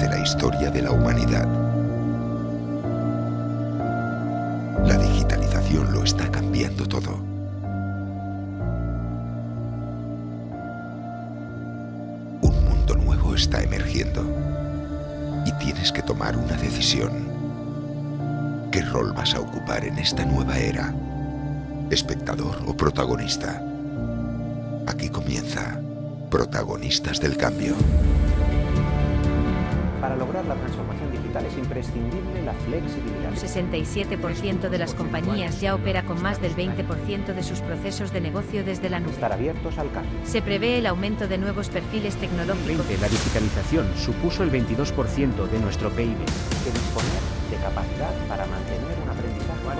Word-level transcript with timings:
de 0.00 0.08
la 0.08 0.18
historia 0.18 0.70
de 0.70 0.82
la 0.82 0.90
humanidad. 0.90 1.46
La 4.86 4.96
digitalización 4.96 5.92
lo 5.92 6.02
está 6.02 6.30
cambiando 6.30 6.86
todo. 6.86 7.16
Un 12.40 12.64
mundo 12.64 12.94
nuevo 12.94 13.34
está 13.34 13.62
emergiendo 13.62 14.24
y 15.44 15.52
tienes 15.64 15.92
que 15.92 16.02
tomar 16.02 16.36
una 16.36 16.56
decisión. 16.56 17.10
¿Qué 18.70 18.82
rol 18.82 19.12
vas 19.12 19.34
a 19.34 19.40
ocupar 19.40 19.84
en 19.84 19.98
esta 19.98 20.24
nueva 20.24 20.58
era? 20.58 20.94
¿Espectador 21.90 22.56
o 22.66 22.74
protagonista? 22.74 23.62
Aquí 24.86 25.08
comienza 25.10 25.78
Protagonistas 26.30 27.20
del 27.20 27.36
Cambio. 27.36 27.74
Para 30.22 30.34
lograr 30.34 30.56
la 30.56 30.62
transformación 30.62 31.10
digital 31.10 31.46
es 31.46 31.58
imprescindible 31.58 32.42
la 32.44 32.52
flexibilidad. 32.52 33.30
Un 33.30 33.36
67% 33.36 34.68
de 34.68 34.78
las 34.78 34.94
compañías 34.94 35.60
ya 35.60 35.74
opera 35.74 36.04
con 36.04 36.22
más 36.22 36.40
del 36.40 36.54
20% 36.54 37.34
de 37.34 37.42
sus 37.42 37.60
procesos 37.60 38.12
de 38.12 38.20
negocio 38.20 38.62
desde 38.62 38.88
la 38.88 39.00
nube. 39.00 39.10
Estar 39.10 39.32
abiertos 39.32 39.78
al 39.78 39.90
cambio. 39.90 40.12
Se 40.22 40.40
prevé 40.40 40.78
el 40.78 40.86
aumento 40.86 41.26
de 41.26 41.38
nuevos 41.38 41.70
perfiles 41.70 42.14
tecnológicos. 42.14 42.86
La 43.00 43.08
digitalización 43.08 43.88
supuso 43.96 44.44
el 44.44 44.52
22% 44.52 45.48
de 45.48 45.58
nuestro 45.58 45.90
PIB. 45.90 46.14
que 46.14 46.70
disponer 46.70 47.22
de 47.50 47.56
capacidad 47.56 48.14
para 48.28 48.46
mantener. 48.46 48.81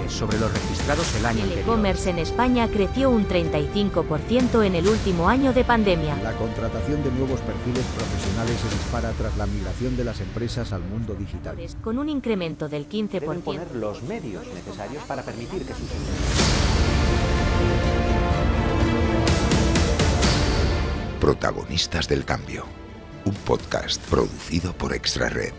Sobre 0.09 0.39
los 0.39 0.53
registrados 0.53 1.15
el 1.17 1.27
año 1.27 1.45
El 1.45 1.59
e-commerce 1.59 2.11
en 2.11 2.19
España 2.19 2.69
creció 2.69 3.11
un 3.11 3.27
35% 3.27 4.65
en 4.65 4.75
el 4.75 4.89
último 4.89 5.29
año 5.29 5.53
de 5.53 5.65
pandemia. 5.65 6.17
La 6.23 6.33
contratación 6.33 7.03
de 7.03 7.11
nuevos 7.13 7.41
perfiles 7.41 7.85
profesionales 7.97 8.61
se 8.61 8.77
dispara 8.77 9.11
tras 9.13 9.37
la 9.37 9.47
migración 9.47 9.97
de 9.97 10.05
las 10.05 10.21
empresas 10.21 10.73
al 10.73 10.83
mundo 10.83 11.15
digital. 11.15 11.57
Con 11.83 11.99
un 11.99 12.09
incremento 12.09 12.69
del 12.69 12.89
Deben 12.89 13.09
15%. 13.09 13.43
poner 13.43 13.77
los 13.77 14.03
medios 14.03 14.47
necesarios 14.55 15.03
para 15.05 15.23
permitir 15.23 15.65
que 15.65 15.75
sus 15.75 15.89
Protagonistas 21.21 22.09
del 22.09 22.25
Cambio. 22.25 22.65
Un 23.25 23.35
podcast 23.35 24.03
producido 24.11 24.73
por 24.73 24.93
Extra 24.93 25.29
Red, 25.29 25.55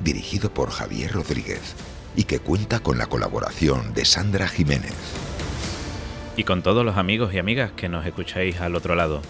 dirigido 0.00 0.54
por 0.54 0.70
Javier 0.70 1.12
Rodríguez 1.12 1.74
y 2.16 2.24
que 2.24 2.38
cuenta 2.38 2.80
con 2.80 2.98
la 2.98 3.06
colaboración 3.06 3.94
de 3.94 4.04
Sandra 4.04 4.48
Jiménez. 4.48 4.94
y 6.36 6.44
con 6.44 6.62
todos 6.62 6.86
los 6.86 6.96
amigos 6.96 7.34
y 7.34 7.38
amigas 7.38 7.70
que 7.72 7.88
nos 7.90 8.06
escucháis 8.06 8.60
al 8.60 8.74
otro 8.74 8.94
lado. 8.94 9.20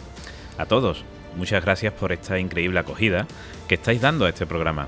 A 0.59 0.67
todos, 0.67 1.05
muchas 1.37 1.65
gracias 1.65 1.93
por 1.93 2.13
esta 2.13 2.39
increíble 2.39 2.79
acogida 2.79 3.27
que 3.67 3.75
estáis 3.75 4.01
dando 4.01 4.27
a 4.27 4.29
este 4.29 4.47
programa. 4.47 4.87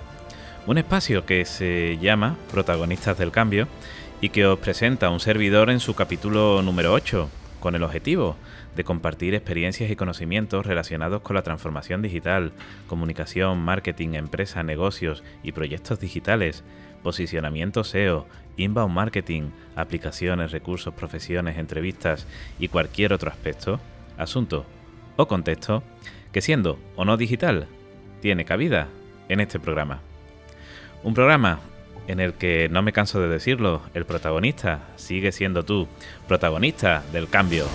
Un 0.67 0.79
espacio 0.79 1.27
que 1.27 1.45
se 1.45 1.99
llama 2.01 2.37
Protagonistas 2.53 3.19
del 3.19 3.33
Cambio 3.33 3.67
y 4.21 4.29
que 4.29 4.47
os 4.47 4.59
presenta 4.61 5.11
un 5.11 5.19
servidor 5.19 5.69
en 5.71 5.81
su 5.81 5.95
capítulo 5.95 6.63
número 6.63 6.93
8, 6.93 7.29
con 7.63 7.77
el 7.77 7.85
objetivo 7.85 8.35
de 8.75 8.83
compartir 8.83 9.37
experiencias 9.37 9.89
y 9.89 9.95
conocimientos 9.95 10.67
relacionados 10.67 11.23
con 11.23 11.37
la 11.37 11.43
transformación 11.43 12.03
digital, 12.03 12.51
comunicación, 12.89 13.61
marketing, 13.61 14.15
empresa, 14.15 14.65
negocios 14.65 15.23
y 15.45 15.53
proyectos 15.53 16.01
digitales, 16.01 16.65
posicionamiento 17.05 17.85
SEO, 17.85 18.27
inbound 18.57 18.93
marketing, 18.93 19.51
aplicaciones, 19.77 20.51
recursos, 20.51 20.93
profesiones, 20.93 21.57
entrevistas 21.57 22.27
y 22.59 22.67
cualquier 22.67 23.13
otro 23.13 23.31
aspecto, 23.31 23.79
asunto 24.19 24.67
o 25.17 25.29
contexto 25.29 25.85
que 26.33 26.41
siendo 26.41 26.81
o 26.97 27.05
no 27.05 27.17
digital 27.17 27.69
tiene 28.21 28.45
cabida 28.45 28.89
en 29.29 29.39
este 29.39 29.61
programa. 29.61 30.01
Un 31.05 31.15
programa 31.15 31.61
en 32.07 32.21
el 32.21 32.35
que, 32.35 32.69
no 32.71 32.83
me 32.83 32.93
canso 32.93 33.21
de 33.21 33.29
decirlo, 33.29 33.83
el 33.95 34.05
protagonista 34.05 34.89
sigue 34.97 35.33
siendo 35.33 35.65
tú, 35.65 35.89
protagonista 36.27 37.03
del 37.13 37.29
cambio. 37.29 37.67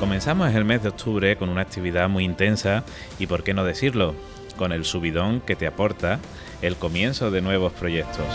Comenzamos 0.00 0.54
el 0.54 0.64
mes 0.64 0.82
de 0.82 0.90
octubre 0.90 1.36
con 1.36 1.48
una 1.48 1.62
actividad 1.62 2.08
muy 2.08 2.24
intensa 2.24 2.84
y, 3.18 3.26
por 3.26 3.42
qué 3.42 3.52
no 3.52 3.64
decirlo, 3.64 4.14
con 4.56 4.72
el 4.72 4.84
subidón 4.84 5.40
que 5.40 5.56
te 5.56 5.66
aporta 5.66 6.20
el 6.62 6.76
comienzo 6.76 7.30
de 7.30 7.40
nuevos 7.40 7.72
proyectos. 7.72 8.26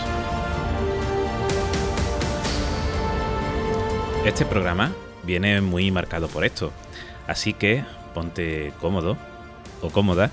Este 4.26 4.44
programa 4.44 4.92
viene 5.22 5.60
muy 5.60 5.90
marcado 5.90 6.28
por 6.28 6.44
esto, 6.44 6.70
así 7.26 7.52
que 7.52 7.84
ponte 8.14 8.72
cómodo 8.80 9.16
o 9.82 9.90
cómoda, 9.90 10.30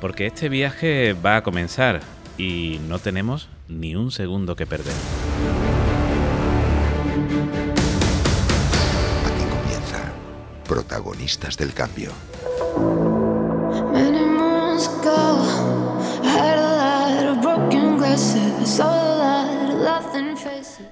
porque 0.00 0.26
este 0.26 0.48
viaje 0.48 1.14
va 1.14 1.36
a 1.36 1.42
comenzar 1.42 2.00
y 2.36 2.80
no 2.88 2.98
tenemos 2.98 3.48
ni 3.68 3.96
un 3.96 4.10
segundo 4.10 4.56
que 4.56 4.66
perder. 4.66 4.94
Aquí 9.24 9.44
comienza 9.48 10.12
Protagonistas 10.66 11.56
del 11.56 11.72
Cambio. 11.72 12.10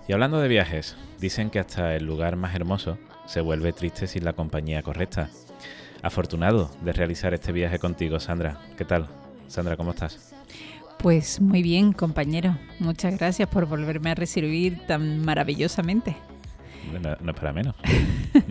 Y 0.08 0.12
hablando 0.12 0.40
de 0.40 0.48
viajes, 0.48 0.96
dicen 1.20 1.50
que 1.50 1.60
hasta 1.60 1.94
el 1.94 2.04
lugar 2.04 2.36
más 2.36 2.54
hermoso 2.54 2.98
se 3.26 3.40
vuelve 3.40 3.72
triste 3.72 4.06
sin 4.06 4.24
la 4.24 4.32
compañía 4.32 4.82
correcta. 4.82 5.30
Afortunado 6.02 6.70
de 6.82 6.92
realizar 6.92 7.32
este 7.34 7.52
viaje 7.52 7.78
contigo, 7.78 8.18
Sandra. 8.18 8.58
¿Qué 8.76 8.84
tal? 8.84 9.06
Sandra, 9.46 9.76
¿cómo 9.76 9.92
estás? 9.92 10.34
Pues 10.98 11.40
muy 11.40 11.62
bien, 11.62 11.92
compañero. 11.92 12.56
Muchas 12.80 13.16
gracias 13.16 13.48
por 13.48 13.66
volverme 13.66 14.10
a 14.10 14.14
recibir 14.14 14.84
tan 14.86 15.24
maravillosamente. 15.24 16.16
No, 17.00 17.16
no 17.20 17.30
es 17.30 17.36
para 17.36 17.52
menos. 17.52 17.76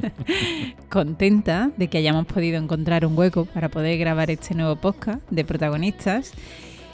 Contenta 0.89 1.71
de 1.75 1.89
que 1.89 1.97
hayamos 1.97 2.25
podido 2.27 2.57
encontrar 2.57 3.05
un 3.05 3.17
hueco 3.17 3.45
para 3.45 3.67
poder 3.67 3.97
grabar 3.97 4.31
este 4.31 4.55
nuevo 4.55 4.77
podcast 4.77 5.21
de 5.29 5.43
protagonistas. 5.43 6.33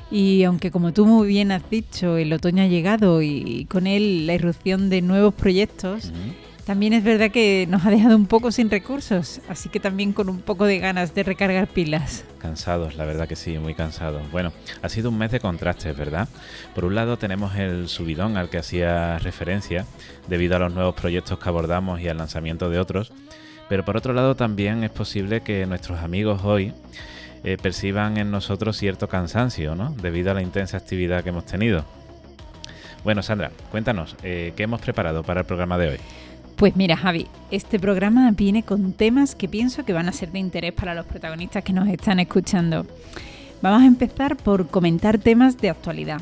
Y 0.09 0.43
aunque 0.43 0.71
como 0.71 0.93
tú 0.93 1.05
muy 1.05 1.27
bien 1.27 1.51
has 1.51 1.69
dicho, 1.69 2.17
el 2.17 2.31
otoño 2.31 2.63
ha 2.63 2.67
llegado 2.67 3.21
y 3.21 3.65
con 3.69 3.87
él 3.87 4.25
la 4.25 4.33
irrupción 4.35 4.89
de 4.89 5.01
nuevos 5.01 5.33
proyectos, 5.33 6.05
Ujú. 6.05 6.33
también 6.65 6.93
es 6.93 7.03
verdad 7.03 7.29
que 7.29 7.67
nos 7.69 7.85
ha 7.85 7.89
dejado 7.89 8.15
un 8.15 8.25
poco 8.25 8.51
sin 8.53 8.69
recursos, 8.69 9.41
así 9.49 9.67
que 9.67 9.81
también 9.81 10.13
con 10.13 10.29
un 10.29 10.39
poco 10.39 10.65
de 10.65 10.79
ganas 10.79 11.13
de 11.13 11.23
recargar 11.23 11.67
pilas. 11.67 12.23
Cansados, 12.39 12.95
la 12.95 13.03
verdad 13.03 13.27
que 13.27 13.35
sí, 13.35 13.57
muy 13.57 13.73
cansados. 13.75 14.21
Bueno, 14.31 14.53
ha 14.81 14.87
sido 14.87 15.09
un 15.09 15.17
mes 15.17 15.31
de 15.31 15.41
contrastes, 15.41 15.97
¿verdad? 15.97 16.29
Por 16.73 16.85
un 16.85 16.95
lado 16.95 17.17
tenemos 17.17 17.55
el 17.57 17.89
subidón 17.89 18.37
al 18.37 18.49
que 18.49 18.59
hacía 18.59 19.19
referencia, 19.19 19.85
debido 20.29 20.55
a 20.55 20.59
los 20.59 20.73
nuevos 20.73 20.95
proyectos 20.95 21.37
que 21.37 21.49
abordamos 21.49 21.99
y 21.99 22.07
al 22.07 22.17
lanzamiento 22.17 22.69
de 22.69 22.79
otros, 22.79 23.11
pero 23.67 23.83
por 23.83 23.97
otro 23.97 24.13
lado 24.13 24.35
también 24.37 24.85
es 24.85 24.89
posible 24.91 25.41
que 25.41 25.65
nuestros 25.65 25.99
amigos 25.99 26.41
hoy 26.45 26.71
eh, 27.43 27.57
perciban 27.61 28.17
en 28.17 28.31
nosotros 28.31 28.77
cierto 28.77 29.07
cansancio, 29.07 29.75
¿no? 29.75 29.91
Debido 30.01 30.31
a 30.31 30.33
la 30.33 30.41
intensa 30.41 30.77
actividad 30.77 31.23
que 31.23 31.29
hemos 31.29 31.45
tenido. 31.45 31.85
Bueno, 33.03 33.21
Sandra, 33.23 33.51
cuéntanos, 33.71 34.15
eh, 34.23 34.53
¿qué 34.55 34.63
hemos 34.63 34.81
preparado 34.81 35.23
para 35.23 35.41
el 35.41 35.45
programa 35.45 35.77
de 35.77 35.89
hoy? 35.89 35.97
Pues 36.55 36.75
mira, 36.75 36.97
Javi, 36.97 37.27
este 37.51 37.79
programa 37.79 38.31
viene 38.31 38.63
con 38.63 38.91
temas 38.93 39.35
que 39.35 39.47
pienso 39.47 39.85
que 39.85 39.93
van 39.93 40.09
a 40.09 40.11
ser 40.11 40.31
de 40.31 40.39
interés 40.39 40.73
para 40.73 40.95
los 40.95 41.05
protagonistas 41.05 41.63
que 41.63 41.71
nos 41.71 41.87
están 41.87 42.19
escuchando. 42.19 42.85
Vamos 43.61 43.83
a 43.83 43.85
empezar 43.85 44.35
por 44.35 44.67
comentar 44.67 45.17
temas 45.19 45.57
de 45.57 45.69
actualidad. 45.69 46.19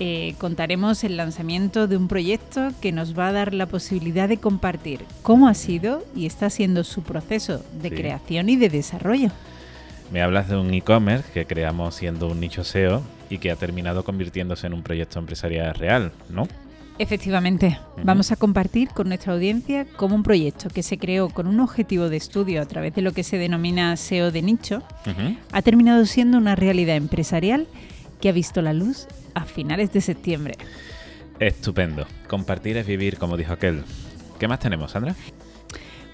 Eh, 0.00 0.34
contaremos 0.38 1.02
el 1.04 1.16
lanzamiento 1.16 1.86
de 1.86 1.96
un 1.96 2.08
proyecto 2.08 2.72
que 2.80 2.92
nos 2.92 3.18
va 3.18 3.28
a 3.28 3.32
dar 3.32 3.54
la 3.54 3.66
posibilidad 3.66 4.28
de 4.28 4.36
compartir 4.38 5.04
cómo 5.22 5.48
ha 5.48 5.54
sido 5.54 6.04
y 6.14 6.26
está 6.26 6.50
siendo 6.50 6.82
su 6.84 7.02
proceso 7.02 7.62
de 7.80 7.88
Sí. 7.90 7.94
creación 7.94 8.48
y 8.48 8.56
de 8.56 8.68
desarrollo. 8.68 9.30
Me 10.10 10.22
hablas 10.22 10.48
de 10.48 10.56
un 10.56 10.72
e-commerce 10.72 11.30
que 11.32 11.44
creamos 11.44 11.94
siendo 11.94 12.28
un 12.28 12.40
nicho 12.40 12.64
SEO 12.64 13.02
y 13.28 13.38
que 13.38 13.50
ha 13.50 13.56
terminado 13.56 14.04
convirtiéndose 14.04 14.66
en 14.66 14.72
un 14.72 14.82
proyecto 14.82 15.18
empresarial 15.18 15.74
real, 15.74 16.12
¿no? 16.30 16.48
Efectivamente, 16.98 17.78
vamos 18.02 18.32
a 18.32 18.36
compartir 18.36 18.88
con 18.88 19.08
nuestra 19.08 19.32
audiencia 19.32 19.86
cómo 19.96 20.16
un 20.16 20.24
proyecto 20.24 20.68
que 20.68 20.82
se 20.82 20.98
creó 20.98 21.28
con 21.28 21.46
un 21.46 21.60
objetivo 21.60 22.08
de 22.08 22.16
estudio 22.16 22.60
a 22.60 22.66
través 22.66 22.92
de 22.94 23.02
lo 23.02 23.12
que 23.12 23.22
se 23.22 23.38
denomina 23.38 23.96
SEO 23.96 24.32
de 24.32 24.42
nicho 24.42 24.82
ha 25.52 25.62
terminado 25.62 26.04
siendo 26.06 26.38
una 26.38 26.56
realidad 26.56 26.96
empresarial 26.96 27.68
que 28.20 28.28
ha 28.28 28.32
visto 28.32 28.62
la 28.62 28.72
luz 28.72 29.06
a 29.34 29.44
finales 29.44 29.92
de 29.92 30.00
septiembre. 30.00 30.54
Estupendo. 31.38 32.04
Compartir 32.26 32.76
es 32.78 32.86
vivir, 32.86 33.16
como 33.16 33.36
dijo 33.36 33.52
aquel. 33.52 33.84
¿Qué 34.40 34.48
más 34.48 34.58
tenemos, 34.58 34.90
Sandra? 34.90 35.14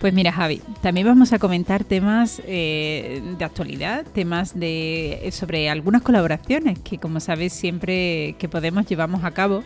Pues 0.00 0.12
mira, 0.12 0.32
Javi, 0.32 0.60
también 0.82 1.06
vamos 1.06 1.32
a 1.32 1.38
comentar 1.38 1.84
temas 1.84 2.42
eh, 2.46 3.22
de 3.38 3.44
actualidad, 3.44 4.04
temas 4.12 4.58
de 4.58 5.28
sobre 5.32 5.70
algunas 5.70 6.02
colaboraciones 6.02 6.78
que, 6.80 6.98
como 6.98 7.20
sabes, 7.20 7.52
siempre 7.52 8.36
que 8.38 8.48
podemos 8.48 8.86
llevamos 8.86 9.24
a 9.24 9.30
cabo 9.30 9.62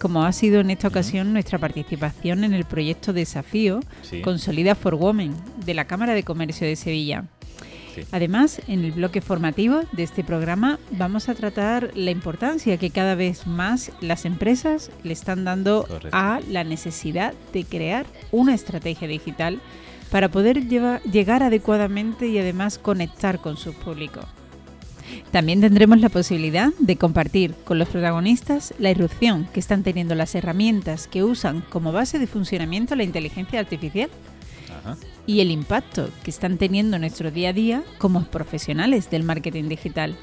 como 0.00 0.24
ha 0.24 0.32
sido 0.32 0.60
en 0.60 0.70
esta 0.70 0.88
ocasión 0.88 1.32
nuestra 1.32 1.58
participación 1.58 2.42
en 2.42 2.54
el 2.54 2.64
proyecto 2.64 3.12
Desafío 3.12 3.80
Sí. 4.02 4.22
Consolida 4.22 4.74
for 4.74 4.94
Women 4.94 5.34
de 5.64 5.74
la 5.74 5.84
Cámara 5.84 6.14
de 6.14 6.22
Comercio 6.22 6.66
de 6.66 6.74
Sevilla. 6.74 7.24
Sí. 8.00 8.08
Además, 8.12 8.60
en 8.68 8.84
el 8.84 8.92
bloque 8.92 9.20
formativo 9.20 9.82
de 9.92 10.02
este 10.02 10.24
programa 10.24 10.78
vamos 10.90 11.28
a 11.28 11.34
tratar 11.34 11.90
la 11.94 12.10
importancia 12.10 12.76
que 12.76 12.90
cada 12.90 13.14
vez 13.14 13.46
más 13.46 13.92
las 14.00 14.24
empresas 14.24 14.90
le 15.02 15.12
están 15.12 15.44
dando 15.44 15.84
Correcto. 15.86 16.10
a 16.12 16.40
la 16.48 16.64
necesidad 16.64 17.34
de 17.52 17.64
crear 17.64 18.06
una 18.32 18.54
estrategia 18.54 19.08
digital 19.08 19.60
para 20.10 20.28
poder 20.28 20.66
llegar 20.66 21.42
adecuadamente 21.42 22.26
y 22.26 22.38
además 22.38 22.78
conectar 22.78 23.40
con 23.40 23.56
su 23.56 23.72
público. 23.72 24.20
También 25.30 25.60
tendremos 25.60 26.00
la 26.00 26.08
posibilidad 26.08 26.72
de 26.78 26.96
compartir 26.96 27.54
con 27.64 27.78
los 27.78 27.88
protagonistas 27.88 28.74
la 28.78 28.90
irrupción 28.90 29.48
que 29.52 29.60
están 29.60 29.82
teniendo 29.82 30.14
las 30.14 30.34
herramientas 30.34 31.08
que 31.08 31.24
usan 31.24 31.62
como 31.68 31.92
base 31.92 32.18
de 32.18 32.26
funcionamiento 32.26 32.94
la 32.94 33.04
inteligencia 33.04 33.60
artificial 33.60 34.10
Ajá. 34.80 34.96
y 35.26 35.40
el 35.40 35.50
impacto 35.50 36.08
que 36.22 36.30
están 36.30 36.56
teniendo 36.58 36.96
en 36.96 37.02
nuestro 37.02 37.30
día 37.30 37.50
a 37.50 37.52
día 37.52 37.82
como 37.98 38.24
profesionales 38.24 39.10
del 39.10 39.22
marketing 39.22 39.68
digital. 39.68 40.16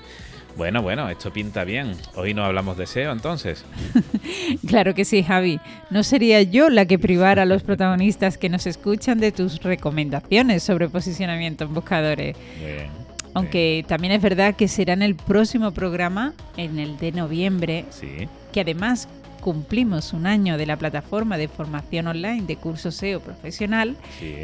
Bueno, 0.57 0.81
bueno, 0.81 1.07
esto 1.07 1.31
pinta 1.31 1.63
bien. 1.63 1.95
Hoy 2.15 2.33
no 2.33 2.43
hablamos 2.43 2.77
de 2.77 2.87
SEO 2.87 3.11
entonces. 3.11 3.63
Claro 4.67 4.95
que 4.95 5.05
sí, 5.05 5.21
Javi. 5.23 5.59
No 5.91 6.03
sería 6.03 6.41
yo 6.41 6.69
la 6.69 6.85
que 6.85 6.97
privara 6.97 7.43
a 7.43 7.45
los 7.45 7.61
protagonistas 7.63 8.37
que 8.37 8.49
nos 8.49 8.65
escuchan 8.65 9.19
de 9.19 9.31
tus 9.31 9.61
recomendaciones 9.61 10.63
sobre 10.63 10.89
posicionamiento 10.89 11.65
en 11.65 11.73
buscadores. 11.73 12.35
Bien, 12.59 12.87
Aunque 13.33 13.85
también 13.87 14.13
es 14.13 14.21
verdad 14.21 14.55
que 14.55 14.67
será 14.67 14.93
en 14.93 15.03
el 15.03 15.15
próximo 15.15 15.71
programa, 15.71 16.33
en 16.57 16.79
el 16.79 16.97
de 16.97 17.11
noviembre. 17.11 17.85
Sí, 17.91 18.27
que 18.51 18.61
además 18.61 19.07
cumplimos 19.47 20.11
un 20.11 20.27
año 20.27 20.57
de 20.57 20.65
la 20.65 20.75
plataforma 20.75 21.37
de 21.37 21.47
formación 21.47 22.07
online 22.07 22.43
de 22.45 22.57
curso 22.57 22.91
SEO 22.91 23.21
profesional, 23.21 23.95
sí. 24.19 24.35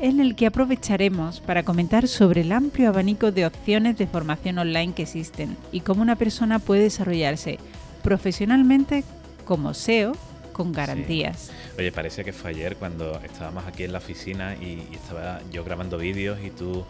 en 0.00 0.20
el 0.20 0.36
que 0.36 0.46
aprovecharemos 0.46 1.40
para 1.40 1.64
comentar 1.64 2.06
sobre 2.06 2.42
el 2.42 2.52
amplio 2.52 2.90
abanico 2.90 3.32
de 3.32 3.44
opciones 3.44 3.98
de 3.98 4.06
formación 4.06 4.58
online 4.58 4.92
que 4.94 5.02
existen 5.02 5.56
y 5.72 5.80
cómo 5.80 6.00
una 6.00 6.14
persona 6.14 6.60
puede 6.60 6.82
desarrollarse 6.82 7.58
profesionalmente 8.04 9.02
como 9.46 9.74
SEO 9.74 10.12
con 10.52 10.70
garantías. 10.70 11.50
Oye, 11.76 11.90
parece 11.90 12.22
que 12.22 12.32
fue 12.32 12.50
ayer 12.50 12.76
cuando 12.76 13.20
estábamos 13.24 13.66
aquí 13.66 13.82
en 13.82 13.90
la 13.90 13.98
oficina 13.98 14.54
y, 14.54 14.86
y 14.92 14.94
estaba 14.94 15.40
yo 15.50 15.64
grabando 15.64 15.98
vídeos 15.98 16.38
y 16.40 16.50
tú, 16.50 16.84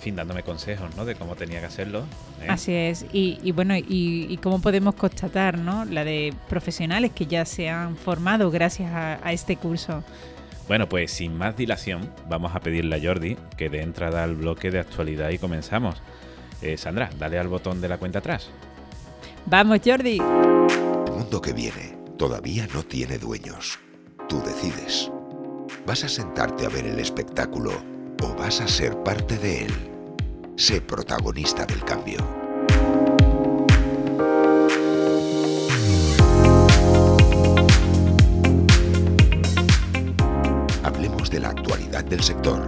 fin, 0.00 0.16
dándome 0.16 0.42
consejos, 0.42 0.94
¿no? 0.96 1.04
De 1.04 1.14
cómo 1.14 1.36
tenía 1.36 1.60
que 1.60 1.66
hacerlo. 1.66 2.00
¿eh? 2.42 2.46
Así 2.48 2.72
es, 2.72 3.06
y, 3.12 3.38
y 3.42 3.52
bueno, 3.52 3.76
y, 3.76 4.26
y 4.28 4.36
cómo 4.38 4.60
podemos 4.60 4.94
constatar, 4.94 5.58
¿no? 5.58 5.84
La 5.84 6.04
de 6.04 6.34
profesionales 6.48 7.12
que 7.14 7.26
ya 7.26 7.44
se 7.44 7.68
han 7.68 7.96
formado 7.96 8.50
gracias 8.50 8.90
a, 8.92 9.20
a 9.22 9.32
este 9.32 9.56
curso. 9.56 10.02
Bueno, 10.66 10.88
pues 10.88 11.10
sin 11.10 11.36
más 11.36 11.56
dilación, 11.56 12.08
vamos 12.28 12.54
a 12.54 12.60
pedirle 12.60 12.96
a 12.96 13.00
Jordi 13.02 13.36
que 13.56 13.68
dé 13.68 13.82
entrada 13.82 14.24
al 14.24 14.36
bloque 14.36 14.70
de 14.70 14.78
actualidad 14.78 15.30
y 15.30 15.38
comenzamos. 15.38 16.02
Eh, 16.62 16.76
Sandra, 16.76 17.10
dale 17.18 17.38
al 17.38 17.48
botón 17.48 17.80
de 17.80 17.88
la 17.88 17.98
cuenta 17.98 18.20
atrás. 18.20 18.50
Vamos, 19.46 19.80
Jordi. 19.84 20.18
El 20.18 21.12
mundo 21.12 21.40
que 21.40 21.52
viene 21.52 21.98
todavía 22.16 22.68
no 22.72 22.82
tiene 22.84 23.18
dueños. 23.18 23.78
Tú 24.28 24.40
decides. 24.42 25.10
¿Vas 25.86 26.04
a 26.04 26.08
sentarte 26.08 26.66
a 26.66 26.68
ver 26.68 26.86
el 26.86 27.00
espectáculo 27.00 27.72
o 28.22 28.34
vas 28.34 28.60
a 28.60 28.68
ser 28.68 29.02
parte 29.02 29.38
de 29.38 29.64
él? 29.64 29.89
Sé 30.60 30.82
protagonista 30.82 31.64
del 31.64 31.82
cambio. 31.82 32.18
Hablemos 40.82 41.30
de 41.30 41.40
la 41.40 41.48
actualidad 41.48 42.04
del 42.04 42.22
sector. 42.22 42.66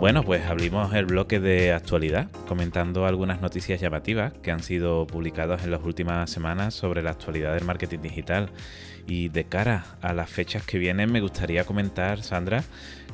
Bueno, 0.00 0.22
pues 0.24 0.46
abrimos 0.46 0.94
el 0.94 1.04
bloque 1.04 1.40
de 1.40 1.74
actualidad 1.74 2.30
comentando 2.48 3.04
algunas 3.04 3.42
noticias 3.42 3.82
llamativas 3.82 4.32
que 4.42 4.50
han 4.50 4.62
sido 4.62 5.06
publicadas 5.06 5.64
en 5.64 5.70
las 5.72 5.82
últimas 5.84 6.30
semanas 6.30 6.72
sobre 6.72 7.02
la 7.02 7.10
actualidad 7.10 7.52
del 7.54 7.66
marketing 7.66 7.98
digital. 8.00 8.48
Y 9.06 9.28
de 9.28 9.44
cara 9.44 9.84
a 10.00 10.14
las 10.14 10.30
fechas 10.30 10.64
que 10.64 10.78
vienen 10.78 11.12
me 11.12 11.20
gustaría 11.20 11.64
comentar, 11.64 12.22
Sandra, 12.22 12.64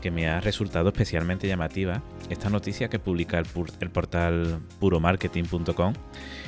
que 0.01 0.13
me 0.13 0.29
ha 0.29 0.41
resultado 0.41 0.91
especialmente 0.91 1.49
llamativa 1.49 2.03
esta 2.31 2.51
noticia 2.51 2.89
que 2.89 3.01
publica 3.01 3.39
el, 3.41 3.47
pur- 3.47 3.73
el 3.81 3.91
portal 3.91 4.61
puromarketing.com 4.79 5.93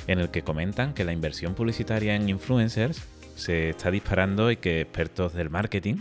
en 0.07 0.19
el 0.21 0.31
que 0.31 0.43
comentan 0.43 0.95
que 0.95 1.05
la 1.05 1.13
inversión 1.13 1.55
publicitaria 1.55 2.15
en 2.15 2.29
influencers 2.29 3.03
se 3.35 3.71
está 3.71 3.91
disparando 3.91 4.53
y 4.53 4.57
que 4.57 4.83
expertos 4.83 5.33
del 5.35 5.51
marketing 5.51 5.97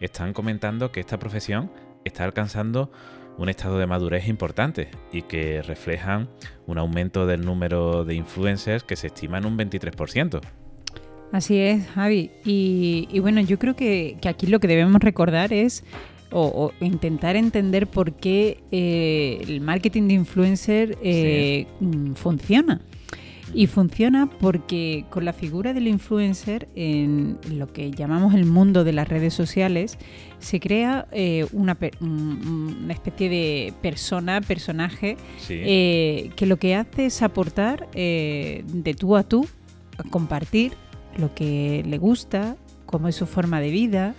están 0.00 0.32
comentando 0.32 0.90
que 0.90 1.00
esta 1.00 1.18
profesión 1.18 1.70
está 2.04 2.24
alcanzando 2.24 2.90
un 3.38 3.48
estado 3.48 3.78
de 3.78 3.86
madurez 3.86 4.28
importante 4.28 4.88
y 5.12 5.22
que 5.22 5.62
reflejan 5.62 6.28
un 6.66 6.78
aumento 6.78 7.26
del 7.26 7.44
número 7.44 8.04
de 8.04 8.14
influencers 8.14 8.84
que 8.84 8.96
se 8.96 9.08
estima 9.08 9.38
en 9.38 9.46
un 9.46 9.58
23%. 9.58 10.40
Así 11.32 11.58
es, 11.58 11.86
Javi. 11.88 12.30
Y, 12.44 13.08
y 13.10 13.18
bueno, 13.18 13.40
yo 13.40 13.58
creo 13.58 13.74
que, 13.74 14.16
que 14.20 14.28
aquí 14.28 14.46
lo 14.46 14.60
que 14.60 14.68
debemos 14.68 15.00
recordar 15.02 15.52
es 15.52 15.84
o, 16.30 16.72
o 16.80 16.84
intentar 16.84 17.36
entender 17.36 17.86
por 17.86 18.12
qué 18.14 18.62
eh, 18.72 19.40
el 19.46 19.60
marketing 19.60 20.08
de 20.08 20.14
influencer 20.14 20.98
eh, 21.02 21.66
funciona. 22.14 22.80
Y 23.54 23.68
funciona 23.68 24.28
porque 24.28 25.04
con 25.10 25.24
la 25.24 25.32
figura 25.32 25.72
del 25.72 25.86
influencer 25.86 26.68
en 26.74 27.38
lo 27.48 27.68
que 27.68 27.92
llamamos 27.92 28.34
el 28.34 28.46
mundo 28.46 28.82
de 28.82 28.92
las 28.92 29.08
redes 29.08 29.32
sociales 29.32 29.96
se 30.40 30.58
crea 30.58 31.06
eh, 31.12 31.46
una, 31.52 31.78
una 32.00 32.92
especie 32.92 33.28
de 33.28 33.72
persona, 33.80 34.40
personaje, 34.40 35.16
Sí, 35.38 35.54
eh, 35.56 36.30
que 36.34 36.46
lo 36.46 36.56
que 36.56 36.74
hace 36.74 37.06
es 37.06 37.22
aportar 37.22 37.88
eh, 37.94 38.64
de 38.66 38.94
tú 38.94 39.14
a 39.14 39.22
tú, 39.22 39.46
a 39.98 40.02
compartir 40.02 40.72
lo 41.16 41.32
que 41.32 41.84
le 41.86 41.98
gusta, 41.98 42.56
cómo 42.86 43.06
es 43.06 43.14
su 43.14 43.26
forma 43.26 43.60
de 43.60 43.70
vida. 43.70 44.14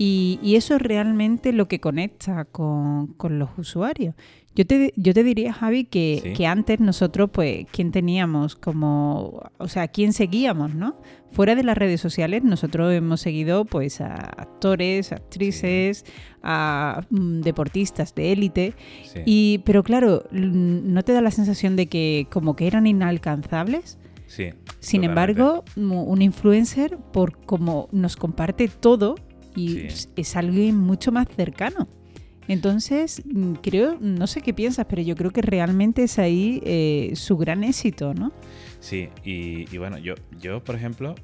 Y, 0.00 0.38
y 0.40 0.54
eso 0.54 0.76
es 0.76 0.82
realmente 0.82 1.52
lo 1.52 1.66
que 1.66 1.80
conecta 1.80 2.44
con, 2.44 3.08
con 3.14 3.40
los 3.40 3.50
usuarios. 3.58 4.14
Yo 4.58 4.66
te, 4.66 4.92
yo 4.96 5.14
te 5.14 5.22
diría, 5.22 5.52
Javi, 5.52 5.84
que, 5.84 6.18
Sí. 6.20 6.32
que 6.32 6.44
antes 6.48 6.80
nosotros, 6.80 7.30
pues, 7.32 7.64
¿quién 7.70 7.92
teníamos 7.92 8.56
como, 8.56 9.40
o 9.56 9.68
sea, 9.68 9.86
quién 9.86 10.12
seguíamos, 10.12 10.74
no? 10.74 11.00
Fuera 11.30 11.54
de 11.54 11.62
las 11.62 11.78
redes 11.78 12.00
sociales, 12.00 12.42
nosotros 12.42 12.92
hemos 12.92 13.20
seguido, 13.20 13.64
pues, 13.66 14.00
a 14.00 14.14
actores, 14.16 15.12
actrices, 15.12 16.04
a 16.42 17.02
mm, 17.08 17.42
deportistas 17.42 18.16
de 18.16 18.32
élite. 18.32 18.74
sí. 19.04 19.20
Y, 19.26 19.58
pero 19.64 19.84
claro, 19.84 20.24
¿no 20.32 21.04
te 21.04 21.12
da 21.12 21.20
la 21.22 21.30
sensación 21.30 21.76
de 21.76 21.86
que 21.86 22.26
como 22.28 22.56
que 22.56 22.66
eran 22.66 22.88
inalcanzables? 22.88 23.96
sí, 24.26 24.50
Sin 24.80 25.02
totalmente. 25.02 25.06
embargo, 25.06 25.64
un 25.76 26.20
influencer, 26.20 26.98
por 27.12 27.38
como 27.46 27.88
nos 27.92 28.16
comparte 28.16 28.66
todo, 28.68 29.14
y 29.54 29.88
Sí. 29.90 30.08
es 30.16 30.34
alguien 30.36 30.76
mucho 30.76 31.12
más 31.12 31.26
cercano. 31.34 31.88
Entonces, 32.48 33.22
mm, 33.24 33.54
creo, 33.54 33.98
no 34.00 34.26
sé 34.26 34.40
qué 34.40 34.54
piensas, 34.54 34.86
pero 34.88 35.02
yo 35.02 35.14
creo 35.14 35.30
que 35.30 35.42
realmente 35.42 36.02
es 36.04 36.18
ahí 36.18 36.60
eh, 36.64 37.12
su 37.14 37.36
gran 37.36 37.62
éxito, 37.62 38.14
¿no? 38.14 38.32
Sí, 38.80 39.10
y, 39.24 39.72
y 39.72 39.78
bueno, 39.78 39.98
yo, 39.98 40.14
yo, 40.40 40.64
por 40.64 40.74
ejemplo, 40.74 41.14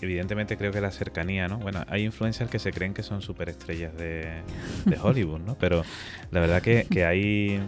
evidentemente 0.00 0.56
creo 0.56 0.72
que 0.72 0.80
la 0.80 0.90
cercanía, 0.90 1.48
¿no? 1.48 1.58
Bueno, 1.58 1.84
hay 1.88 2.04
influencers 2.04 2.50
que 2.50 2.58
se 2.58 2.72
creen 2.72 2.94
que 2.94 3.02
son 3.02 3.20
superestrellas 3.20 3.96
de, 3.96 4.42
de 4.84 4.98
Hollywood, 5.02 5.40
¿no? 5.40 5.56
Pero 5.58 5.82
la 6.30 6.40
verdad 6.40 6.62
que, 6.62 6.86
que 6.90 7.04
hay... 7.04 7.60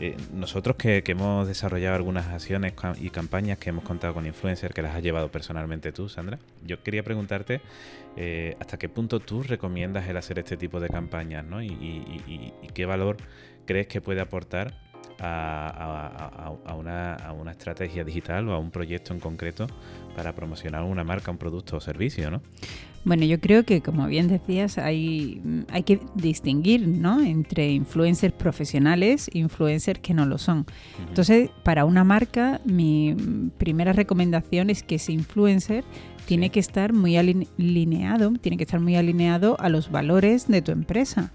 eh, 0.00 0.16
nosotros 0.32 0.76
que, 0.76 1.02
hemos 1.06 1.46
desarrollado 1.46 1.96
algunas 1.96 2.26
acciones 2.28 2.72
y 3.00 3.10
campañas 3.10 3.58
que 3.58 3.70
hemos 3.70 3.84
contado 3.84 4.14
con 4.14 4.26
influencers, 4.26 4.74
que 4.74 4.82
las 4.82 4.94
has 4.96 5.02
llevado 5.02 5.30
personalmente 5.30 5.92
tú, 5.92 6.08
Sandra, 6.08 6.38
yo 6.64 6.82
quería 6.82 7.02
preguntarte 7.02 7.60
eh, 8.16 8.56
hasta 8.60 8.78
qué 8.78 8.88
punto 8.88 9.20
tú 9.20 9.42
recomiendas 9.42 10.08
el 10.08 10.16
hacer 10.16 10.38
este 10.38 10.56
tipo 10.56 10.80
de 10.80 10.88
campañas, 10.88 11.44
¿no? 11.44 11.62
Y, 11.62 11.66
y- 11.68 12.22
y- 12.26 12.52
y 12.62 12.66
qué 12.68 12.86
valor 12.86 13.16
crees 13.66 13.86
que 13.86 14.00
puede 14.00 14.20
aportar 14.20 14.74
a, 15.20 15.68
a- 15.68 16.46
a- 16.48 16.70
a 16.72 16.74
una, 16.74 17.14
a 17.14 17.32
una 17.32 17.50
estrategia 17.52 18.04
digital 18.04 18.48
o 18.48 18.52
a 18.54 18.58
un 18.58 18.70
proyecto 18.70 19.12
en 19.14 19.20
concreto 19.20 19.66
para 20.16 20.32
promocionar 20.34 20.82
una 20.82 21.04
marca, 21.04 21.30
un 21.30 21.38
producto 21.38 21.76
o 21.76 21.80
servicio, 21.80 22.30
¿no? 22.30 22.40
Bueno, 23.02 23.24
yo 23.24 23.40
creo 23.40 23.64
que, 23.64 23.80
como 23.80 24.06
bien 24.08 24.28
decías, 24.28 24.76
hay, 24.76 25.40
hay 25.70 25.84
que 25.84 26.00
distinguir 26.16 26.86
¿no? 26.86 27.18
entre 27.22 27.70
influencers 27.72 28.34
profesionales 28.34 29.30
e 29.32 29.38
influencers 29.38 30.00
que 30.00 30.12
no 30.12 30.26
lo 30.26 30.36
son. 30.36 30.66
Entonces, 31.08 31.48
para 31.62 31.86
una 31.86 32.04
marca, 32.04 32.60
mi 32.66 33.16
primera 33.56 33.94
recomendación 33.94 34.68
es 34.68 34.82
que 34.82 34.96
ese 34.96 35.12
influencer 35.12 35.82
tiene 36.26 36.46
Sí. 36.46 36.50
que 36.50 36.60
estar 36.60 36.92
muy 36.92 37.16
aline- 37.16 37.48
alineado, 37.58 38.32
tiene 38.34 38.56
que 38.58 38.64
estar 38.64 38.78
muy 38.80 38.94
alineado 38.96 39.56
a 39.60 39.70
los 39.70 39.90
valores 39.90 40.46
de 40.46 40.60
tu 40.62 40.70
empresa. 40.70 41.32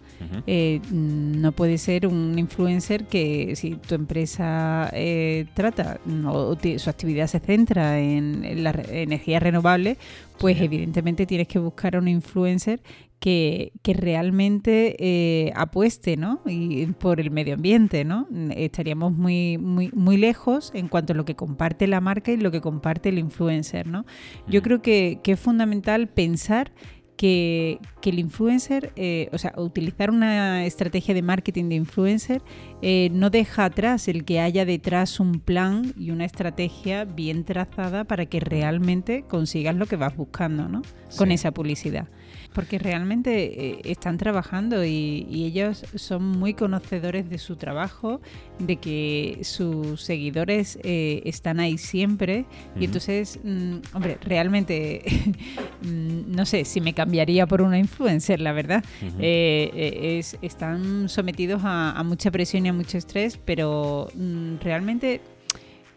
Eh, 0.47 0.81
no 0.91 1.51
puede 1.51 1.77
ser 1.77 2.07
un 2.07 2.37
influencer 2.39 3.05
que 3.05 3.55
si 3.55 3.71
tu 3.75 3.95
empresa 3.95 4.89
eh, 4.93 5.45
trata 5.53 5.99
mm, 6.05 6.25
o 6.27 6.57
su 6.77 6.89
actividad 6.89 7.27
se 7.27 7.39
centra 7.39 7.99
en, 7.99 8.43
en 8.45 8.63
la 8.63 8.71
re- 8.71 9.03
energía 9.03 9.39
renovable, 9.39 9.97
pues 10.39 10.59
evidentemente 10.61 11.25
tienes 11.25 11.47
que 11.47 11.59
buscar 11.59 11.95
a 11.95 11.99
un 11.99 12.07
influencer 12.07 12.81
que, 13.19 13.71
que 13.81 13.93
realmente 13.93 14.95
eh, 14.99 15.51
apueste 15.55 16.17
¿no? 16.17 16.41
y 16.45 16.85
por 16.87 17.19
el 17.19 17.31
medio 17.31 17.55
ambiente. 17.55 18.03
¿no? 18.05 18.27
Mm, 18.29 18.51
Estaríamos 18.51 19.13
muy, 19.13 19.57
muy, 19.57 19.89
muy 19.93 20.17
lejos 20.17 20.71
en 20.75 20.87
cuanto 20.87 21.13
a 21.13 21.15
lo 21.15 21.25
que 21.25 21.35
comparte 21.35 21.87
la 21.87 22.01
marca 22.01 22.31
y 22.31 22.37
lo 22.37 22.51
que 22.51 22.61
comparte 22.61 23.09
el 23.09 23.17
influencer. 23.19 23.87
¿no? 23.87 24.05
Yo 24.47 24.61
creo 24.61 24.81
que, 24.81 25.19
que 25.23 25.33
es 25.33 25.39
fundamental 25.39 26.07
pensar 26.07 26.71
que, 27.17 27.79
que 28.01 28.09
el 28.09 28.19
influencer, 28.19 28.91
eh, 28.95 29.29
o 29.31 29.37
sea, 29.37 29.53
utilizar 29.57 30.09
una 30.11 30.65
estrategia 30.65 31.13
de 31.13 31.21
marketing 31.21 31.69
de 31.69 31.75
influencer 31.75 32.41
eh, 32.81 33.09
no 33.11 33.29
deja 33.29 33.65
atrás 33.65 34.07
el 34.07 34.25
que 34.25 34.39
haya 34.39 34.65
detrás 34.65 35.19
un 35.19 35.39
plan 35.39 35.93
y 35.97 36.11
una 36.11 36.25
estrategia 36.25 37.05
bien 37.05 37.45
trazada 37.45 38.03
para 38.03 38.25
que 38.25 38.39
realmente 38.39 39.23
consigas 39.27 39.75
lo 39.75 39.85
que 39.85 39.95
vas 39.95 40.15
buscando, 40.15 40.67
¿no? 40.67 40.81
Con 41.17 41.31
esa 41.31 41.51
publicidad. 41.51 42.07
Porque 42.55 42.79
realmente 42.79 43.31
eh, 43.73 43.81
están 43.83 44.17
trabajando 44.17 44.83
y, 44.85 45.27
y 45.29 45.43
ellos 45.45 45.83
son 45.95 46.23
muy 46.25 46.53
conocedores 46.55 47.29
de 47.29 47.37
su 47.37 47.57
trabajo, 47.57 48.21
de 48.59 48.77
que 48.77 49.39
sus 49.43 50.01
seguidores 50.01 50.79
eh, 50.83 51.21
están 51.25 51.59
ahí 51.59 51.77
siempre. 51.77 52.45
Y 52.79 52.85
entonces, 52.85 53.39
mm, 53.43 53.75
hombre, 53.93 54.17
realmente 54.21 55.01
mm, 55.83 56.33
no 56.33 56.45
sé 56.45 56.63
si 56.65 56.79
me 56.81 56.93
cambiaría 56.93 57.45
por 57.45 57.61
una 57.61 57.77
influencer, 57.77 58.39
la 58.39 58.53
verdad. 58.53 58.83
Eh, 59.19 59.69
eh, 59.75 60.17
es- 60.19 60.37
están 60.41 61.09
sometidos 61.09 61.61
a, 61.65 61.91
a 61.91 62.03
mucha 62.03 62.31
presión 62.31 62.65
y 62.65 62.69
a 62.69 62.73
mucho 62.73 62.97
estrés, 62.97 63.37
pero 63.43 64.07
mm, 64.15 64.55
realmente 64.61 65.19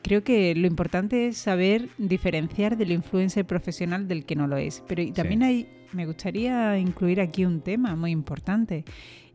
creo 0.03 0.25
que 0.25 0.55
lo 0.55 0.67
importante 0.67 1.29
es 1.29 1.37
saber 1.39 1.89
diferenciar 1.99 2.77
del 2.77 2.93
influencer 2.93 3.45
profesional 3.45 4.09
del 4.09 4.25
que 4.25 4.35
no 4.37 4.47
lo 4.49 4.57
es. 4.57 4.83
Pero 4.89 5.03
también 5.13 5.41
Sí. 5.41 5.47
hay, 5.47 5.69
me 5.93 6.07
gustaría 6.07 6.79
incluir 6.79 7.21
aquí 7.21 7.45
un 7.45 7.61
tema 7.61 7.97
muy 7.97 8.11
importante. 8.11 8.85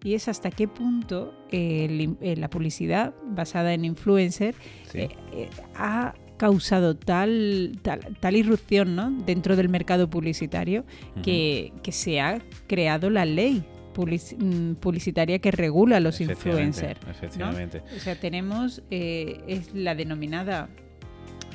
Y 0.04 0.16
es 0.16 0.28
hasta 0.28 0.52
qué 0.52 0.68
punto 0.68 1.34
eh, 1.52 1.86
el 1.86 2.18
eh, 2.22 2.36
la 2.36 2.50
publicidad 2.50 3.14
basada 3.26 3.74
en 3.74 3.86
influencer 3.86 4.54
Sí. 4.92 5.00
eh, 5.00 5.10
eh, 5.32 5.50
ha 5.76 6.14
causado 6.38 6.96
tal, 6.98 7.80
tal, 7.84 8.02
tal 8.20 8.36
irrupción 8.36 8.96
¿no? 8.96 9.12
dentro 9.26 9.56
del 9.56 9.70
mercado 9.70 10.10
publicitario 10.10 10.84
que, 11.24 11.72
que 11.84 11.92
se 11.94 12.20
ha 12.20 12.42
creado 12.68 13.10
la 13.10 13.24
ley 13.24 13.64
mm, 13.96 14.74
publicitaria 14.74 15.40
que 15.40 15.52
regula 15.52 15.98
a 15.98 16.00
los 16.02 16.20
Efectivamente, 16.20 16.66
influencers. 16.82 17.06
¿no? 17.06 17.12
Efectivamente. 17.12 17.82
O 17.96 18.00
sea, 18.00 18.20
tenemos 18.20 18.82
eh, 18.92 19.42
es 19.48 19.74
la 19.74 19.96
denominada 19.96 20.70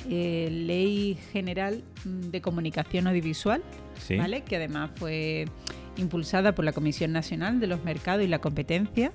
eh, 0.08 0.48
Ley 0.50 1.16
General 1.32 1.82
mm, 2.04 2.30
de 2.30 2.40
Comunicación 2.40 3.06
Audiovisual, 3.06 3.62
Sí. 3.98 4.16
¿vale? 4.16 4.42
que 4.42 4.56
además 4.56 4.90
fue 4.94 5.46
impulsada 5.96 6.54
por 6.54 6.64
la 6.64 6.72
Comisión 6.72 7.12
Nacional 7.12 7.58
de 7.60 7.66
los 7.66 7.82
Mercados 7.84 8.24
y 8.24 8.28
la 8.28 8.40
Competencia. 8.40 9.12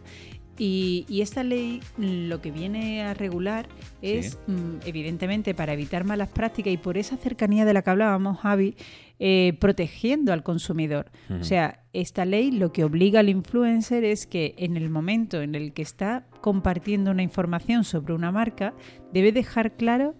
Y, 0.59 1.05
y 1.09 1.21
esta 1.21 1.43
ley 1.43 1.79
mm, 1.97 2.27
lo 2.27 2.39
que 2.41 2.51
viene 2.51 3.01
a 3.01 3.15
regular 3.15 3.67
es, 4.03 4.33
Sí. 4.45 4.51
mm, 4.51 4.79
evidentemente, 4.85 5.55
para 5.55 5.73
evitar 5.73 6.03
malas 6.03 6.29
prácticas 6.29 6.71
y 6.73 6.77
por 6.77 6.97
esa 6.97 7.17
cercanía 7.17 7.65
de 7.65 7.73
la 7.73 7.81
que 7.81 7.89
hablábamos, 7.89 8.39
Javi, 8.39 8.75
eh, 9.19 9.57
protegiendo 9.59 10.31
al 10.33 10.43
consumidor. 10.43 11.09
O 11.39 11.43
sea, 11.43 11.79
esta 11.93 12.25
ley 12.25 12.51
lo 12.51 12.71
que 12.73 12.83
obliga 12.83 13.21
al 13.21 13.29
influencer 13.29 14.03
es 14.03 14.27
que 14.27 14.53
en 14.57 14.75
el 14.75 14.89
momento 14.89 15.41
en 15.41 15.55
el 15.55 15.71
que 15.73 15.81
está 15.81 16.25
compartiendo 16.41 17.09
una 17.11 17.23
información 17.23 17.83
sobre 17.83 18.13
una 18.13 18.31
marca, 18.31 18.73
debe 19.13 19.31
dejar 19.31 19.75
claro 19.77 20.13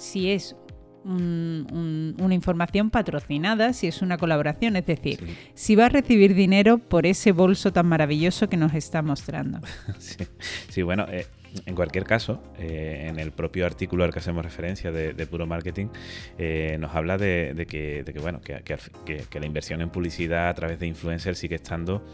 si 0.00 0.30
es 0.30 0.56
un- 1.04 1.66
un- 1.72 2.16
una 2.22 2.34
información 2.34 2.90
patrocinada, 2.90 3.72
si 3.72 3.86
es 3.86 4.02
una 4.02 4.18
colaboración, 4.18 4.76
es 4.76 4.84
decir, 4.86 5.18
Sí. 5.18 5.36
si 5.54 5.74
va 5.76 5.86
a 5.86 5.88
recibir 5.88 6.34
dinero 6.34 6.76
por 6.78 7.06
ese 7.06 7.32
bolso 7.32 7.72
tan 7.72 7.86
maravilloso 7.86 8.48
que 8.48 8.56
nos 8.58 8.74
está 8.74 9.00
mostrando. 9.02 9.60
Sí, 9.98 10.16
sí, 10.68 10.82
bueno, 10.82 11.06
eh, 11.10 11.26
en 11.66 11.74
cualquier 11.74 12.04
caso, 12.04 12.42
eh, 12.58 13.06
en 13.08 13.18
el 13.18 13.32
propio 13.32 13.66
artículo 13.66 14.04
al 14.04 14.12
que 14.12 14.20
hacemos 14.20 14.44
referencia 14.44 14.92
de, 14.92 15.12
de 15.12 15.26
Puro 15.26 15.46
Marketing, 15.46 15.88
eh, 16.38 16.76
nos 16.78 16.94
habla 16.94 17.18
de, 17.18 17.54
de 17.54 17.66
que, 17.66 18.02
de 18.04 18.12
que, 18.12 18.18
bueno, 18.20 18.40
que, 18.40 19.40
la 19.40 19.46
inversión 19.46 19.80
en 19.80 19.90
publicidad 19.90 20.48
a 20.48 20.54
través 20.54 20.78
de 20.78 20.86
influencers 20.86 21.38
sigue 21.38 21.56
estando 21.56 22.04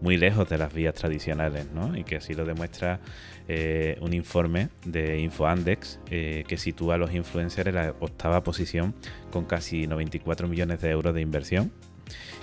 muy 0.00 0.16
lejos 0.16 0.48
de 0.48 0.58
las 0.58 0.72
vías 0.72 0.94
tradicionales, 0.94 1.70
¿no? 1.72 1.96
Y 1.96 2.04
que 2.04 2.16
así 2.16 2.34
lo 2.34 2.44
demuestra 2.44 3.00
eh, 3.48 3.98
un 4.00 4.14
informe 4.14 4.68
de 4.84 5.20
InfoAndex 5.20 6.00
eh, 6.10 6.44
que 6.46 6.56
sitúa 6.56 6.94
a 6.94 6.98
los 6.98 7.12
influencers 7.12 7.68
en 7.68 7.74
la 7.74 7.94
octava 8.00 8.42
posición 8.42 8.94
con 9.30 9.44
casi 9.44 9.86
94 9.86 10.48
millones 10.48 10.80
de 10.80 10.90
euros 10.90 11.14
de 11.14 11.20
inversión. 11.20 11.72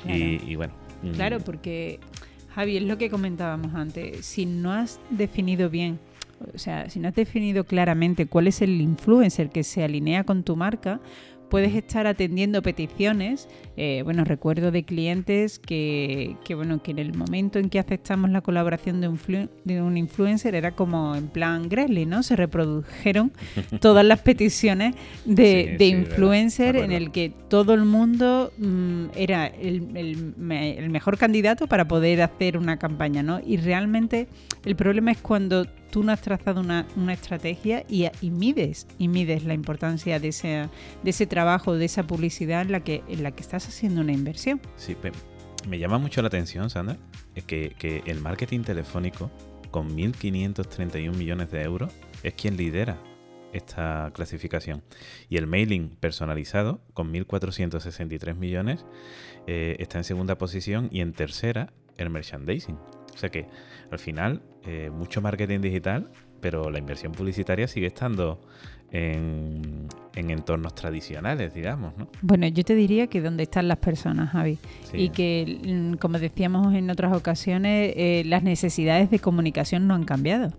Y, 0.06 0.42
y 0.46 0.56
bueno. 0.56 0.74
mm, 1.02 1.12
Claro, 1.12 1.40
porque 1.40 2.00
Javi, 2.56 2.78
es 2.78 2.84
lo 2.84 2.98
que 2.98 3.10
comentábamos 3.10 3.74
antes, 3.76 4.26
si 4.26 4.46
no 4.46 4.72
has 4.72 5.00
definido 5.10 5.70
bien, 5.70 6.00
o 6.54 6.58
sea, 6.58 6.90
si 6.90 7.00
no 7.00 7.08
has 7.08 7.16
definido 7.16 7.64
claramente 7.66 8.26
cuál 8.28 8.48
es 8.48 8.62
el 8.62 8.82
influencer 8.82 9.50
que 9.50 9.64
se 9.64 9.84
alinea 9.84 10.24
con 10.24 10.44
tu 10.44 10.56
marca, 10.56 11.00
puedes 11.50 11.76
estar 11.76 12.08
atendiendo 12.08 12.62
peticiones. 12.64 13.48
eh, 13.78 14.02
bueno, 14.04 14.24
recuerdo 14.24 14.72
de 14.72 14.84
clientes 14.84 15.60
que, 15.60 16.36
que, 16.44 16.56
bueno, 16.56 16.82
que 16.82 16.92
en 16.92 17.00
el 17.00 17.14
momento 17.14 17.60
en 17.60 17.70
que 17.70 17.78
aceptamos 17.78 18.32
la 18.32 18.42
colaboración 18.42 19.00
de 19.00 19.08
un, 19.08 19.18
flu- 19.20 19.50
de 19.64 19.82
un 19.82 19.96
influencer 19.96 20.56
era 20.56 20.72
como 20.72 21.16
en 21.16 21.28
plan 21.28 21.70
Gremlin, 21.70 22.10
¿no? 22.10 22.24
Se 22.24 22.36
reprodujeron 22.36 23.32
todas 23.80 24.04
las 24.06 24.20
peticiones 24.22 24.96
de, 25.26 25.68
Sí, 25.72 25.78
de 25.78 25.78
sí, 25.78 25.86
influencer 25.92 26.76
en 26.78 26.92
el 26.92 27.12
que 27.12 27.32
todo 27.48 27.74
el 27.76 27.86
mundo 27.86 28.52
mm, 28.58 29.06
era 29.16 29.46
el, 29.48 29.96
el 29.96 30.34
me- 30.38 30.78
el 30.78 30.90
mejor 30.90 31.18
candidato 31.18 31.68
para 31.68 31.88
poder 31.88 32.22
hacer 32.24 32.58
una 32.58 32.78
campaña, 32.78 33.22
¿no? 33.24 33.40
Y 33.46 33.58
realmente 33.58 34.28
el 34.66 34.76
problema 34.76 35.12
es 35.12 35.20
cuando 35.22 35.66
tú 35.92 36.04
no 36.04 36.12
has 36.12 36.22
trazado 36.22 36.62
una, 36.62 36.86
una 36.96 37.14
estrategia 37.14 37.84
y, 37.90 38.10
mides 38.30 38.88
y 38.98 39.08
mides 39.08 39.44
la 39.44 39.54
importancia 39.54 40.20
de 40.20 40.30
ese, 40.30 40.70
de 41.04 41.10
ese 41.10 41.28
trabajo, 41.28 41.76
de 41.76 41.86
esa 41.86 42.06
publicidad 42.06 42.62
en 42.62 42.72
la 42.72 42.82
que, 42.82 43.04
en 43.08 43.24
la 43.24 43.32
que 43.32 43.42
estás 43.42 43.68
haciendo 43.68 44.02
una 44.02 44.14
inversión. 44.14 44.62
Sí, 44.76 44.96
me 45.68 45.80
llama 45.80 45.98
mucho 45.98 46.22
la 46.22 46.28
atención, 46.28 46.70
Sandra, 46.70 46.98
que, 47.48 47.76
que 47.78 48.04
el 48.06 48.22
marketing 48.22 48.62
telefónico, 48.62 49.32
con 49.72 49.90
1.531 49.98 51.16
millones 51.16 51.52
de 51.52 51.64
euros, 51.64 51.94
es 52.24 52.34
quien 52.34 52.56
lidera 52.56 52.98
esta 53.56 54.12
clasificación. 54.14 54.84
Y 55.30 55.38
el 55.38 55.48
mailing 55.48 55.90
personalizado, 55.90 56.82
con 56.94 57.12
1.463 57.14 58.36
millones, 58.36 58.86
eh, 59.48 59.76
está 59.80 59.98
en 59.98 60.04
segunda 60.04 60.38
posición 60.38 60.90
y 60.92 61.02
en 61.02 61.14
tercera 61.14 61.74
el 61.98 62.10
merchandising. 62.10 62.78
O 63.16 63.18
sea 63.18 63.30
que 63.30 63.48
al 63.92 64.00
final, 64.00 64.42
eh, 64.66 64.92
mucho 64.94 65.22
marketing 65.22 65.62
digital, 65.62 66.12
pero 66.42 66.70
la 66.70 66.78
inversión 66.78 67.14
publicitaria 67.14 67.68
sigue 67.68 67.88
estando 67.88 68.42
en, 68.92 69.88
en 70.16 70.30
entornos 70.30 70.76
tradicionales, 70.76 71.54
digamos, 71.54 71.98
¿no? 71.98 72.08
Bueno, 72.22 72.48
yo 72.48 72.64
te 72.64 72.76
diría 72.76 73.08
que 73.08 73.22
dónde 73.22 73.44
están 73.44 73.68
las 73.68 73.78
personas, 73.78 74.32
Javi. 74.32 74.58
Sí. 74.84 74.98
Y 74.98 75.10
que, 75.10 75.60
mm, 75.66 75.98
como 75.98 76.20
decíamos 76.20 76.74
en 76.74 76.90
otras 76.90 77.16
ocasiones, 77.16 77.94
eh, 77.96 78.24
las 78.26 78.44
necesidades 78.44 79.10
de 79.10 79.20
comunicación 79.20 79.88
no 79.88 79.96
han 79.96 80.04
cambiado. 80.04 80.54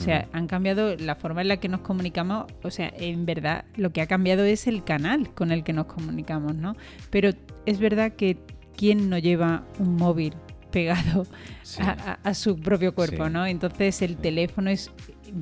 O 0.00 0.02
sea, 0.02 0.28
han 0.32 0.46
cambiado 0.46 0.96
la 0.96 1.14
forma 1.14 1.42
en 1.42 1.48
la 1.48 1.58
que 1.58 1.68
nos 1.68 1.80
comunicamos. 1.80 2.46
O 2.62 2.70
sea, 2.70 2.90
en 2.96 3.26
verdad, 3.26 3.66
lo 3.76 3.90
que 3.90 4.00
ha 4.00 4.06
cambiado 4.06 4.44
es 4.44 4.66
el 4.66 4.82
canal 4.82 5.34
con 5.34 5.52
el 5.52 5.62
que 5.62 5.74
nos 5.74 5.86
comunicamos, 5.86 6.54
¿no? 6.54 6.74
Pero 7.10 7.32
es 7.66 7.78
verdad 7.78 8.12
que 8.12 8.38
¿quién 8.78 9.10
no 9.10 9.18
lleva 9.18 9.62
un 9.78 9.96
móvil 9.96 10.32
pegado 10.70 11.26
Sí. 11.62 11.82
a, 11.82 11.90
a- 12.24 12.28
a 12.30 12.34
su 12.34 12.58
propio 12.58 12.94
cuerpo, 12.94 13.26
Sí. 13.26 13.32
¿no? 13.32 13.46
Entonces 13.46 14.02
el 14.02 14.16
teléfono 14.16 14.70
es, 14.70 14.90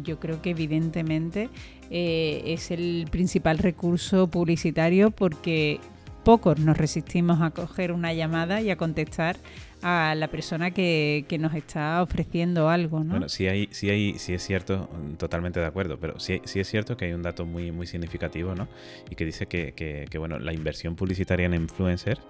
yo 0.02 0.18
creo 0.18 0.42
que 0.42 0.50
evidentemente 0.50 1.49
eh, 1.90 2.42
es 2.47 2.70
el 2.70 3.06
principal 3.11 3.58
recurso 3.58 4.26
publicitario 4.28 5.11
porque 5.11 5.80
pocos 6.25 6.58
nos 6.58 6.76
resistimos 6.76 7.40
a 7.40 7.50
coger 7.50 7.92
una 7.92 8.12
llamada 8.12 8.61
y 8.61 8.68
a 8.70 8.76
contestar 8.76 9.37
a 9.80 10.14
la 10.16 10.26
persona 10.28 10.73
que, 10.73 11.25
que 11.28 11.38
nos 11.38 11.54
está 11.54 12.02
ofreciendo 12.02 12.68
algo, 12.68 13.04
¿no? 13.04 13.12
Bueno, 13.12 13.28
sí 13.28 13.47
hay, 13.47 13.68
sí 13.70 13.88
hay, 13.88 14.18
sí 14.18 14.35
es 14.35 14.42
cierto, 14.44 14.90
totalmente 15.18 15.61
de 15.61 15.66
acuerdo, 15.66 15.99
pero 16.00 16.18
sí, 16.18 16.42
sí 16.44 16.58
es 16.61 16.68
cierto 16.68 16.97
que 16.97 17.04
hay 17.06 17.12
un 17.12 17.23
dato 17.23 17.47
muy, 17.47 17.70
muy 17.70 17.87
significativo, 17.87 18.54
¿no? 18.56 18.68
Y 19.08 19.14
que 19.14 19.25
dice 19.25 19.47
que, 19.47 19.73
que, 19.73 20.06
que, 20.11 20.18
bueno, 20.18 20.38
la 20.40 20.52
inversión 20.52 20.97
publicitaria 20.97 21.47
en 21.47 21.54
influencers 21.54 22.20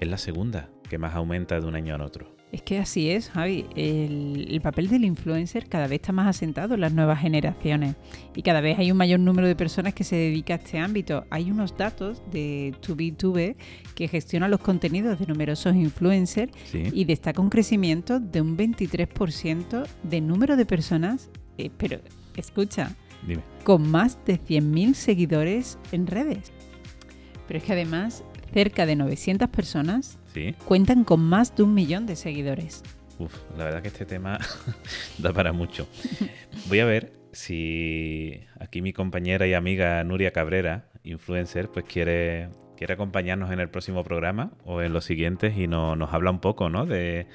es 0.00 0.08
la 0.08 0.18
segunda 0.18 0.68
que 0.90 0.98
más 0.98 1.14
aumenta 1.14 1.58
de 1.60 1.66
un 1.66 1.76
año 1.76 1.94
a 1.94 2.04
otro. 2.04 2.35
Es 2.52 2.62
que 2.62 2.78
así 2.78 3.10
es, 3.10 3.28
Javi. 3.28 3.66
El, 3.74 4.46
el 4.50 4.60
papel 4.60 4.88
del 4.88 5.04
influencer 5.04 5.68
cada 5.68 5.88
vez 5.88 5.96
está 6.00 6.12
más 6.12 6.28
asentado 6.28 6.74
en 6.74 6.80
las 6.80 6.92
nuevas 6.92 7.20
generaciones 7.20 7.96
y 8.36 8.42
cada 8.42 8.60
vez 8.60 8.78
hay 8.78 8.90
un 8.90 8.96
mayor 8.96 9.18
número 9.20 9.48
de 9.48 9.56
personas 9.56 9.94
que 9.94 10.04
se 10.04 10.14
dedica 10.16 10.54
a 10.54 10.56
este 10.58 10.78
ámbito. 10.78 11.26
Hay 11.30 11.50
unos 11.50 11.76
datos 11.76 12.22
de 12.30 12.72
2B2B 12.80 13.56
que 13.96 14.08
gestiona 14.08 14.48
los 14.48 14.60
contenidos 14.60 15.18
de 15.18 15.26
numerosos 15.26 15.74
influencers 15.74 16.52
Sí. 16.70 16.84
y 16.92 17.04
destaca 17.04 17.42
un 17.42 17.50
crecimiento 17.50 18.20
de 18.20 18.40
un 18.40 18.56
23% 18.56 19.86
de 20.04 20.20
número 20.20 20.56
de 20.56 20.64
personas, 20.66 21.30
eh, 21.58 21.70
pero 21.76 21.98
escucha, 22.36 22.94
Dime. 23.26 23.42
con 23.64 23.90
más 23.90 24.18
de 24.24 24.38
100.000 24.38 24.94
seguidores 24.94 25.78
en 25.90 26.06
redes. 26.06 26.52
Pero 27.48 27.58
es 27.58 27.64
que 27.64 27.72
además, 27.72 28.22
cerca 28.54 28.86
de 28.86 28.94
900 28.96 29.48
personas 29.50 30.18
Sí. 30.36 30.54
cuentan 30.66 31.02
con 31.04 31.20
más 31.20 31.56
de 31.56 31.62
un 31.62 31.72
millón 31.74 32.04
de 32.06 32.14
seguidores. 32.14 32.82
Uf, 33.18 33.34
la 33.56 33.64
verdad 33.64 33.80
que 33.82 33.88
este 33.88 34.04
tema 34.04 34.38
da 35.18 35.32
para 35.32 35.52
mucho. 35.54 35.88
Voy 36.68 36.80
a 36.80 36.84
ver 36.84 37.12
si 37.32 38.40
aquí 38.60 38.82
mi 38.82 38.92
compañera 38.92 39.46
y 39.46 39.54
amiga 39.54 40.02
Nuria 40.04 40.32
Cabrera, 40.32 40.90
influencer, 41.04 41.70
pues 41.70 41.84
quiere, 41.86 42.48
quiere 42.76 42.94
acompañarnos 42.94 43.50
en 43.50 43.60
el 43.60 43.70
próximo 43.70 44.04
programa 44.04 44.52
o 44.64 44.82
en 44.82 44.92
los 44.92 45.04
siguientes 45.06 45.56
y 45.56 45.66
no- 45.68 45.96
nos 45.96 46.12
habla 46.12 46.30
un 46.30 46.40
poco 46.40 46.68
¿no? 46.68 46.84
de, 46.84 47.26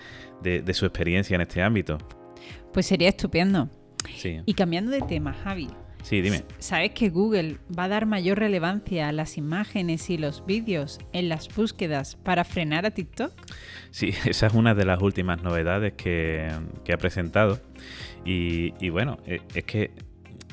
de- 0.44 0.62
de 0.62 0.74
su 0.74 0.86
experiencia 0.86 1.36
en 1.36 1.42
este 1.42 1.62
ámbito. 1.64 1.98
Pues 2.74 2.86
sería 2.86 3.10
estupendo. 3.10 3.70
Sí, 4.16 4.42
Y 4.46 4.54
cambiando 4.56 4.92
de 4.92 5.02
tema, 5.02 5.34
Javi, 5.34 5.68
sí, 6.04 6.22
dime. 6.22 6.44
¿sabes 6.60 6.92
que 6.92 7.10
Google 7.10 7.58
va 7.78 7.86
a 7.86 7.88
dar 7.88 8.06
mayor 8.06 8.40
relevancia 8.40 9.08
a 9.10 9.12
las 9.12 9.38
imágenes 9.38 10.10
y 10.10 10.18
los 10.18 10.46
vídeos 10.46 11.00
en 11.14 11.30
las 11.30 11.54
búsquedas 11.54 12.16
para 12.16 12.44
frenar 12.44 12.86
a 12.86 12.92
TikTok? 12.92 13.32
Sí, 13.92 14.14
esa 14.26 14.48
es 14.48 14.54
una 14.54 14.74
de 14.74 14.86
las 14.86 15.02
últimas 15.02 15.42
novedades 15.44 15.94
que, 15.94 16.50
que 16.84 16.94
ha 16.94 16.98
presentado. 16.98 17.60
Y, 18.26 18.74
y 18.80 18.90
bueno, 18.90 19.18
eh, 19.26 19.42
es 19.56 19.64
que, 19.64 19.92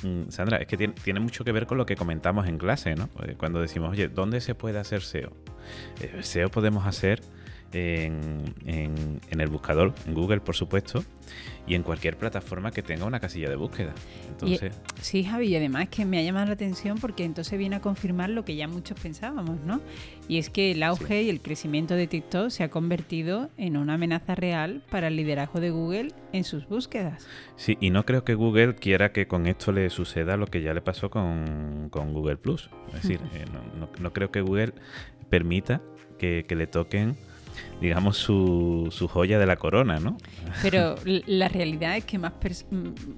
mm, 0.03 0.31
Sandra, 0.31 0.59
es 0.59 0.67
que 0.67 0.77
tiene, 0.77 0.95
tiene 0.95 1.21
mucho 1.21 1.45
que 1.45 1.53
ver 1.53 1.67
con 1.67 1.79
lo 1.79 1.87
que 1.87 1.97
comentamos 1.97 2.47
en 2.47 2.59
clase, 2.59 2.95
¿no? 2.95 3.09
Eh, 3.23 3.35
Cuando 3.37 3.61
decimos, 3.61 3.91
oye, 3.91 4.09
¿dónde 4.09 4.41
se 4.41 4.55
puede 4.55 4.79
hacer 4.79 5.03
SEO? 5.03 5.33
Eh, 6.01 6.23
SEO 6.23 6.51
podemos 6.51 6.87
hacer 6.87 7.21
en, 7.73 8.45
en- 8.67 9.21
en 9.31 9.41
el 9.41 9.49
buscador, 9.49 9.95
en 10.07 10.15
Google, 10.15 10.41
por 10.41 10.55
supuesto, 10.57 11.05
y 11.67 11.75
en 11.75 11.83
cualquier 11.83 12.17
plataforma 12.17 12.71
que 12.71 12.83
tenga 12.83 13.05
una 13.05 13.21
casilla 13.21 13.51
de 13.51 13.57
búsqueda. 13.57 13.93
Entonces, 14.29 14.73
Sí, 15.03 15.23
Javi, 15.25 15.49
y 15.49 15.57
además 15.57 15.89
que 15.91 16.07
me 16.07 16.19
ha 16.19 16.23
llamado 16.23 16.47
la 16.47 16.53
atención 16.55 16.97
porque 16.99 17.25
entonces 17.25 17.59
viene 17.59 17.77
a 17.77 17.81
confirmar 17.83 18.31
lo 18.31 18.45
que 18.45 18.57
ya 18.57 18.67
muchos 18.69 18.99
pensábamos, 18.99 19.61
¿no? 19.67 19.83
Y 20.29 20.39
es 20.39 20.49
que 20.49 20.71
el 20.73 20.83
auge 20.83 21.23
y 21.25 21.29
el 21.29 21.41
crecimiento 21.43 21.95
de 21.95 22.07
TikTok 22.07 22.49
se 22.49 22.65
ha 22.65 22.71
convertido 22.71 23.51
en 23.59 23.77
una 23.77 23.95
amenaza 23.95 24.35
real 24.35 24.83
para 24.91 25.09
el 25.09 25.17
liderazgo 25.17 25.61
de 25.61 25.71
Google 25.71 26.09
en 26.33 26.45
sus 26.45 26.67
búsquedas. 26.67 27.27
Sí, 27.57 27.77
y 27.81 27.91
no 27.91 28.07
creo 28.07 28.25
que 28.25 28.35
Google 28.35 28.75
quiera 28.77 29.13
que 29.13 29.27
con 29.29 29.47
esto 29.47 29.71
le 29.73 29.91
suceda 29.91 30.39
lo 30.39 30.47
que 30.47 30.63
ya 30.63 30.73
le 30.73 30.81
pasó 30.81 31.11
con, 31.11 31.89
con 31.91 32.15
Google 32.15 32.39
Plus. 32.39 32.71
Es 32.89 33.03
decir, 33.03 33.21
eh, 33.35 33.45
no, 33.53 33.61
no- 33.79 33.91
no 34.01 34.13
creo 34.15 34.31
que 34.31 34.41
Google 34.41 34.73
permita 35.29 35.83
que, 36.19 36.47
que 36.49 36.57
le 36.57 36.67
toquen, 36.67 37.17
digamos, 37.81 38.17
su, 38.17 38.89
su 38.91 39.09
joya 39.09 39.39
de 39.39 39.47
la 39.47 39.57
corona, 39.57 40.01
¿no? 40.01 40.17
Pero 40.63 40.97
la 41.05 41.49
realidad 41.49 41.97
es 41.97 42.05
que 42.05 42.19
más 42.19 42.33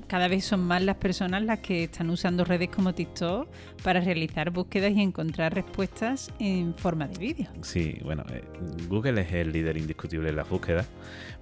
cada 0.07 0.29
vez 0.29 0.45
son 0.45 0.61
más 0.61 0.83
las 0.83 0.97
personas 0.97 1.43
las 1.43 1.61
que 1.61 1.85
están 1.85 2.11
usando 2.11 2.45
redes 2.45 2.69
como 2.69 2.95
TikTok 2.95 3.49
para 3.83 4.01
realizar 4.01 4.51
búsquedas 4.51 4.93
y 4.93 5.01
encontrar 5.01 5.55
respuestas 5.55 6.33
en 6.39 6.75
forma 6.75 7.07
de 7.07 7.19
vídeo. 7.19 7.49
Sí, 7.63 7.99
bueno, 8.03 8.25
eh, 8.31 8.43
Google 8.89 9.21
es 9.23 9.33
el 9.33 9.53
líder 9.53 9.77
indiscutible 9.77 10.29
en 10.29 10.37
las 10.37 10.49
búsquedas, 10.49 10.89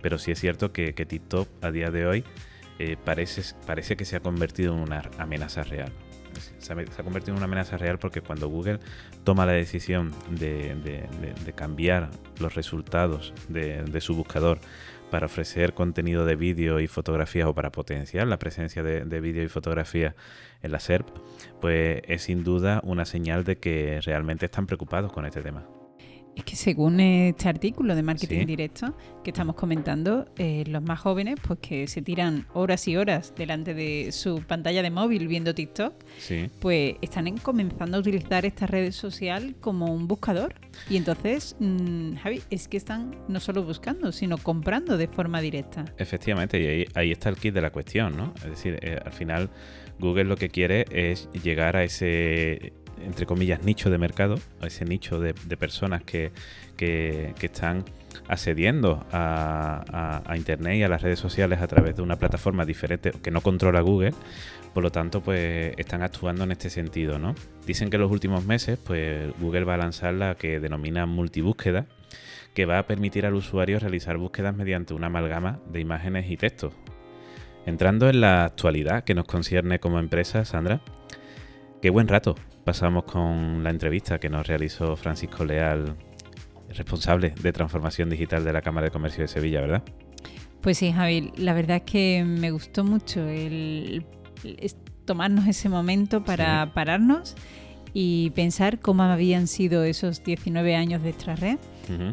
pero 0.00 0.19
sí 0.19 0.31
es 0.31 0.40
cierto 0.40 0.73
que, 0.73 0.95
que 0.95 1.07
TikTok 1.07 1.49
a 1.62 1.71
día 1.71 1.90
de 1.90 2.07
hoy 2.07 2.25
eh, 2.78 2.97
parece, 3.05 3.43
parece 3.67 3.97
que 3.97 4.05
se 4.05 4.17
ha 4.17 4.21
convertido 4.21 4.75
en 4.75 4.81
una 4.81 5.02
amenaza 5.19 5.64
real. 5.64 5.93
Se 6.59 6.73
ha, 6.73 7.04
convertido 7.04 7.33
en 7.33 7.38
una 7.38 7.45
amenaza 7.45 7.76
real 7.76 7.99
porque 7.99 8.21
cuando 8.21 8.49
Google 8.49 8.80
toma 9.25 9.47
la 9.47 9.52
decisión 9.52 10.12
de, 10.30 11.07
cambiar 11.54 12.11
los 12.40 12.54
resultados 12.54 13.33
de, 13.49 14.00
su 14.00 14.14
buscador 14.14 14.59
para 15.11 15.26
ofrecer 15.26 15.75
contenido 15.75 16.25
de 16.25 16.37
vídeo 16.37 16.80
y 16.80 16.87
fotografías 16.87 17.47
o 17.49 17.54
para 17.54 17.73
potenciar 17.73 18.26
la 18.26 18.38
presencia 18.38 18.83
de, 18.83 19.04
de 19.04 19.21
vídeo 19.21 19.42
y 19.42 19.49
fotografía 19.49 20.14
en 20.62 20.73
la 20.73 20.80
SERP, 20.80 21.09
pues 21.61 22.02
es 22.07 22.23
sin 22.23 22.45
duda 22.45 22.80
una 22.85 23.04
señal 23.04 23.45
de 23.45 23.59
que 23.59 24.00
realmente 24.02 24.47
están 24.47 24.66
preocupados 24.66 25.12
con 25.12 25.25
este 25.25 25.40
tema. 25.40 25.64
Es 26.38 26.45
que 26.45 26.54
según 26.54 27.00
este 27.00 27.49
artículo 27.49 27.97
de 27.97 28.02
marketing 28.04 28.38
Sí. 28.38 28.45
directo 28.45 28.97
que 29.25 29.30
estamos 29.30 29.57
comentando, 29.57 30.26
eh, 30.38 30.63
los 30.69 30.80
más 30.84 31.00
jóvenes, 31.00 31.34
pues 31.45 31.58
que 31.58 31.89
se 31.89 32.00
tiran 32.00 32.47
horas 32.54 32.86
y 32.86 32.97
horas 32.97 33.34
delante 33.36 33.75
de 33.75 34.13
su 34.13 34.41
pantalla 34.47 34.80
de 34.84 34.91
móvil 34.93 35.26
viendo 35.26 35.52
TikTok, 35.52 35.95
Sí. 36.19 36.49
pues 36.60 36.95
están 37.02 37.26
en- 37.26 37.39
comenzando 37.39 37.97
a 37.97 38.00
utilizar 38.00 38.47
esta 38.47 38.69
red 38.69 38.93
social 38.93 39.56
como 39.60 39.86
un 39.93 40.06
buscador. 40.06 40.54
Y 40.89 40.97
entonces, 40.97 41.56
mm, 41.58 42.15
Javi, 42.19 42.41
es 42.50 42.69
que 42.69 42.76
están 42.76 43.17
no 43.26 43.41
solo 43.41 43.65
buscando, 43.65 44.13
sino 44.13 44.39
comprando 44.39 44.97
de 44.97 45.08
forma 45.08 45.41
directa. 45.41 45.86
Efectivamente, 45.99 46.63
y 46.63 46.67
ahí, 46.67 46.84
ahí 46.95 47.10
está 47.10 47.30
el 47.30 47.36
kit 47.36 47.52
de 47.52 47.63
la 47.63 47.71
cuestión, 47.71 48.17
¿no? 48.17 48.32
Es 48.36 48.45
decir, 48.50 48.78
eh, 48.82 48.97
al 49.04 49.13
final 49.13 49.50
Google 49.99 50.23
lo 50.26 50.36
que 50.36 50.50
quiere 50.50 50.84
es 50.93 51.28
llegar 51.43 51.76
a 51.76 51.82
ese, 51.82 52.73
entre 53.04 53.26
comillas, 53.26 53.63
nicho 53.65 53.91
de 53.91 53.99
mercado, 53.99 54.37
ese 54.63 54.84
nicho 54.84 55.19
de, 55.21 55.34
personas 55.56 56.02
que, 56.02 56.32
que- 56.76 57.34
están 57.41 57.84
accediendo 58.28 59.04
a, 59.13 59.84
a- 59.91 60.23
a 60.32 60.37
Internet 60.37 60.76
y 60.76 60.82
a 60.82 60.89
las 60.89 61.02
redes 61.02 61.19
sociales 61.19 61.61
a 61.61 61.67
través 61.67 61.97
de 61.97 62.02
una 62.02 62.17
plataforma 62.17 62.65
diferente 62.65 63.13
que 63.23 63.30
no 63.30 63.41
controla 63.41 63.80
Google. 63.80 64.13
Por 64.75 64.82
lo 64.82 64.91
tanto, 64.93 65.21
pues 65.23 65.73
están 65.78 66.02
actuando 66.02 66.45
en 66.45 66.52
este 66.52 66.71
sentido, 66.71 67.19
¿no? 67.19 67.34
Dicen 67.67 67.91
que 67.91 67.97
en 67.97 68.02
los 68.02 68.13
últimos 68.13 68.45
meses, 68.45 68.78
pues 68.78 69.32
Google 69.41 69.65
va 69.65 69.75
a 69.75 69.78
lanzar 69.78 70.15
la 70.15 70.34
que 70.37 70.61
denomina 70.61 71.06
multibúsqueda, 71.06 71.87
que 72.54 72.67
va 72.67 72.78
a 72.78 72.87
permitir 72.87 73.26
al 73.26 73.34
usuario 73.34 73.78
realizar 73.78 74.17
búsquedas 74.19 74.54
mediante 74.54 74.95
una 74.95 75.06
amalgama 75.08 75.58
de 75.71 75.80
imágenes 75.80 76.30
y 76.30 76.37
textos. 76.37 76.75
Entrando 77.67 78.08
en 78.08 78.21
la 78.21 78.45
actualidad 78.45 79.04
que 79.04 79.15
nos 79.15 79.26
concierne 79.26 79.78
como 79.78 79.99
empresa, 79.99 80.45
Sandra, 80.45 80.80
qué 81.82 81.91
buen 81.91 82.08
rato 82.08 82.34
pasamos 82.69 83.04
con 83.04 83.65
la 83.65 83.71
entrevista 83.71 84.19
que 84.19 84.28
nos 84.28 84.47
realizó 84.47 84.95
Francisco 84.95 85.43
Leal, 85.43 85.97
responsable 86.76 87.33
de 87.41 87.50
transformación 87.50 88.11
digital 88.11 88.45
de 88.45 88.52
la 88.52 88.61
Cámara 88.61 88.85
de 88.85 88.91
Comercio 88.91 89.23
de 89.23 89.28
Sevilla, 89.28 89.63
¿verdad? 89.63 89.83
Pues 90.61 90.76
sí, 90.76 90.93
Javi, 90.93 91.33
la 91.39 91.54
verdad 91.54 91.78
es 91.78 91.83
que 91.85 92.25
me 92.26 92.50
gustó 92.50 92.85
mucho 92.85 93.26
el, 93.26 94.04
tomarnos 95.07 95.47
ese 95.47 95.71
momento 95.71 96.23
para 96.23 96.67
Sí. 96.67 96.73
pararnos 96.75 97.37
y 97.95 98.33
pensar 98.35 98.81
cómo 98.81 99.02
habían 99.02 99.47
sido 99.47 99.83
esos 99.85 100.23
19 100.23 100.76
años 100.76 101.02
de 101.02 101.09
extra 101.09 101.37
red 101.37 101.57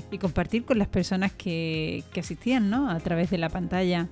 y 0.09 0.17
compartir 0.19 0.63
con 0.63 0.79
las 0.79 0.87
personas 0.87 1.33
que, 1.33 2.05
que 2.13 2.21
asistían 2.21 2.69
¿no? 2.69 2.89
a 2.89 2.97
través 3.01 3.29
de 3.29 3.39
la 3.39 3.49
pantalla 3.49 4.07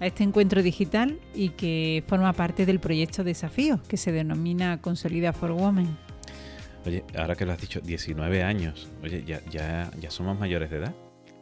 a 0.00 0.06
este 0.06 0.24
encuentro 0.24 0.62
digital 0.62 1.20
y 1.34 1.50
que 1.50 2.02
forma 2.06 2.32
parte 2.32 2.66
del 2.66 2.80
proyecto 2.80 3.22
Desafío, 3.22 3.80
que 3.86 3.96
se 3.96 4.12
denomina 4.12 4.80
Consolida 4.80 5.32
for 5.32 5.52
Women. 5.52 5.96
Oye, 6.86 7.04
ahora 7.16 7.36
que 7.36 7.44
lo 7.44 7.52
has 7.52 7.60
dicho, 7.60 7.80
19 7.80 8.42
años. 8.42 8.90
Oye, 9.02 9.22
ya, 9.26 9.40
ya, 9.50 9.90
ya 10.00 10.10
somos 10.10 10.38
mayores 10.38 10.70
de 10.70 10.78
edad. 10.78 10.94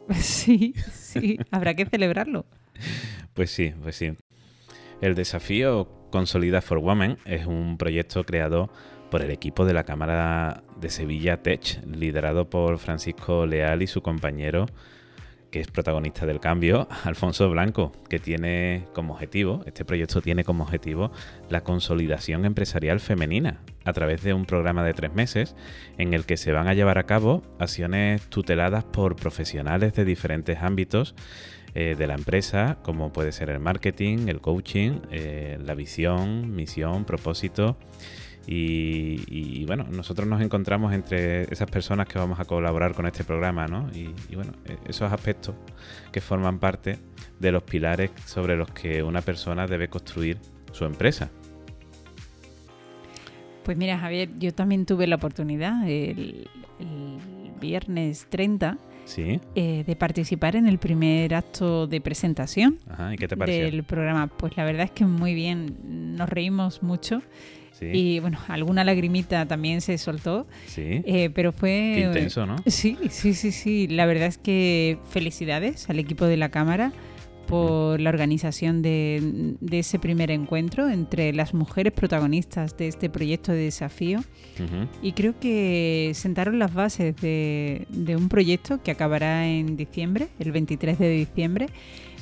Sí, 0.15 0.73
sí, 0.91 1.37
habrá 1.51 1.73
que 1.73 1.85
celebrarlo. 1.85 2.45
Pues 3.33 3.51
sí, 3.51 3.73
pues 3.81 3.95
sí. 3.95 4.11
El 4.99 5.15
desafío 5.15 5.87
Consolida 6.11 6.61
for 6.61 6.79
Women 6.79 7.19
es 7.23 7.45
un 7.45 7.77
proyecto 7.77 8.25
creado 8.25 8.69
por 9.09 9.21
el 9.21 9.31
equipo 9.31 9.65
de 9.65 9.73
la 9.73 9.85
Cámara 9.85 10.63
de 10.79 10.89
Sevilla 10.89 11.41
Tech, 11.41 11.81
liderado 11.85 12.49
por 12.49 12.79
Francisco 12.79 13.45
Leal 13.45 13.81
y 13.81 13.87
su 13.87 14.01
compañero, 14.01 14.65
que 15.51 15.59
es 15.59 15.67
protagonista 15.67 16.25
del 16.25 16.39
cambio, 16.39 16.87
Alfonso 17.03 17.49
Blanco, 17.49 17.91
que 18.09 18.19
tiene 18.19 18.85
como 18.93 19.13
objetivo, 19.13 19.63
este 19.65 19.85
proyecto 19.85 20.21
tiene 20.21 20.43
como 20.43 20.63
objetivo 20.63 21.11
la 21.49 21.61
consolidación 21.61 22.45
empresarial 22.45 22.99
femenina 22.99 23.61
a 23.85 23.93
través 23.93 24.23
de 24.23 24.33
un 24.33 24.45
programa 24.45 24.83
de 24.83 24.93
tres 24.93 25.13
meses 25.13 25.55
en 25.97 26.13
el 26.13 26.25
que 26.25 26.37
se 26.37 26.51
van 26.51 26.67
a 26.67 26.73
llevar 26.73 26.97
a 26.97 27.03
cabo 27.03 27.43
acciones 27.59 28.21
tuteladas 28.29 28.83
por 28.83 29.15
profesionales 29.15 29.93
de 29.93 30.05
diferentes 30.05 30.59
ámbitos 30.61 31.15
eh, 31.75 31.95
de 31.97 32.07
la 32.07 32.15
empresa, 32.15 32.79
como 32.81 33.13
puede 33.13 33.31
ser 33.31 33.49
el 33.49 33.59
marketing, 33.59 34.27
el 34.27 34.41
coaching, 34.41 35.01
eh, 35.11 35.57
la 35.63 35.75
visión, 35.75 36.55
misión, 36.55 37.05
propósito. 37.05 37.77
Y, 38.47 39.21
y, 39.27 39.65
bueno, 39.65 39.85
nosotros 39.91 40.27
nos 40.27 40.41
encontramos 40.41 40.91
entre 40.93 41.43
esas 41.53 41.69
personas 41.69 42.07
que 42.07 42.17
vamos 42.17 42.39
a 42.39 42.45
colaborar 42.45 42.93
con 42.95 43.05
este 43.05 43.23
programa, 43.23 43.67
¿no? 43.67 43.89
Y, 43.93 44.09
y 44.29 44.35
bueno, 44.35 44.53
e- 44.65 44.77
esos 44.89 45.11
aspectos 45.11 45.53
que 46.11 46.19
forman 46.19 46.57
parte 46.57 46.97
de 47.39 47.51
los 47.51 47.61
pilares 47.63 48.09
sobre 48.25 48.55
los 48.57 48.71
que 48.71 49.03
una 49.03 49.21
persona 49.21 49.67
debe 49.67 49.87
construir 49.87 50.37
su 50.71 50.85
empresa. 50.85 51.29
Pues 53.63 53.77
mira, 53.77 53.99
Javier, 53.99 54.29
yo 54.39 54.51
también 54.53 54.85
tuve 54.85 55.05
la 55.05 55.17
oportunidad 55.17 55.87
el, 55.87 56.47
el 56.79 57.17
viernes 57.59 58.25
30 58.29 58.77
¿Sí? 59.05 59.39
eh, 59.53 59.83
de 59.85 59.95
participar 59.95 60.55
en 60.55 60.67
el 60.67 60.79
primer 60.79 61.35
acto 61.35 61.85
de 61.85 62.01
presentación 62.01 62.79
Ajá, 62.89 63.13
¿y 63.13 63.17
qué 63.17 63.27
te 63.27 63.37
pareció? 63.37 63.65
del 63.65 63.83
programa. 63.83 64.25
Pues 64.27 64.57
la 64.57 64.63
verdad 64.63 64.85
es 64.85 64.91
que 64.91 65.05
muy 65.05 65.35
bien. 65.35 66.15
nos 66.15 66.29
reímos 66.29 66.81
mucho. 66.81 67.21
Sí. 67.79 67.85
Y 67.93 68.19
bueno, 68.19 68.39
alguna 68.47 68.83
lagrimita 68.83 69.45
también 69.47 69.81
se 69.81 69.97
soltó. 69.97 70.47
Sí. 70.67 71.01
Eh, 71.05 71.29
pero 71.33 71.51
fue. 71.51 71.93
Qué 71.95 72.01
intenso, 72.01 72.45
¿no? 72.45 72.57
Sí, 72.65 72.97
sí, 73.09 73.33
sí, 73.33 73.51
sí. 73.51 73.87
La 73.87 74.05
verdad 74.05 74.27
es 74.27 74.37
que 74.37 74.97
felicidades 75.09 75.89
al 75.89 75.99
equipo 75.99 76.25
de 76.25 76.37
la 76.37 76.49
Cámara 76.49 76.91
por 77.49 77.99
la 77.99 78.11
organización 78.11 78.83
de, 78.83 79.55
de 79.59 79.79
ese 79.79 79.97
primer 79.97 80.29
encuentro 80.29 80.87
entre 80.87 81.33
las 81.33 81.55
mujeres 81.55 81.93
protagonistas 81.93 82.77
de 82.77 82.87
este 82.87 83.09
proyecto 83.09 83.51
de 83.51 83.63
desafío. 83.63 84.19
Y 85.01 85.13
creo 85.13 85.39
que 85.39 86.11
sentaron 86.13 86.59
las 86.59 86.73
bases 86.73 87.15
de, 87.15 87.87
de 87.89 88.15
un 88.15 88.29
proyecto 88.29 88.83
que 88.83 88.91
acabará 88.91 89.47
en 89.47 89.77
diciembre, 89.77 90.27
el 90.37 90.51
23 90.51 90.99
de 90.99 91.09
diciembre. 91.09 91.67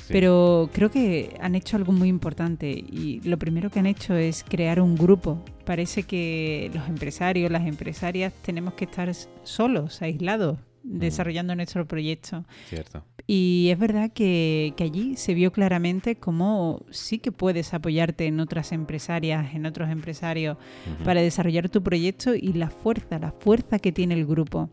Sí. 0.08 0.14
Pero 0.14 0.70
creo 0.72 0.90
que 0.90 1.36
han 1.38 1.54
hecho 1.54 1.76
algo 1.76 1.92
muy 1.92 2.08
importante 2.08 2.70
y 2.70 3.20
lo 3.24 3.38
primero 3.38 3.68
que 3.68 3.78
han 3.78 3.84
hecho 3.84 4.14
es 4.14 4.42
crear 4.42 4.80
un 4.80 4.96
grupo. 4.96 5.44
Parece 5.66 6.04
que 6.04 6.70
los 6.72 6.88
empresarios, 6.88 7.50
las 7.50 7.66
empresarias 7.66 8.32
tenemos 8.40 8.72
que 8.72 8.86
estar 8.86 9.12
solos, 9.42 10.00
aislados, 10.00 10.58
desarrollando 10.82 11.54
nuestro 11.54 11.86
proyecto. 11.86 12.46
Cierto. 12.70 13.04
Y 13.26 13.68
es 13.70 13.78
verdad 13.78 14.10
que, 14.10 14.72
que 14.78 14.84
allí 14.84 15.14
se 15.16 15.34
vio 15.34 15.52
claramente 15.52 16.16
cómo 16.16 16.86
sí 16.90 17.18
que 17.18 17.30
puedes 17.30 17.74
apoyarte 17.74 18.24
en 18.24 18.40
otras 18.40 18.72
empresarias, 18.72 19.54
en 19.54 19.66
otros 19.66 19.90
empresarios, 19.90 20.56
para 21.04 21.20
desarrollar 21.20 21.68
tu 21.68 21.82
proyecto 21.82 22.34
y 22.34 22.54
la 22.54 22.70
fuerza, 22.70 23.18
la 23.18 23.32
fuerza 23.32 23.78
que 23.78 23.92
tiene 23.92 24.14
el 24.14 24.24
grupo. 24.24 24.70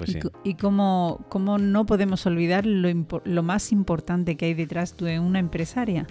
Pues 0.00 0.10
y 0.10 0.12
sí. 0.14 0.28
y 0.44 0.54
cómo, 0.54 1.26
cómo 1.28 1.58
no 1.58 1.84
podemos 1.84 2.24
olvidar 2.24 2.64
lo, 2.64 2.88
lo 3.22 3.42
más 3.42 3.70
importante 3.70 4.38
que 4.38 4.46
hay 4.46 4.54
detrás 4.54 4.96
de 4.96 5.20
una 5.20 5.38
empresaria, 5.38 6.06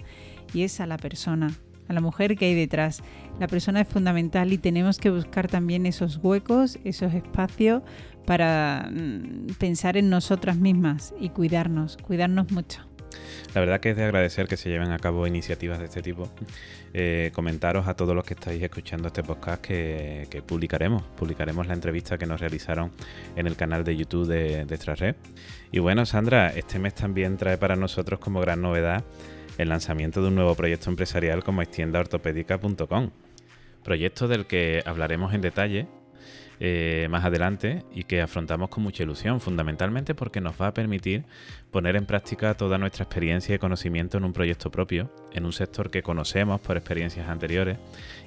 y 0.54 0.62
es 0.62 0.78
a 0.78 0.86
la 0.86 0.96
persona, 0.96 1.50
a 1.88 1.92
la 1.92 2.00
mujer 2.00 2.36
que 2.36 2.44
hay 2.44 2.54
detrás. 2.54 3.02
La 3.40 3.48
persona 3.48 3.80
es 3.80 3.88
fundamental 3.88 4.52
y 4.52 4.58
tenemos 4.58 4.98
que 4.98 5.10
buscar 5.10 5.48
también 5.48 5.86
esos 5.86 6.20
huecos, 6.22 6.78
esos 6.84 7.14
espacios 7.14 7.82
para 8.26 8.88
mm, 8.92 9.54
pensar 9.58 9.96
en 9.96 10.08
nosotras 10.08 10.56
mismas 10.56 11.12
y 11.18 11.30
cuidarnos, 11.30 11.96
cuidarnos 11.96 12.52
mucho. 12.52 12.89
La 13.54 13.60
verdad 13.60 13.80
que 13.80 13.90
es 13.90 13.96
de 13.96 14.04
agradecer 14.04 14.46
que 14.46 14.56
se 14.56 14.68
lleven 14.68 14.92
a 14.92 14.98
cabo 14.98 15.26
iniciativas 15.26 15.78
de 15.78 15.86
este 15.86 16.02
tipo. 16.02 16.30
Eh, 16.94 17.30
comentaros 17.34 17.88
a 17.88 17.94
todos 17.94 18.14
los 18.14 18.24
que 18.24 18.34
estáis 18.34 18.62
escuchando 18.62 19.08
este 19.08 19.22
podcast 19.22 19.60
que, 19.62 20.42
publicaremos. 20.46 21.02
Publicaremos 21.16 21.66
la 21.66 21.74
entrevista 21.74 22.18
que 22.18 22.26
nos 22.26 22.40
realizaron 22.40 22.92
en 23.36 23.46
el 23.46 23.56
canal 23.56 23.84
de 23.84 23.96
YouTube 23.96 24.26
de, 24.26 24.64
de 24.64 24.74
Extrared. 24.74 25.16
Y 25.72 25.78
bueno, 25.78 26.06
Sandra, 26.06 26.48
este 26.50 26.78
mes 26.78 26.94
también 26.94 27.36
trae 27.36 27.58
para 27.58 27.76
nosotros 27.76 28.20
como 28.20 28.40
gran 28.40 28.62
novedad 28.62 29.04
el 29.58 29.68
lanzamiento 29.68 30.22
de 30.22 30.28
un 30.28 30.36
nuevo 30.36 30.54
proyecto 30.54 30.88
empresarial 30.90 31.44
como 31.44 31.62
extiendaortopédica.com. 31.62 33.10
Proyecto 33.84 34.28
del 34.28 34.46
que 34.46 34.82
hablaremos 34.84 35.34
en 35.34 35.40
detalle 35.40 35.86
eh, 36.62 37.08
más 37.10 37.24
adelante 37.24 37.84
y 37.90 38.04
que 38.04 38.20
afrontamos 38.20 38.68
con 38.68 38.82
mucha 38.82 39.02
ilusión, 39.02 39.40
fundamentalmente 39.40 40.14
porque 40.14 40.42
nos 40.42 40.60
va 40.60 40.66
a 40.66 40.74
permitir 40.74 41.24
poner 41.70 41.96
en 41.96 42.04
práctica 42.04 42.52
toda 42.52 42.76
nuestra 42.76 43.04
experiencia 43.04 43.54
y 43.54 43.58
conocimiento 43.58 44.18
en 44.18 44.24
un 44.24 44.34
proyecto 44.34 44.70
propio, 44.70 45.10
en 45.32 45.46
un 45.46 45.54
sector 45.54 45.90
que 45.90 46.02
conocemos 46.02 46.60
por 46.60 46.76
experiencias 46.76 47.30
anteriores 47.30 47.78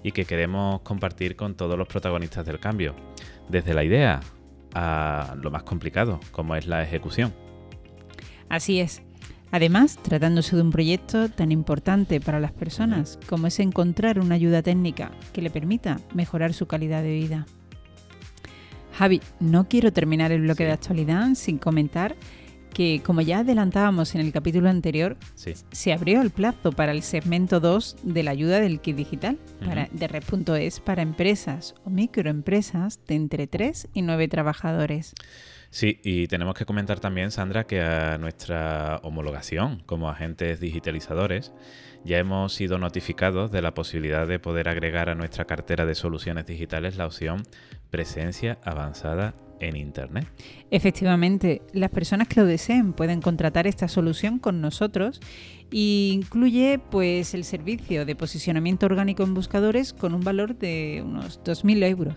y 0.02 0.14
que 0.14 0.26
queremos 0.26 0.82
compartir 0.82 1.36
con 1.36 1.54
todos 1.54 1.78
los 1.78 1.88
protagonistas 1.88 2.44
del 2.44 2.60
cambio, 2.60 2.96
desde 3.50 3.76
la 3.76 3.84
idea 3.84 4.20
a 4.74 5.36
lo 5.40 5.52
más 5.52 5.62
complicado, 5.62 6.20
como 6.32 6.56
es 6.56 6.66
la 6.66 6.82
ejecución. 6.82 7.32
Así 8.50 8.80
es. 8.80 9.04
Además, 9.52 10.00
tratándose 10.02 10.56
de 10.56 10.64
un 10.64 10.72
proyecto 10.72 11.30
tan 11.30 11.52
importante 11.52 12.20
para 12.20 12.40
las 12.40 12.52
personas 12.52 13.20
como 13.30 13.46
es 13.46 13.60
encontrar 13.60 14.20
una 14.20 14.34
ayuda 14.34 14.64
técnica 14.64 15.12
que 15.34 15.44
le 15.44 15.52
permita 15.52 16.00
mejorar 16.16 16.54
su 16.54 16.66
calidad 16.66 17.04
de 17.04 17.14
vida. 17.14 17.46
Javi, 18.94 19.22
no 19.40 19.68
quiero 19.68 19.92
terminar 19.92 20.32
el 20.32 20.42
bloque 20.42 20.64
Sí. 20.64 20.68
de 20.68 20.72
actualidad 20.72 21.34
sin 21.36 21.58
comentar 21.58 22.16
que, 22.74 23.02
como 23.06 23.22
ya 23.22 23.40
adelantábamos 23.40 24.16
en 24.16 24.22
el 24.22 24.32
capítulo 24.32 24.68
anterior, 24.70 25.16
Sí, 25.36 25.54
se 25.72 25.94
abrió 25.94 26.22
el 26.22 26.32
plazo 26.32 26.72
para 26.72 26.92
el 26.92 27.04
segmento 27.04 27.60
2 27.60 27.98
de 28.02 28.24
la 28.24 28.32
ayuda 28.32 28.60
del 28.60 28.80
kit 28.82 28.96
digital 28.96 29.38
para, 29.64 29.88
de 29.92 30.08
Red.es 30.08 30.80
para 30.80 31.04
empresas 31.04 31.76
o 31.86 31.92
microempresas 31.92 33.00
de 33.08 33.16
entre 33.16 33.46
3 33.48 33.90
y 33.94 34.02
9 34.02 34.28
trabajadores. 34.28 35.14
Sí, 35.70 36.00
y 36.04 36.28
tenemos 36.28 36.54
que 36.56 36.66
comentar 36.66 37.00
también, 37.00 37.32
Sandra, 37.32 37.66
que 37.66 37.82
a 37.82 38.18
nuestra 38.20 39.00
homologación 39.04 39.82
como 39.86 40.10
agentes 40.10 40.60
digitalizadores 40.60 41.52
ya 42.06 42.18
hemos 42.18 42.54
sido 42.54 42.78
notificados 42.78 43.52
de 43.52 43.62
la 43.62 43.74
posibilidad 43.74 44.28
de 44.28 44.40
poder 44.40 44.70
agregar 44.70 45.10
a 45.10 45.16
nuestra 45.16 45.46
cartera 45.46 45.86
de 45.86 45.96
soluciones 45.96 46.46
digitales 46.46 46.98
la 46.98 47.06
opción 47.06 47.44
presencia 47.90 48.58
avanzada 48.64 49.36
en 49.60 49.76
Internet. 49.76 50.28
Efectivamente, 50.72 51.62
las 51.74 51.90
personas 51.90 52.28
que 52.28 52.42
lo 52.42 52.46
deseen 52.46 52.94
pueden 52.94 53.22
contratar 53.22 53.68
esta 53.68 53.88
solución 53.88 54.40
con 54.40 54.62
nosotros 54.62 55.22
e 55.72 56.12
incluye 56.12 56.80
pues 56.80 57.34
el 57.34 57.44
servicio 57.44 58.06
de 58.06 58.16
posicionamiento 58.16 58.86
orgánico 58.86 59.24
en 59.24 59.34
buscadores 59.34 59.94
con 59.94 60.14
un 60.14 60.22
valor 60.22 60.58
de 60.58 61.02
unos 61.06 61.42
2.000 61.44 61.84
euros. 61.86 62.16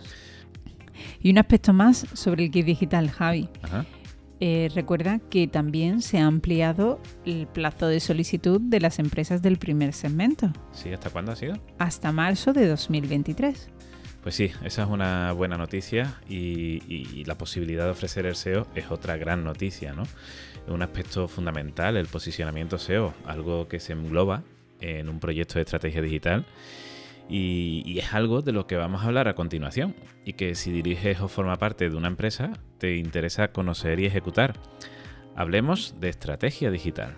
Y 1.21 1.31
un 1.31 1.39
aspecto 1.39 1.73
más 1.73 2.07
sobre 2.15 2.45
el 2.45 2.51
kit 2.51 2.65
digital, 2.65 3.11
Javi. 3.11 3.49
Ajá. 3.63 3.85
Eh, 4.41 4.69
recuerda 4.75 5.19
que 5.31 5.49
también 5.49 6.03
se 6.03 6.19
ha 6.19 6.27
ampliado 6.27 7.01
el 7.25 7.47
plazo 7.47 7.87
de 7.89 8.01
solicitud 8.01 8.61
de 8.61 8.81
las 8.81 8.99
empresas 8.99 9.41
del 9.41 9.57
primer 9.57 9.95
segmento 9.95 10.53
¿Sí? 10.73 10.93
¿Hasta 10.93 11.09
cuándo 11.09 11.33
ha 11.33 11.37
sido? 11.37 11.55
hasta 11.79 12.13
marzo 12.13 12.53
de 12.53 12.69
2023. 12.69 13.71
Pues 14.23 14.35
sí, 14.35 14.51
esa 14.65 14.83
es 14.83 14.89
una 14.91 15.33
buena 15.33 15.57
noticia 15.57 16.21
y, 16.29 16.83
y 16.89 17.25
la 17.25 17.39
posibilidad 17.39 17.85
de 17.85 17.93
ofrecer 17.93 18.27
el 18.27 18.35
SEO 18.35 18.67
es 18.75 18.91
otra 18.91 19.17
gran 19.17 19.45
noticia, 19.45 19.93
¿no? 19.93 20.03
Un 20.67 20.83
aspecto 20.83 21.29
fundamental, 21.29 21.97
el 21.97 22.09
posicionamiento 22.09 22.77
SEO, 22.77 23.15
algo 23.25 23.69
que 23.69 23.79
se 23.79 23.93
engloba 23.93 24.43
en 24.81 25.09
un 25.09 25.21
proyecto 25.21 25.55
de 25.55 25.63
estrategia 25.63 26.03
digital 26.03 26.45
y, 27.29 27.99
es 27.99 28.15
algo 28.15 28.43
de 28.43 28.53
lo 28.53 28.67
que 28.67 28.77
vamos 28.77 29.03
a 29.03 29.07
hablar 29.07 29.29
a 29.29 29.35
continuación 29.35 29.97
y 30.25 30.35
que 30.35 30.55
si 30.55 30.71
diriges 30.71 31.21
o 31.21 31.29
forma 31.29 31.57
parte 31.57 31.89
de 31.89 31.97
una 31.97 32.09
empresa 32.09 32.53
te 32.79 32.97
interesa 32.97 33.49
conocer 33.49 34.01
y 34.01 34.07
ejecutar. 34.07 34.55
Hablemos 35.35 35.97
de 36.01 36.09
estrategia 36.09 36.71
digital. 36.71 37.15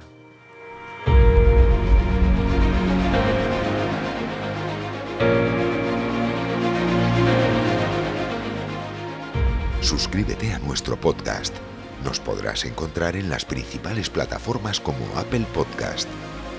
Suscríbete 9.81 10.53
a 10.53 10.59
nuestro 10.59 11.01
podcast. 11.01 11.57
Nos 12.05 12.21
podrás 12.21 12.65
encontrar 12.65 13.17
en 13.17 13.29
las 13.31 13.45
principales 13.45 14.11
plataformas 14.11 14.81
como 14.81 14.99
Apple 15.17 15.47
Podcast, 15.55 16.09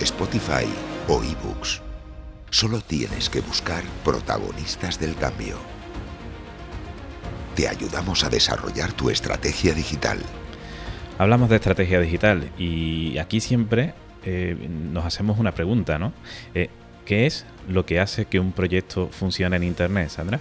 Spotify 0.02 0.66
o 1.08 1.22
eBooks. 1.24 1.89
Solo 2.52 2.82
tienes 2.82 3.30
que 3.30 3.42
buscar 3.42 3.84
protagonistas 4.04 5.00
del 5.00 5.16
cambio. 5.16 5.58
Te 7.56 7.68
ayudamos 7.68 8.24
a 8.24 8.30
desarrollar 8.30 8.92
tu 8.94 9.10
estrategia 9.10 9.74
digital. 9.74 10.20
Hablamos 11.18 11.50
de 11.50 11.58
estrategia 11.58 12.00
digital 12.00 12.50
y 12.58 13.18
aquí 13.20 13.40
siempre 13.40 13.94
eh, 14.24 14.56
nos 14.70 15.06
hacemos 15.06 15.38
una 15.38 15.54
pregunta, 15.54 16.00
¿no? 16.00 16.14
Eh, 16.56 16.70
¿Qué 17.06 17.26
es 17.26 17.46
lo 17.68 17.86
que 17.86 18.00
hace 18.00 18.26
que 18.26 18.40
un 18.40 18.52
proyecto 18.52 19.10
funcione 19.12 19.56
en 19.56 19.64
Internet, 19.64 20.10
Sandra? 20.10 20.40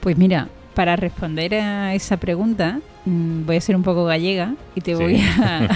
Pues 0.00 0.16
mira, 0.16 0.48
para 0.74 0.96
responder 0.96 1.54
a 1.54 1.94
esa 1.94 2.16
pregunta 2.16 2.80
mm, 3.04 3.44
voy 3.46 3.56
a 3.56 3.60
ser 3.60 3.76
un 3.76 3.82
poco 3.82 4.04
gallega 4.04 4.54
y 4.74 4.80
te 4.80 4.96
Sí. 4.96 5.02
voy 5.02 5.16
a, 5.20 5.68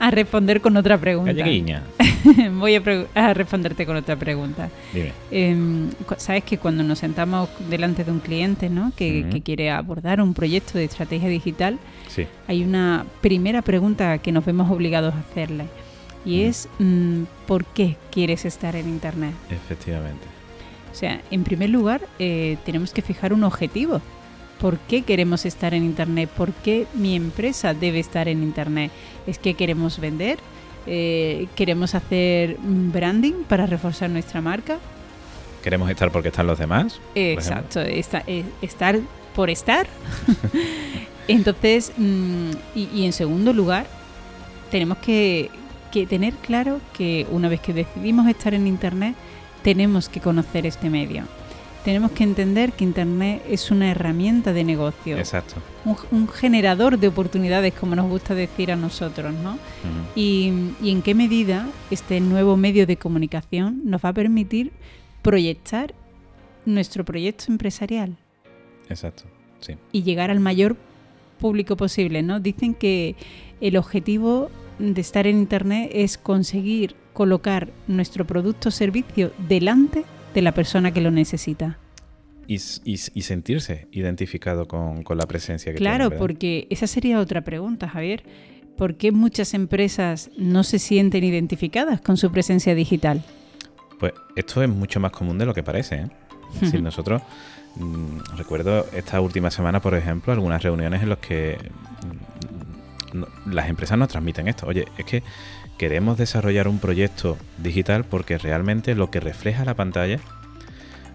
a 0.00 0.10
responder 0.10 0.60
con 0.60 0.76
otra 0.76 0.98
pregunta. 0.98 1.32
Galleguiña, 1.32 1.82
voy 2.58 2.74
a, 2.76 2.82
pre- 2.82 3.06
a 3.14 3.34
responderte 3.34 3.84
con 3.86 3.96
otra 3.96 4.16
pregunta. 4.16 4.70
dime. 4.92 5.12
Em, 5.30 5.90
Sabes 6.16 6.44
que 6.44 6.58
cuando 6.58 6.82
nos 6.82 6.98
sentamos 6.98 7.48
delante 7.68 8.04
de 8.04 8.10
un 8.10 8.20
cliente 8.20 8.68
¿no? 8.70 8.92
que, 8.96 9.26
que 9.30 9.42
quiere 9.42 9.70
abordar 9.70 10.20
un 10.20 10.32
proyecto 10.34 10.78
de 10.78 10.84
estrategia 10.84 11.28
digital, 11.28 11.78
Sí, 12.08 12.26
hay 12.46 12.62
una 12.62 13.04
primera 13.20 13.60
pregunta 13.62 14.18
que 14.18 14.30
nos 14.32 14.44
vemos 14.44 14.70
obligados 14.70 15.14
a 15.14 15.18
hacerle 15.18 15.64
y 16.24 16.40
Ujú. 16.40 16.48
es 16.48 16.68
mm, 16.78 17.22
¿por 17.46 17.64
qué 17.66 17.96
quieres 18.10 18.44
estar 18.44 18.74
en 18.76 18.88
Internet? 18.88 19.32
efectivamente. 19.50 20.24
O 20.92 20.96
sea, 20.96 21.20
en 21.32 21.42
primer 21.42 21.70
lugar, 21.70 22.02
eh, 22.20 22.56
tenemos 22.64 22.92
que 22.92 23.02
fijar 23.02 23.32
un 23.32 23.42
objetivo. 23.42 24.00
¿Por 24.60 24.78
qué 24.78 25.02
queremos 25.02 25.44
estar 25.44 25.74
en 25.74 25.84
Internet? 25.84 26.30
¿Por 26.36 26.52
qué 26.52 26.86
mi 26.94 27.16
empresa 27.16 27.74
debe 27.74 27.98
estar 28.00 28.28
en 28.28 28.42
Internet? 28.42 28.90
¿Es 29.26 29.38
que 29.38 29.54
queremos 29.54 29.98
vender? 29.98 30.38
Eh, 30.86 31.46
¿Queremos 31.56 31.94
hacer 31.94 32.56
branding 32.60 33.44
para 33.48 33.66
reforzar 33.66 34.10
nuestra 34.10 34.40
marca? 34.40 34.78
¿Queremos 35.62 35.88
estar 35.90 36.10
porque 36.10 36.28
están 36.28 36.46
los 36.46 36.58
demás? 36.58 37.00
Exacto, 37.14 37.80
esta- 37.80 38.22
eh, 38.26 38.44
estar 38.62 38.98
por 39.34 39.50
estar. 39.50 39.86
Entonces, 41.28 41.92
mm, 41.96 42.50
y, 42.74 42.88
y 42.94 43.06
en 43.06 43.12
segundo 43.12 43.52
lugar, 43.52 43.86
tenemos 44.70 44.98
que, 44.98 45.50
que 45.90 46.06
tener 46.06 46.34
claro 46.34 46.80
que 46.96 47.26
una 47.30 47.48
vez 47.48 47.60
que 47.60 47.72
decidimos 47.72 48.28
estar 48.28 48.52
en 48.54 48.66
Internet, 48.66 49.14
tenemos 49.62 50.08
que 50.10 50.20
conocer 50.20 50.66
este 50.66 50.90
medio. 50.90 51.24
Tenemos 51.84 52.12
que 52.12 52.24
entender 52.24 52.72
que 52.72 52.82
Internet 52.84 53.42
es 53.48 53.70
una 53.70 53.90
herramienta 53.90 54.54
de 54.54 54.64
negocio. 54.64 55.18
Exacto. 55.18 55.56
Un, 55.84 55.96
un 56.12 56.28
generador 56.28 56.98
de 56.98 57.08
oportunidades, 57.08 57.74
como 57.74 57.94
nos 57.94 58.08
gusta 58.08 58.34
decir 58.34 58.72
a 58.72 58.76
nosotros, 58.76 59.34
¿no? 59.34 59.58
Y, 60.14 60.50
y 60.82 60.90
en 60.90 61.02
qué 61.02 61.14
medida 61.14 61.68
este 61.90 62.20
nuevo 62.20 62.56
medio 62.56 62.86
de 62.86 62.96
comunicación 62.96 63.82
nos 63.84 64.02
va 64.02 64.08
a 64.08 64.12
permitir 64.14 64.72
proyectar 65.20 65.94
nuestro 66.64 67.04
proyecto 67.04 67.44
empresarial 67.48 68.16
Exacto. 68.88 69.24
Sí. 69.60 69.74
y 69.92 70.02
llegar 70.02 70.30
al 70.30 70.40
mayor 70.40 70.76
público 71.38 71.76
posible, 71.76 72.22
¿no? 72.22 72.40
Dicen 72.40 72.72
que 72.74 73.14
el 73.60 73.76
objetivo 73.76 74.50
de 74.78 75.00
estar 75.02 75.26
en 75.26 75.38
internet 75.38 75.90
es 75.92 76.16
conseguir 76.16 76.96
colocar 77.12 77.68
nuestro 77.86 78.26
producto 78.26 78.70
o 78.70 78.72
servicio 78.72 79.32
delante 79.48 80.04
de 80.34 80.42
la 80.42 80.52
persona 80.52 80.92
que 80.92 81.00
lo 81.00 81.10
necesita. 81.10 81.78
Y, 82.46 82.58
sentirse 82.58 83.88
identificado 83.90 84.66
con, 84.68 85.02
con 85.02 85.16
la 85.16 85.24
presencia 85.26 85.72
que 85.72 85.78
Claro, 85.78 86.10
porque 86.10 86.66
esa 86.68 86.86
sería 86.86 87.18
otra 87.18 87.40
pregunta, 87.40 87.88
Javier. 87.88 88.22
¿Por 88.76 88.96
qué 88.96 89.12
muchas 89.12 89.54
empresas 89.54 90.30
no 90.36 90.62
se 90.62 90.78
sienten 90.78 91.24
identificadas 91.24 92.00
con 92.02 92.18
su 92.18 92.30
presencia 92.30 92.74
digital? 92.74 93.22
Pues 93.98 94.12
esto 94.36 94.62
es 94.62 94.68
mucho 94.68 95.00
más 95.00 95.12
común 95.12 95.38
de 95.38 95.46
lo 95.46 95.54
que 95.54 95.62
parece. 95.62 95.94
¿eh? 95.96 96.10
Es 96.56 96.60
decir, 96.60 96.82
nosotros 96.82 97.22
mm, 97.76 98.36
recuerdo 98.36 98.84
esta 98.92 99.20
última 99.20 99.50
semana, 99.50 99.80
por 99.80 99.94
ejemplo, 99.94 100.32
algunas 100.32 100.62
reuniones 100.62 101.02
en 101.02 101.08
las 101.08 101.18
que 101.18 101.56
mm, 103.12 103.18
no- 103.20 103.28
las 103.46 103.68
empresas 103.70 103.96
nos 103.96 104.08
transmiten 104.08 104.48
esto. 104.48 104.66
Oye, 104.66 104.84
es 104.98 105.04
que 105.06 105.22
queremos 105.78 106.16
desarrollar 106.18 106.68
un 106.68 106.78
proyecto 106.78 107.36
digital 107.58 108.04
porque 108.04 108.38
realmente 108.38 108.94
lo 108.94 109.10
que 109.10 109.20
refleja 109.20 109.64
la 109.64 109.74
pantalla 109.74 110.18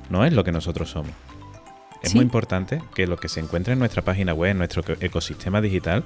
no 0.09 0.25
es 0.25 0.33
lo 0.33 0.43
que 0.43 0.51
nosotros 0.51 0.89
somos. 0.89 1.11
Es 2.01 2.11
Sí. 2.11 2.15
muy 2.17 2.23
importante 2.23 2.81
que 2.95 3.07
lo 3.07 3.17
que 3.17 3.27
se 3.29 3.39
encuentre 3.41 3.73
en 3.73 3.79
nuestra 3.79 4.01
página 4.01 4.33
web, 4.33 4.51
en 4.51 4.57
nuestro 4.57 4.81
eco- 4.81 4.95
ecosistema 5.01 5.61
digital, 5.61 6.03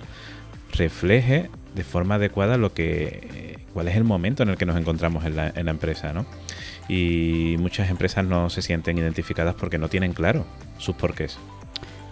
refleje 0.71 1.49
de 1.75 1.83
forma 1.83 2.15
adecuada 2.15 2.57
lo 2.57 2.73
que 2.73 3.59
cuál 3.73 3.87
es 3.87 3.95
el 3.95 4.03
momento 4.03 4.43
en 4.43 4.49
el 4.49 4.57
que 4.57 4.65
nos 4.65 4.77
encontramos 4.77 5.25
en 5.25 5.35
la, 5.35 5.49
en 5.55 5.65
la 5.65 5.71
empresa, 5.71 6.13
¿no? 6.13 6.25
Y 6.89 7.55
muchas 7.59 7.89
empresas 7.89 8.25
no 8.25 8.49
se 8.49 8.61
sienten 8.61 8.97
identificadas 8.97 9.55
porque 9.55 9.77
no 9.77 9.87
tienen 9.87 10.13
claro 10.13 10.45
sus 10.79 10.95
porqués. 10.95 11.37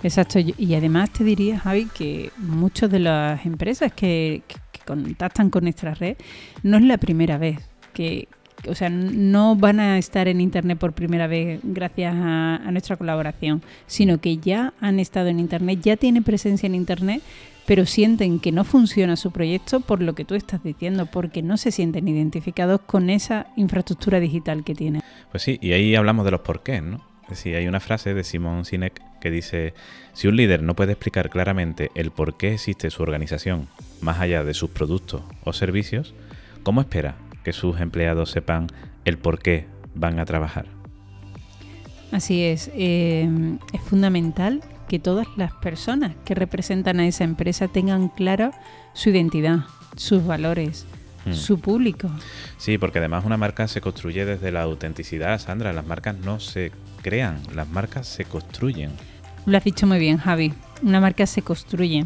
Exacto, 0.04 0.39
y 0.39 0.73
además 0.73 1.12
te 1.12 1.23
diría, 1.23 1.60
Javi, 1.60 1.88
que 1.93 2.32
muchas 2.38 2.89
de 2.89 2.99
las 2.99 3.45
empresas 3.45 3.91
que 3.93 4.41
contactan 4.86 5.50
con 5.50 5.63
nuestra 5.63 5.94
red 5.94 6.17
no 6.63 6.78
es 6.78 6.84
la 6.84 6.98
primera 6.98 7.38
vez 7.38 7.60
que, 7.94 8.28
o 8.67 8.76
sea, 8.76 8.89
no 8.89 9.56
van 9.56 9.80
a 9.80 9.98
estar 9.98 10.28
en 10.28 10.41
Internet 10.41 10.78
por 10.78 10.94
primera 10.94 11.28
vez 11.28 11.60
gracias 11.63 12.13
a, 12.15 12.56
a 12.56 12.72
nuestra 12.72 12.96
colaboración, 12.96 13.62
sino 13.88 14.20
que 14.20 14.38
ya 14.38 14.74
han 14.80 15.00
estado 15.00 15.28
en 15.28 15.39
Internet, 15.39 15.80
ya 15.82 15.98
tienen 15.98 16.24
presencia 16.24 16.67
en 16.67 16.76
Internet, 16.76 17.22
pero 17.65 17.86
sienten 17.86 18.39
que 18.39 18.52
no 18.52 18.63
funciona 18.63 19.15
su 19.15 19.32
proyecto 19.32 19.82
por 19.82 20.02
lo 20.02 20.13
que 20.15 20.26
tú 20.26 20.36
estás 20.36 20.63
diciendo, 20.63 21.06
porque 21.06 21.41
no 21.41 21.58
se 21.58 21.72
sienten 21.72 22.08
identificados 22.08 22.82
con 22.82 23.10
esa 23.10 23.48
infraestructura 23.56 24.20
digital 24.20 24.63
que 24.63 24.76
tienen. 24.76 25.02
Pues 25.32 25.44
sí, 25.44 25.58
y 25.62 25.74
ahí 25.74 25.96
hablamos 25.96 26.26
de 26.26 26.32
los 26.32 26.41
porqués, 26.41 26.82
¿no? 26.84 27.11
Decir, 27.32 27.56
hay 27.56 27.65
una 27.65 27.80
frase 27.80 28.13
de 28.13 28.26
Simon 28.26 28.65
Sinek 28.65 29.02
que 29.22 29.32
dice, 29.32 29.74
si 30.12 30.28
un 30.28 30.36
líder 30.36 30.63
no 30.63 30.76
puede 30.76 30.91
explicar 30.91 31.30
claramente 31.30 31.89
el 31.96 32.12
por 32.12 32.36
qué 32.36 32.56
existe 32.56 32.89
su 32.89 33.02
organización, 33.02 33.70
más 34.02 34.20
allá 34.20 34.44
de 34.44 34.54
sus 34.54 34.70
productos 34.70 35.22
o 35.46 35.54
servicios, 35.54 36.13
¿cómo 36.63 36.82
espera 36.82 37.15
que 37.46 37.54
sus 37.54 37.80
empleados 37.80 38.32
sepan 38.32 38.67
el 39.06 39.17
por 39.17 39.39
qué 39.39 39.65
van 39.96 40.20
a 40.20 40.26
trabajar? 40.26 40.65
Así 42.12 42.44
es, 42.44 42.70
eh, 42.76 43.30
es 43.72 43.80
fundamental 43.80 44.62
que 44.89 45.00
todas 45.00 45.26
las 45.38 45.54
personas 45.54 46.12
que 46.26 46.36
representan 46.36 47.00
a 47.00 47.08
esa 47.08 47.24
empresa 47.24 47.70
tengan 47.70 48.10
clara 48.10 48.52
su 48.94 49.10
identidad, 49.12 49.60
sus 49.96 50.26
valores, 50.26 50.86
Mm. 51.26 51.34
su 51.34 51.60
público. 51.60 52.10
Sí, 52.58 52.78
porque 52.78 53.00
además 53.00 53.26
una 53.26 53.38
marca 53.38 53.67
se 53.67 53.82
construye 53.82 54.26
desde 54.26 54.52
la 54.52 54.63
autenticidad, 54.63 55.39
Sandra. 55.39 55.72
Las 55.74 55.86
marcas 55.86 56.17
no 56.17 56.39
se 56.39 56.72
crean, 57.02 57.42
las 57.54 57.68
marcas 57.70 58.08
se 58.08 58.26
construyen. 58.26 58.92
Lo 59.46 59.58
has 59.58 59.64
dicho 59.64 59.88
muy 59.88 60.00
bien, 60.00 60.18
Javi. 60.18 60.54
Una 60.84 61.00
marca 61.00 61.26
se 61.26 61.42
construye. 61.42 62.06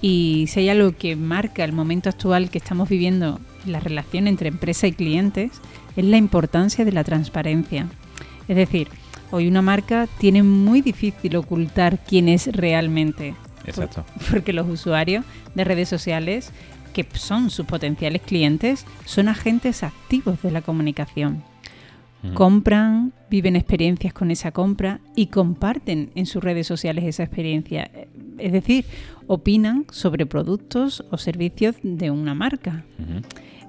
Y 0.00 0.46
si 0.48 0.60
hay 0.60 0.68
algo 0.68 0.92
que 0.96 1.14
marca 1.16 1.64
el 1.64 1.72
momento 1.72 2.08
actual 2.08 2.50
que 2.50 2.58
estamos 2.58 2.88
viviendo 2.88 3.40
en 3.64 3.72
la 3.72 3.80
relación 3.80 4.26
entre 4.26 4.48
empresa 4.48 4.86
y 4.86 4.92
clientes, 4.92 5.52
es 5.96 6.04
la 6.04 6.16
importancia 6.16 6.84
de 6.84 6.92
la 6.92 7.04
transparencia. 7.04 7.86
Es 8.48 8.56
decir, 8.56 8.88
hoy 9.30 9.46
una 9.46 9.62
marca 9.62 10.08
tiene 10.18 10.42
muy 10.42 10.80
difícil 10.80 11.36
ocultar 11.36 11.98
quién 12.04 12.28
es 12.28 12.48
realmente. 12.48 13.34
Exacto. 13.64 14.04
Porque 14.30 14.52
los 14.52 14.68
usuarios 14.68 15.24
de 15.54 15.64
redes 15.64 15.88
sociales, 15.88 16.50
que 16.92 17.06
son 17.14 17.50
sus 17.50 17.66
potenciales 17.66 18.22
clientes, 18.22 18.84
son 19.04 19.28
agentes 19.28 19.82
activos 19.82 20.42
de 20.42 20.50
la 20.50 20.62
comunicación. 20.62 21.44
Compran, 22.34 23.12
viven 23.30 23.56
experiencias 23.56 24.12
con 24.12 24.30
esa 24.30 24.52
compra 24.52 25.00
y 25.16 25.26
comparten 25.26 26.10
en 26.14 26.26
sus 26.26 26.42
redes 26.42 26.66
sociales 26.66 27.04
esa 27.04 27.24
experiencia. 27.24 27.90
Es 28.38 28.52
decir, 28.52 28.84
opinan 29.26 29.86
sobre 29.90 30.24
productos 30.26 31.04
o 31.10 31.18
servicios 31.18 31.76
de 31.82 32.10
una 32.10 32.34
marca. 32.34 32.84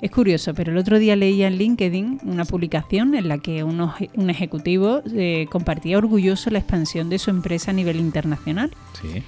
Es 0.01 0.11
curioso, 0.11 0.53
pero 0.53 0.71
el 0.71 0.77
otro 0.77 0.99
día 0.99 1.15
leía 1.15 1.47
en 1.47 1.57
LinkedIn 1.57 2.19
una 2.25 2.45
publicación 2.45 3.15
en 3.15 3.27
la 3.27 3.37
que 3.37 3.63
uno- 3.63 3.95
un 4.15 4.29
ejecutivo 4.29 5.01
eh, 5.13 5.47
compartía 5.49 5.97
orgulloso 5.97 6.49
la 6.49 6.59
expansión 6.59 7.09
de 7.09 7.19
su 7.19 7.29
empresa 7.31 7.71
a 7.71 7.73
nivel 7.73 7.99
internacional. 7.99 8.71
Sí. 9.01 9.23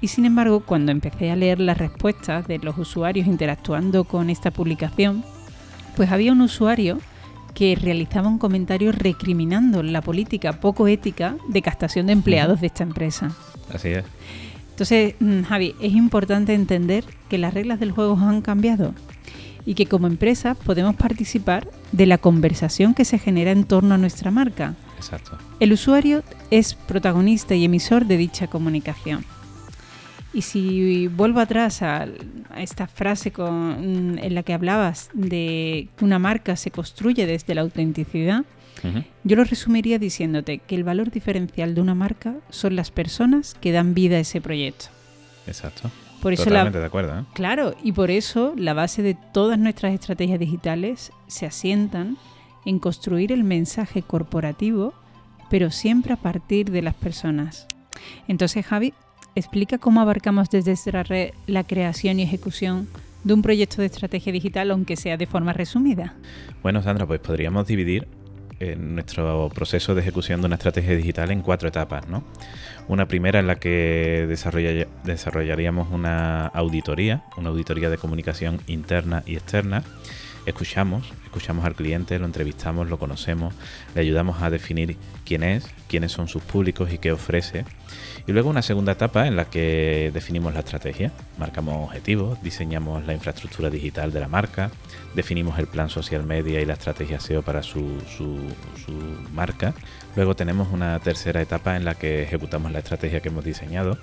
Y 0.00 0.08
sin 0.08 0.24
embargo, 0.24 0.60
cuando 0.64 0.90
empecé 0.92 1.30
a 1.30 1.36
leer 1.36 1.60
las 1.60 1.78
respuestas 1.78 2.46
de 2.46 2.58
los 2.58 2.78
usuarios 2.78 3.26
interactuando 3.26 4.04
con 4.04 4.30
esta 4.30 4.50
publicación, 4.50 5.24
pues 5.96 6.10
había 6.10 6.32
un 6.32 6.40
usuario 6.40 6.98
que 7.54 7.74
realizaba 7.74 8.28
un 8.28 8.38
comentario 8.38 8.92
recriminando 8.92 9.82
la 9.82 10.00
política 10.00 10.60
poco 10.60 10.88
ética 10.88 11.36
de 11.48 11.62
captación 11.62 12.06
de 12.06 12.12
empleados 12.12 12.60
de 12.60 12.68
esta 12.68 12.82
empresa. 12.82 13.32
Así 13.72 13.88
es. 13.88 14.04
Entonces, 14.70 15.14
mm, 15.20 15.42
Javi, 15.42 15.74
es 15.80 15.92
importante 15.92 16.54
entender 16.54 17.04
que 17.28 17.38
las 17.38 17.54
reglas 17.54 17.78
del 17.78 17.92
juego 17.92 18.16
han 18.18 18.40
cambiado 18.40 18.94
y 19.64 19.74
que 19.74 19.86
como 19.86 20.06
empresa 20.06 20.54
podemos 20.54 20.96
participar 20.96 21.68
de 21.92 22.06
la 22.06 22.18
conversación 22.18 22.94
que 22.94 23.04
se 23.04 23.18
genera 23.18 23.52
en 23.52 23.64
torno 23.64 23.94
a 23.94 23.98
nuestra 23.98 24.30
marca. 24.30 24.74
Exacto. 24.96 25.38
El 25.60 25.72
usuario 25.72 26.22
es 26.50 26.74
protagonista 26.74 27.54
y 27.54 27.64
emisor 27.64 28.06
de 28.06 28.16
dicha 28.16 28.46
comunicación. 28.46 29.24
Y 30.34 30.42
si 30.42 31.08
vuelvo 31.08 31.40
atrás 31.40 31.82
a, 31.82 32.06
a 32.50 32.62
esta 32.62 32.86
frase 32.86 33.32
con- 33.32 34.18
en 34.18 34.34
la 34.34 34.42
que 34.42 34.54
hablabas 34.54 35.10
de 35.12 35.88
que 35.96 36.04
una 36.04 36.18
marca 36.18 36.56
se 36.56 36.70
construye 36.70 37.26
desde 37.26 37.54
la 37.54 37.60
autenticidad, 37.60 38.44
Ujú. 38.82 39.04
yo 39.24 39.36
lo 39.36 39.44
resumiría 39.44 39.98
diciéndote 39.98 40.58
que 40.58 40.74
el 40.74 40.84
valor 40.84 41.10
diferencial 41.10 41.74
de 41.74 41.80
una 41.82 41.94
marca 41.94 42.34
son 42.48 42.76
las 42.76 42.90
personas 42.90 43.54
que 43.60 43.72
dan 43.72 43.92
vida 43.94 44.16
a 44.16 44.20
ese 44.20 44.40
proyecto. 44.40 44.86
Exacto. 45.46 45.90
Por 46.22 46.32
eso 46.32 46.44
la, 46.44 46.50
Totalmente 46.50 46.78
de 46.78 46.86
acuerdo. 46.86 47.18
¿eh? 47.20 47.24
Claro, 47.34 47.74
y 47.82 47.92
por 47.92 48.10
eso 48.10 48.54
la 48.56 48.74
base 48.74 49.02
de 49.02 49.16
todas 49.34 49.58
nuestras 49.58 49.92
estrategias 49.92 50.38
digitales 50.38 51.12
se 51.26 51.46
asientan 51.46 52.16
en 52.64 52.78
construir 52.78 53.32
el 53.32 53.42
mensaje 53.44 54.02
corporativo, 54.02 54.94
pero 55.50 55.70
siempre 55.72 56.12
a 56.12 56.16
partir 56.16 56.70
de 56.70 56.80
las 56.80 56.94
personas. 56.94 57.66
Entonces, 58.28 58.64
Javi, 58.64 58.94
explica 59.34 59.78
cómo 59.78 60.00
abarcamos 60.00 60.50
desde 60.50 60.72
nuestra 60.72 61.02
red 61.02 61.30
la 61.46 61.64
creación 61.64 62.20
y 62.20 62.22
ejecución 62.22 62.88
de 63.24 63.34
un 63.34 63.42
proyecto 63.42 63.80
de 63.80 63.86
estrategia 63.86 64.32
digital, 64.32 64.70
aunque 64.70 64.96
sea 64.96 65.16
de 65.16 65.26
forma 65.26 65.52
resumida. 65.52 66.14
Bueno, 66.62 66.82
Sandra, 66.82 67.06
pues 67.06 67.20
podríamos 67.20 67.66
dividir 67.66 68.08
eh, 68.58 68.76
nuestro 68.76 69.48
proceso 69.54 69.94
de 69.94 70.00
ejecución 70.02 70.40
de 70.40 70.46
una 70.46 70.56
estrategia 70.56 70.96
digital 70.96 71.30
en 71.30 71.40
cuatro 71.40 71.68
etapas, 71.68 72.08
¿no? 72.08 72.24
Una 72.88 73.06
primera 73.06 73.38
en 73.38 73.46
la 73.46 73.56
que 73.56 74.26
desarrolla- 74.28 74.88
desarrollaríamos 75.04 75.88
una 75.92 76.46
auditoría, 76.48 77.22
una 77.36 77.50
auditoría 77.50 77.90
de 77.90 77.98
comunicación 77.98 78.60
interna 78.66 79.22
y 79.26 79.34
externa. 79.36 79.82
Escuchamos, 80.44 81.12
escuchamos 81.24 81.64
al 81.64 81.74
cliente, 81.76 82.18
lo 82.18 82.26
entrevistamos, 82.26 82.88
lo 82.88 82.98
conocemos, 82.98 83.54
le 83.94 84.00
ayudamos 84.00 84.42
a 84.42 84.50
definir 84.50 84.96
quién 85.24 85.44
es, 85.44 85.64
quiénes 85.88 86.10
son 86.10 86.26
sus 86.26 86.42
públicos 86.42 86.92
y 86.92 86.98
qué 86.98 87.12
ofrece. 87.12 87.64
Y 88.26 88.32
luego 88.32 88.50
una 88.50 88.62
segunda 88.62 88.92
etapa 88.92 89.28
en 89.28 89.36
la 89.36 89.44
que 89.44 90.10
definimos 90.12 90.52
la 90.52 90.60
estrategia, 90.60 91.12
marcamos 91.38 91.76
objetivos, 91.86 92.42
diseñamos 92.42 93.06
la 93.06 93.12
infraestructura 93.14 93.70
digital 93.70 94.12
de 94.12 94.18
la 94.18 94.26
marca, 94.26 94.72
definimos 95.14 95.58
el 95.60 95.68
plan 95.68 95.88
social 95.88 96.24
media 96.24 96.60
y 96.60 96.64
la 96.66 96.72
estrategia 96.74 97.20
SEO 97.20 97.42
para 97.42 97.62
su, 97.62 98.00
su- 98.16 98.52
su 98.84 98.92
marca. 99.32 99.74
Luego 100.16 100.34
tenemos 100.34 100.68
una 100.72 100.98
tercera 100.98 101.40
etapa 101.40 101.76
en 101.76 101.84
la 101.84 101.94
que 101.94 102.24
ejecutamos 102.24 102.72
la 102.72 102.80
estrategia 102.80 103.20
que 103.20 103.28
hemos 103.28 103.44
diseñado. 103.44 103.96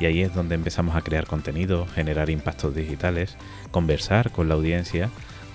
Y 0.00 0.06
ahí 0.06 0.22
es 0.22 0.34
donde 0.34 0.56
empezamos 0.56 0.96
a 0.96 1.02
crear 1.02 1.24
contenido, 1.26 1.86
generar 1.94 2.28
impactos 2.28 2.74
digitales, 2.74 3.36
conversar 3.70 4.32
con 4.32 4.48
la 4.48 4.54
audiencia 4.54 5.08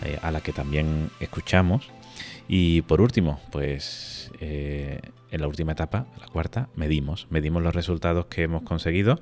eh, 0.03 0.17
a 0.21 0.31
la 0.31 0.41
que 0.41 0.53
también 0.53 1.09
escuchamos. 1.19 1.89
Y 2.47 2.81
por 2.81 2.99
último, 3.01 3.39
pues 3.51 4.31
eh, 4.39 4.99
en 5.31 5.41
la 5.41 5.47
última 5.47 5.73
etapa, 5.73 6.07
la 6.19 6.27
cuarta, 6.27 6.69
medimos, 6.75 7.27
medimos 7.29 7.61
los 7.61 7.75
resultados 7.75 8.25
que 8.25 8.43
hemos 8.43 8.63
conseguido 8.63 9.21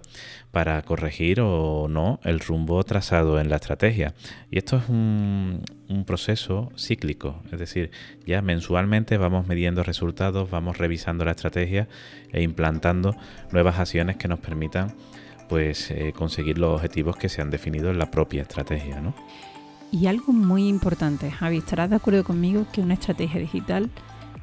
para 0.52 0.82
corregir 0.84 1.42
o 1.42 1.88
no 1.90 2.20
el 2.24 2.40
rumbo 2.40 2.82
trazado 2.84 3.40
en 3.40 3.50
la 3.50 3.58
estrategia. 3.58 4.14
Y 4.50 4.58
esto 4.58 4.78
es 4.78 4.88
un, 4.90 5.64
proceso 6.06 6.72
cíclico, 6.78 7.42
es 7.52 7.60
decir, 7.60 7.92
ya 8.26 8.42
mensualmente 8.42 9.18
vamos 9.18 9.48
midiendo 9.48 9.84
resultados, 9.84 10.50
vamos 10.50 10.78
revisando 10.78 11.26
la 11.26 11.32
estrategia 11.32 11.90
e 12.32 12.42
implantando 12.44 13.16
nuevas 13.52 13.78
acciones 13.80 14.16
que 14.16 14.28
nos 14.28 14.40
permitan 14.40 14.96
pues 15.50 15.92
eh, 15.92 16.14
conseguir 16.16 16.58
los 16.60 16.76
objetivos 16.76 17.18
que 17.18 17.30
se 17.30 17.42
han 17.42 17.50
definido 17.50 17.90
en 17.90 18.00
la 18.00 18.12
propia 18.12 18.42
estrategia, 18.44 19.02
¿no? 19.02 19.16
Y 19.92 20.08
algo 20.08 20.34
muy 20.34 20.68
importante, 20.68 21.32
Javi, 21.32 21.58
estarás 21.58 21.90
de 21.90 21.96
acuerdo 21.96 22.24
conmigo 22.24 22.66
que 22.74 22.82
una 22.82 22.94
estrategia 22.96 23.40
digital 23.40 23.90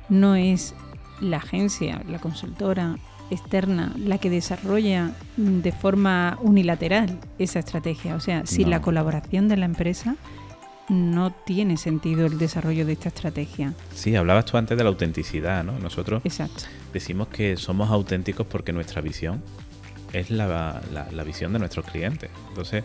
no 0.09 0.35
es 0.37 0.75
la 1.21 1.37
agencia, 1.39 2.03
la 2.09 2.19
consultora 2.19 2.97
externa 3.31 3.93
la 3.99 4.19
que 4.19 4.31
desarrolla 4.31 5.13
de 5.37 5.73
forma 5.73 6.39
unilateral 6.43 7.19
esa 7.39 7.59
estrategia. 7.59 8.15
O 8.17 8.21
sea, 8.21 8.47
sin 8.47 8.65
No. 8.65 8.71
la 8.71 8.83
colaboración 8.83 9.49
de 9.49 9.57
la 9.57 9.65
empresa 9.67 10.17
no 10.91 11.31
tiene 11.33 11.77
sentido 11.79 12.27
el 12.27 12.39
desarrollo 12.39 12.85
de 12.85 12.93
esta 12.93 13.09
estrategia. 13.09 13.73
Sí, 13.95 14.15
hablabas 14.17 14.45
tú 14.45 14.57
antes 14.59 14.77
de 14.77 14.85
la 14.85 14.91
autenticidad, 14.91 15.65
¿no? 15.65 15.79
Nosotros 15.79 16.21
Exacto. 16.25 16.65
decimos 16.93 17.29
que 17.29 17.57
somos 17.57 17.91
auténticos 17.91 18.47
porque 18.47 18.73
nuestra 18.73 19.01
visión 19.01 19.43
es 20.13 20.31
la, 20.31 20.83
la- 20.93 21.11
la 21.11 21.23
visión 21.25 21.53
de 21.55 21.59
nuestros 21.59 21.87
clientes. 21.87 22.31
Entonces 22.51 22.85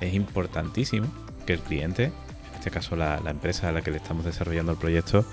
es 0.00 0.14
importantísimo 0.14 1.08
que 1.50 1.54
el 1.54 1.60
cliente, 1.60 2.04
en 2.04 2.54
este 2.54 2.70
caso 2.70 2.94
la, 2.94 3.20
la 3.20 3.30
empresa 3.30 3.68
a 3.68 3.72
la 3.72 3.82
que 3.82 3.90
le 3.90 3.96
estamos 3.96 4.24
desarrollando 4.24 4.72
el 4.72 4.78
proyecto, 4.78 5.24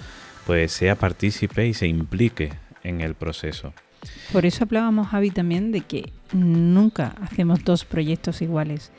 pues 0.45 0.71
sea 0.71 0.95
partícipe 0.95 1.67
y 1.67 1.73
se 1.73 1.87
implique 1.87 2.53
en 2.83 3.01
el 3.01 3.13
proceso. 3.13 3.73
Por 4.31 4.45
eso 4.45 4.63
hablábamos, 4.63 5.07
Javi, 5.09 5.29
también 5.29 5.71
de 5.71 5.81
que 5.81 6.11
nunca 6.33 7.15
hacemos 7.21 7.63
dos 7.63 7.85
proyectos 7.85 8.41
iguales. 8.41 8.91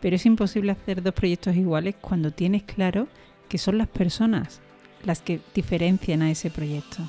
Pero 0.00 0.16
es 0.16 0.26
imposible 0.26 0.72
hacer 0.72 1.02
dos 1.02 1.14
proyectos 1.14 1.56
iguales 1.56 1.94
cuando 2.00 2.30
tienes 2.30 2.64
claro 2.64 3.08
que 3.48 3.58
son 3.58 3.78
las 3.78 3.88
personas 3.88 4.60
las 5.04 5.20
que 5.20 5.40
diferencian 5.54 6.20
a 6.22 6.30
ese 6.30 6.50
proyecto. 6.50 7.02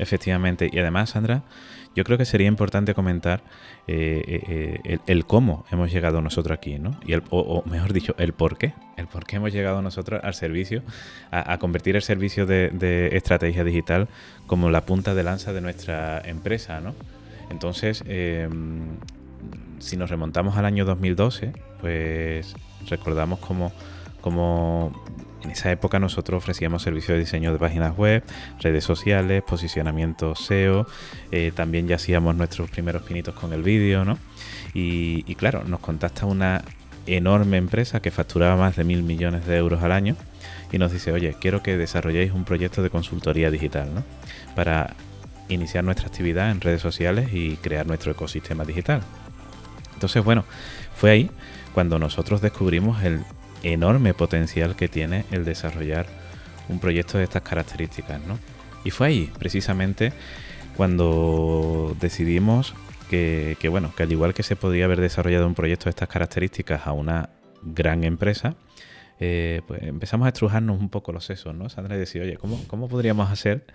Efectivamente. 0.00 0.68
Y 0.72 0.78
además, 0.78 1.10
Sandra, 1.10 1.42
yo 1.94 2.04
creo 2.04 2.16
que 2.16 2.24
sería 2.24 2.48
importante 2.48 2.94
comentar 2.94 3.42
eh, 3.86 4.22
eh, 4.26 4.80
eh, 4.84 4.98
el, 5.06 5.26
cómo 5.26 5.66
hemos 5.70 5.92
llegado 5.92 6.22
nosotros 6.22 6.56
aquí, 6.56 6.78
¿no? 6.78 6.98
Y 7.04 7.12
el, 7.12 7.22
o, 7.30 7.62
mejor 7.66 7.92
dicho, 7.92 8.14
el 8.16 8.32
por 8.32 8.56
qué. 8.56 8.72
El 8.96 9.08
por 9.08 9.26
qué 9.26 9.36
hemos 9.36 9.52
llegado 9.52 9.82
nosotros 9.82 10.20
al 10.24 10.34
servicio, 10.34 10.82
a, 11.30 11.58
convertir 11.58 11.96
el 11.96 12.02
servicio 12.02 12.46
de, 12.46 13.10
estrategia 13.12 13.62
digital 13.62 14.08
como 14.46 14.70
la 14.70 14.86
punta 14.86 15.14
de 15.14 15.22
lanza 15.22 15.52
de 15.52 15.60
nuestra 15.60 16.20
empresa, 16.24 16.80
¿no? 16.80 16.94
Entonces, 17.50 18.02
eh, 18.06 18.48
si 19.80 19.96
nos 19.96 20.08
remontamos 20.08 20.56
al 20.56 20.64
año 20.64 20.84
2012, 20.84 21.52
pues 21.80 22.54
recordamos 22.88 23.38
como, 23.40 23.72
como 24.20 24.92
en 25.42 25.50
esa 25.50 25.70
época 25.70 25.98
nosotros 25.98 26.38
ofrecíamos 26.38 26.82
servicios 26.82 27.16
de 27.16 27.20
diseño 27.20 27.52
de 27.52 27.58
páginas 27.58 27.96
web, 27.96 28.22
redes 28.60 28.84
sociales, 28.84 29.42
posicionamiento 29.42 30.34
SEO, 30.34 30.86
eh, 31.32 31.52
también 31.54 31.88
ya 31.88 31.96
hacíamos 31.96 32.34
nuestros 32.36 32.70
primeros 32.70 33.02
pinitos 33.02 33.34
con 33.34 33.52
el 33.52 33.62
vídeo, 33.62 34.04
¿no? 34.04 34.18
Y, 34.74 35.24
y 35.26 35.34
claro, 35.34 35.64
nos 35.64 35.80
contacta 35.80 36.26
una 36.26 36.62
enorme 37.06 37.56
empresa 37.56 38.00
que 38.00 38.10
facturaba 38.10 38.56
más 38.56 38.76
de 38.76 38.84
mil 38.84 39.02
millones 39.02 39.46
de 39.46 39.56
euros 39.56 39.82
al 39.82 39.92
año 39.92 40.16
y 40.72 40.78
nos 40.78 40.92
dice, 40.92 41.12
oye, 41.12 41.34
quiero 41.40 41.62
que 41.62 41.76
desarrolléis 41.76 42.32
un 42.32 42.44
proyecto 42.44 42.82
de 42.82 42.90
consultoría 42.90 43.50
digital, 43.50 43.94
¿no? 43.94 44.04
Para 44.54 44.94
iniciar 45.48 45.84
nuestra 45.84 46.06
actividad 46.06 46.50
en 46.50 46.60
redes 46.60 46.80
sociales 46.80 47.30
y 47.32 47.56
crear 47.56 47.86
nuestro 47.86 48.12
ecosistema 48.12 48.64
digital. 48.64 49.02
Entonces, 49.94 50.22
bueno, 50.24 50.44
fue 50.94 51.10
ahí 51.10 51.30
cuando 51.74 51.98
nosotros 51.98 52.40
descubrimos 52.40 53.02
el 53.02 53.22
enorme 53.62 54.14
potencial 54.14 54.76
que 54.76 54.88
tiene 54.88 55.24
el 55.30 55.44
desarrollar 55.44 56.06
un 56.68 56.78
proyecto 56.78 57.18
de 57.18 57.24
estas 57.24 57.42
características, 57.42 58.20
¿no? 58.26 58.38
Y 58.84 58.90
fue 58.90 59.08
ahí, 59.08 59.30
precisamente, 59.38 60.12
cuando 60.76 61.96
decidimos 62.00 62.74
que, 63.10 63.56
que, 63.60 63.68
bueno, 63.68 63.92
que 63.94 64.04
al 64.04 64.12
igual 64.12 64.34
que 64.34 64.42
se 64.42 64.56
podía 64.56 64.84
haber 64.84 65.00
desarrollado 65.00 65.46
un 65.46 65.54
proyecto 65.54 65.84
de 65.84 65.90
estas 65.90 66.08
características 66.08 66.86
a 66.86 66.92
una 66.92 67.30
gran 67.62 68.04
empresa, 68.04 68.56
eh, 69.18 69.60
pues 69.66 69.82
empezamos 69.82 70.24
a 70.24 70.28
estrujarnos 70.28 70.80
un 70.80 70.88
poco 70.88 71.12
los 71.12 71.24
sesos, 71.26 71.54
¿no? 71.54 71.68
Sandra, 71.68 71.96
y 71.96 71.98
decir, 71.98 72.22
oye, 72.22 72.38
¿cómo, 72.38 72.58
¿cómo 72.68 72.88
podríamos 72.88 73.30
hacer 73.30 73.66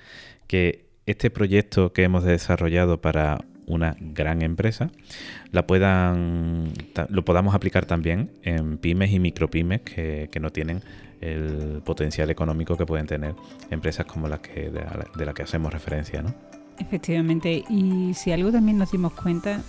que 0.47 0.85
este 1.05 1.29
proyecto 1.29 1.93
que 1.93 2.03
hemos 2.03 2.23
desarrollado 2.23 2.99
para 2.99 3.37
una 3.67 3.95
gran 3.99 4.41
empresa 4.41 4.89
la 5.51 5.65
puedan 5.65 6.71
lo 7.09 7.25
podamos 7.25 7.55
aplicar 7.55 7.85
también 7.85 8.31
en 8.43 8.77
pymes 8.77 9.11
y 9.11 9.19
micropymes 9.19 9.81
que, 9.81 10.29
que 10.31 10.39
no 10.39 10.51
tienen 10.51 10.81
el 11.21 11.81
potencial 11.83 12.29
económico 12.29 12.77
que 12.77 12.85
pueden 12.85 13.07
tener 13.07 13.35
empresas 13.71 14.05
como 14.05 14.27
las 14.27 14.39
que 14.39 14.69
de 14.69 14.81
la, 14.81 15.07
de 15.15 15.25
la 15.25 15.33
que 15.33 15.43
hacemos 15.43 15.73
referencia, 15.73 16.21
¿no? 16.21 16.33
Efectivamente, 16.79 17.63
y 17.69 18.13
si 18.15 18.31
algo 18.31 18.51
también 18.51 18.77
nos 18.77 18.91
dimos 18.91 19.13
cuenta, 19.13 19.61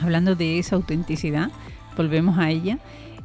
hablando 0.00 0.34
de 0.34 0.58
esa 0.58 0.76
autenticidad, 0.76 1.50
volvemos 1.96 2.38
a 2.38 2.50
ella, 2.50 2.78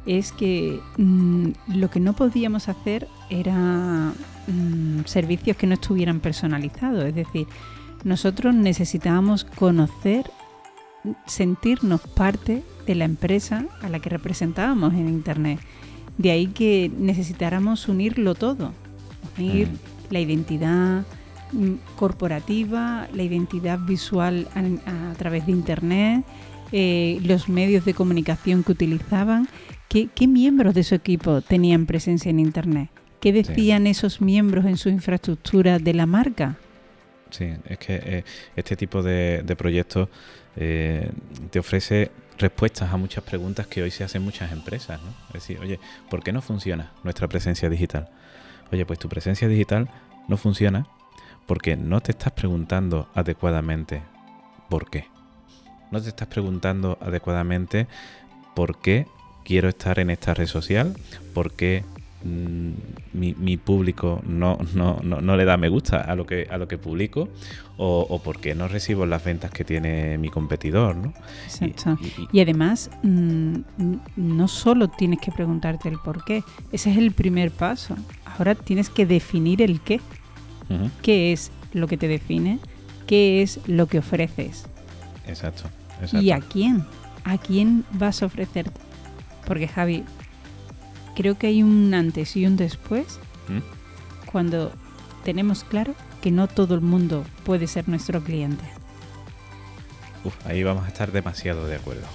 es 0.06 0.32
que 0.32 0.80
mm, 0.96 1.50
lo 1.74 1.90
que 1.90 2.00
no 2.00 2.14
podíamos 2.14 2.68
hacer 2.68 3.08
era 3.28 4.12
mm, 4.46 5.04
servicios 5.04 5.56
que 5.56 5.66
no 5.66 5.74
estuvieran 5.74 6.20
personalizados, 6.20 7.04
es 7.04 7.14
decir, 7.14 7.46
nosotros 8.04 8.54
necesitábamos 8.54 9.44
conocer, 9.44 10.30
sentirnos 11.26 12.00
parte 12.00 12.62
de 12.86 12.94
la 12.94 13.04
empresa 13.04 13.66
a 13.82 13.88
la 13.88 14.00
que 14.00 14.10
representábamos 14.10 14.94
en 14.94 15.08
Internet. 15.08 15.60
De 16.18 16.30
ahí 16.30 16.48
que 16.48 16.90
necesitáramos 16.98 17.88
unirlo 17.88 18.34
todo, 18.34 18.72
unir 19.38 19.68
Mm. 19.68 20.12
la 20.12 20.20
identidad 20.20 21.04
mm, 21.52 21.72
corporativa, 21.96 23.08
la 23.14 23.22
identidad 23.22 23.78
visual 23.78 24.48
a, 24.54 25.10
a 25.10 25.14
través 25.14 25.46
de 25.46 25.52
Internet, 25.52 26.24
eh, 26.72 27.18
los 27.22 27.48
medios 27.48 27.84
de 27.84 27.94
comunicación 27.94 28.62
que 28.62 28.72
utilizaban. 28.72 29.48
¿Qué, 29.88 30.08
qué 30.14 30.28
miembros 30.28 30.74
de 30.74 30.84
su 30.84 30.94
equipo 30.94 31.40
tenían 31.40 31.86
presencia 31.86 32.30
en 32.30 32.38
Internet? 32.38 32.90
¿Qué 33.20 33.32
decían 33.32 33.86
esos 33.86 34.20
miembros 34.20 34.64
en 34.64 34.76
su 34.76 34.88
infraestructura 34.88 35.78
de 35.78 35.94
la 35.94 36.06
marca? 36.06 36.56
Sí, 37.30 37.52
es 37.66 37.78
que 37.78 37.94
eh, 38.02 38.24
este 38.56 38.76
tipo 38.76 39.02
de, 39.02 39.42
de 39.44 39.56
proyectos 39.56 40.08
eh, 40.56 41.10
te 41.50 41.58
ofrece 41.58 42.10
respuestas 42.38 42.92
a 42.92 42.96
muchas 42.96 43.22
preguntas 43.22 43.66
que 43.66 43.82
hoy 43.82 43.90
se 43.90 44.02
hacen 44.02 44.22
muchas 44.22 44.50
empresas, 44.52 45.00
¿no? 45.02 45.10
Es 45.28 45.34
decir, 45.34 45.58
oye, 45.60 45.78
¿por 46.08 46.22
qué 46.22 46.32
no 46.32 46.42
funciona 46.42 46.92
nuestra 47.04 47.28
presencia 47.28 47.68
digital? 47.68 48.08
Oye, 48.72 48.84
pues 48.86 48.98
tu 48.98 49.08
presencia 49.08 49.46
digital 49.48 49.88
no 50.28 50.36
funciona 50.36 50.86
porque 51.46 51.76
no 51.76 52.00
te 52.00 52.12
estás 52.12 52.32
preguntando 52.32 53.08
adecuadamente 53.14 54.02
por 54.68 54.88
qué. 54.90 55.06
No 55.90 56.00
te 56.00 56.08
estás 56.08 56.28
preguntando 56.28 56.98
adecuadamente 57.00 57.88
por 58.54 58.80
qué 58.80 59.06
quiero 59.44 59.68
estar 59.68 59.98
en 59.98 60.10
esta 60.10 60.34
red 60.34 60.46
social, 60.46 60.96
por 61.34 61.52
qué 61.52 61.84
mm, 62.24 62.70
mi, 63.14 63.34
mi 63.34 63.56
público 63.56 64.22
no, 64.26 64.58
no, 64.74 64.98
no, 65.02 65.20
no 65.20 65.36
le 65.36 65.44
da 65.44 65.56
me 65.56 65.68
gusta 65.68 66.00
a 66.02 66.14
lo 66.14 66.26
que, 66.26 66.46
a 66.50 66.58
lo 66.58 66.68
que 66.68 66.78
publico 66.78 67.28
o, 67.76 68.06
o 68.08 68.22
por 68.22 68.40
qué 68.40 68.54
no 68.54 68.68
recibo 68.68 69.06
las 69.06 69.24
ventas 69.24 69.50
que 69.50 69.64
tiene 69.64 70.18
mi 70.18 70.28
competidor, 70.28 70.96
¿no? 70.96 71.12
Y- 71.60 71.64
Exacto. 71.64 72.04
y- 72.04 72.22
y- 72.22 72.28
Y 72.32 72.40
además, 72.40 72.90
mm, 73.02 73.54
no 74.16 74.48
solo 74.48 74.88
tienes 74.88 75.20
que 75.20 75.32
preguntarte 75.32 75.88
el 75.88 75.98
por 75.98 76.24
qué, 76.24 76.42
ese 76.72 76.90
es 76.90 76.96
el 76.98 77.12
primer 77.12 77.50
paso. 77.50 77.96
Ahora 78.24 78.54
tienes 78.54 78.88
que 78.90 79.06
definir 79.06 79.62
el 79.62 79.80
qué. 79.80 80.00
¿Qué 81.02 81.32
es 81.32 81.50
lo 81.72 81.88
que 81.88 81.96
te 81.96 82.06
define? 82.06 82.60
¿Qué 83.08 83.42
es 83.42 83.58
lo 83.66 83.86
que 83.86 83.98
ofreces? 83.98 84.66
exacto, 85.26 85.64
exacto. 86.00 86.20
¿Y 86.20 86.30
a 86.30 86.38
quién? 86.40 86.84
¿A 87.24 87.38
quién 87.38 87.84
vas 87.92 88.22
a 88.22 88.26
ofrecerte? 88.26 88.70
Porque 89.46 89.66
Javi, 89.66 90.04
creo 91.20 91.36
que 91.36 91.48
hay 91.48 91.62
un 91.62 91.92
antes 91.92 92.34
y 92.34 92.46
un 92.46 92.56
después 92.56 93.20
¿Mm? 93.46 94.30
cuando 94.30 94.72
tenemos 95.22 95.64
claro 95.64 95.94
que 96.22 96.30
no 96.30 96.48
todo 96.48 96.74
el 96.74 96.80
mundo 96.80 97.26
puede 97.44 97.66
ser 97.66 97.90
nuestro 97.90 98.24
cliente. 98.24 98.64
Uf, 100.24 100.34
ahí 100.46 100.62
vamos 100.62 100.86
a 100.86 100.88
estar 100.88 101.12
demasiado 101.12 101.66
de 101.66 101.76
acuerdo. 101.76 102.06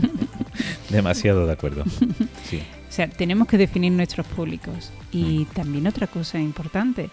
demasiado 0.90 1.46
de 1.46 1.52
acuerdo. 1.52 1.84
Sí. 2.44 2.60
O 2.86 2.92
sea, 2.92 3.08
tenemos 3.08 3.48
que 3.48 3.56
definir 3.56 3.92
nuestros 3.92 4.26
públicos. 4.26 4.92
Y 5.12 5.46
también 5.46 5.86
otra 5.86 6.06
cosa 6.06 6.38
importante, 6.38 7.08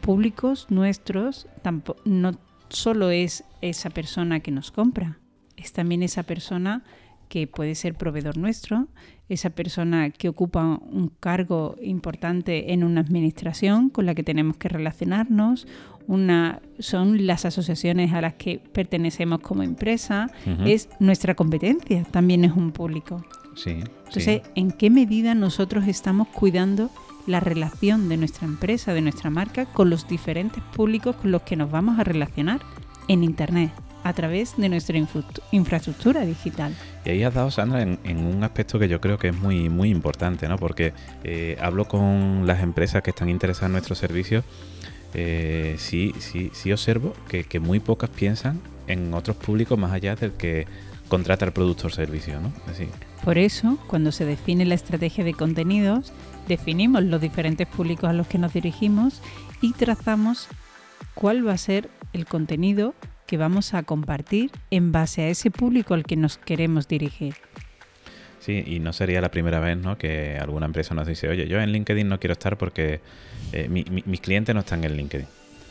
públicos 0.00 0.66
nuestros 0.70 1.46
no 2.06 2.32
solo 2.70 3.10
es 3.10 3.44
esa 3.60 3.90
persona 3.90 4.40
que 4.40 4.50
nos 4.50 4.70
compra, 4.70 5.18
es 5.58 5.74
también 5.74 6.02
esa 6.02 6.22
persona 6.22 6.84
que 7.28 7.46
puede 7.46 7.74
ser 7.74 7.94
proveedor 7.94 8.36
nuestro, 8.36 8.88
esa 9.28 9.50
persona 9.50 10.10
que 10.10 10.28
ocupa 10.28 10.64
un 10.64 11.10
cargo 11.20 11.76
importante 11.82 12.72
en 12.72 12.84
una 12.84 13.00
administración 13.00 13.90
con 13.90 14.06
la 14.06 14.14
que 14.14 14.22
tenemos 14.22 14.56
que 14.56 14.68
relacionarnos, 14.68 15.66
una, 16.06 16.62
son 16.78 17.26
las 17.26 17.44
asociaciones 17.44 18.12
a 18.12 18.20
las 18.20 18.34
que 18.34 18.58
pertenecemos 18.58 19.40
como 19.40 19.62
empresa, 19.62 20.30
es 20.64 20.88
nuestra 21.00 21.34
competencia, 21.34 22.04
también 22.04 22.44
es 22.44 22.52
un 22.52 22.70
público. 22.70 23.24
Sí. 23.56 23.78
Entonces, 24.06 24.42
¿en 24.54 24.70
qué 24.70 24.90
medida 24.90 25.34
nosotros 25.34 25.88
estamos 25.88 26.28
cuidando 26.28 26.90
la 27.26 27.40
relación 27.40 28.08
de 28.08 28.16
nuestra 28.16 28.46
empresa, 28.46 28.94
de 28.94 29.00
nuestra 29.00 29.30
marca, 29.30 29.66
con 29.66 29.90
los 29.90 30.06
diferentes 30.06 30.62
públicos 30.74 31.16
con 31.16 31.32
los 31.32 31.42
que 31.42 31.56
nos 31.56 31.70
vamos 31.70 31.98
a 31.98 32.04
relacionar 32.04 32.60
en 33.08 33.24
Internet? 33.24 33.72
A 34.06 34.12
través 34.12 34.56
de 34.56 34.68
nuestra 34.68 34.96
infraestructura 35.50 36.24
digital. 36.24 36.72
Y 37.04 37.10
ahí 37.10 37.24
has 37.24 37.34
dado, 37.34 37.50
Sandra, 37.50 37.82
en, 37.82 37.98
un 38.04 38.44
aspecto 38.44 38.78
que 38.78 38.86
yo 38.86 39.00
creo 39.00 39.18
que 39.18 39.28
es 39.28 39.36
muy, 39.36 39.68
muy 39.68 39.90
importante, 39.90 40.46
¿no? 40.46 40.58
Porque 40.58 40.92
eh, 41.24 41.58
hablo 41.60 41.88
con 41.88 42.46
las 42.46 42.62
empresas 42.62 43.02
que 43.02 43.10
están 43.10 43.28
interesadas 43.28 43.66
en 43.66 43.72
nuestros 43.72 43.98
servicios, 43.98 44.44
eh, 45.12 45.74
sí, 45.78 46.14
sí, 46.20 46.52
sí 46.54 46.70
observo 46.70 47.14
que, 47.28 47.58
muy 47.58 47.80
pocas 47.80 48.08
piensan 48.08 48.60
en 48.86 49.12
otros 49.12 49.36
públicos 49.36 49.76
más 49.76 49.90
allá 49.90 50.14
del 50.14 50.32
que 50.34 50.68
contrata 51.08 51.44
el 51.44 51.52
producto 51.52 51.88
o 51.88 51.90
servicio, 51.90 52.38
¿no? 52.38 52.52
Por 53.24 53.38
eso, 53.38 53.76
cuando 53.88 54.12
se 54.12 54.24
define 54.24 54.64
la 54.66 54.76
estrategia 54.76 55.24
de 55.24 55.34
contenidos, 55.34 56.12
definimos 56.46 57.02
los 57.02 57.20
diferentes 57.20 57.66
públicos 57.66 58.08
a 58.08 58.12
los 58.12 58.28
que 58.28 58.38
nos 58.38 58.52
dirigimos 58.52 59.20
y 59.60 59.72
trazamos 59.72 60.46
cuál 61.14 61.44
va 61.44 61.54
a 61.54 61.58
ser 61.58 61.90
el 62.12 62.24
contenido 62.24 62.94
que 63.26 63.36
vamos 63.36 63.74
a 63.74 63.82
compartir 63.82 64.50
en 64.70 64.92
base 64.92 65.22
a 65.22 65.28
ese 65.28 65.50
público 65.50 65.94
al 65.94 66.04
que 66.04 66.16
nos 66.16 66.38
queremos 66.38 66.88
dirigir. 66.88 67.34
Sí, 68.40 68.62
y 68.64 68.78
no 68.78 68.92
sería 68.92 69.20
la 69.20 69.30
primera 69.30 69.58
vez 69.58 69.76
¿no? 69.76 69.98
que 69.98 70.38
alguna 70.40 70.66
empresa 70.66 70.94
nos 70.94 71.08
dice, 71.08 71.28
oye, 71.28 71.48
yo 71.48 71.60
en 71.60 71.72
LinkedIn 71.72 72.08
no 72.08 72.20
quiero 72.20 72.32
estar 72.32 72.56
porque 72.56 73.00
eh, 73.52 73.68
mis 73.68 74.20
clientes 74.20 74.54
no 74.54 74.60
están 74.60 74.84
en 74.84 74.96
LinkedIn. 74.96 75.26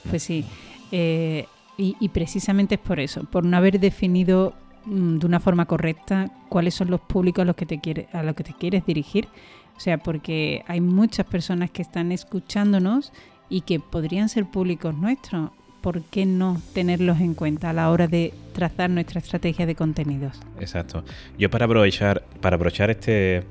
Pues 0.09 0.23
sí, 0.23 0.45
eh, 0.91 1.45
y, 1.77 2.09
precisamente 2.09 2.75
es 2.75 2.81
por 2.81 2.99
eso, 2.99 3.23
por 3.23 3.43
no 3.45 3.57
haber 3.57 3.79
definido 3.79 4.53
mm, 4.85 5.17
de 5.17 5.25
una 5.25 5.39
forma 5.39 5.65
correcta 5.65 6.31
cuáles 6.49 6.73
son 6.73 6.89
los 6.89 7.01
públicos 7.01 7.41
a 7.41 7.45
los 7.45 7.55
que 7.55 7.65
te 7.65 7.79
quiere, 7.79 8.07
a 8.13 8.23
los 8.23 8.35
que 8.35 8.43
te 8.43 8.53
quieres 8.53 8.85
dirigir. 8.85 9.27
O 9.75 9.79
sea, 9.79 9.97
porque 9.97 10.63
hay 10.67 10.79
muchas 10.79 11.25
personas 11.25 11.71
que 11.71 11.81
están 11.81 12.11
escuchándonos 12.11 13.11
y 13.49 13.61
que 13.61 13.79
podrían 13.79 14.29
ser 14.29 14.45
públicos 14.45 14.95
nuestros 14.95 15.51
¿por 15.85 16.01
qué 16.01 16.25
no 16.25 16.59
tenerlos 16.73 17.19
en 17.19 17.35
cuenta 17.35 17.69
a 17.69 17.73
la 17.73 17.91
hora 17.91 18.07
de 18.07 18.33
trazar 18.53 18.89
nuestra 18.89 19.19
estrategia 19.19 19.67
de 19.67 19.75
contenidos? 19.75 20.41
Exacto. 20.59 21.03
Yo 21.37 21.51
para 21.51 21.65
aprovechar, 21.65 22.23
para 22.41 22.55
aprovechar 22.55 22.89
este, 22.89 23.43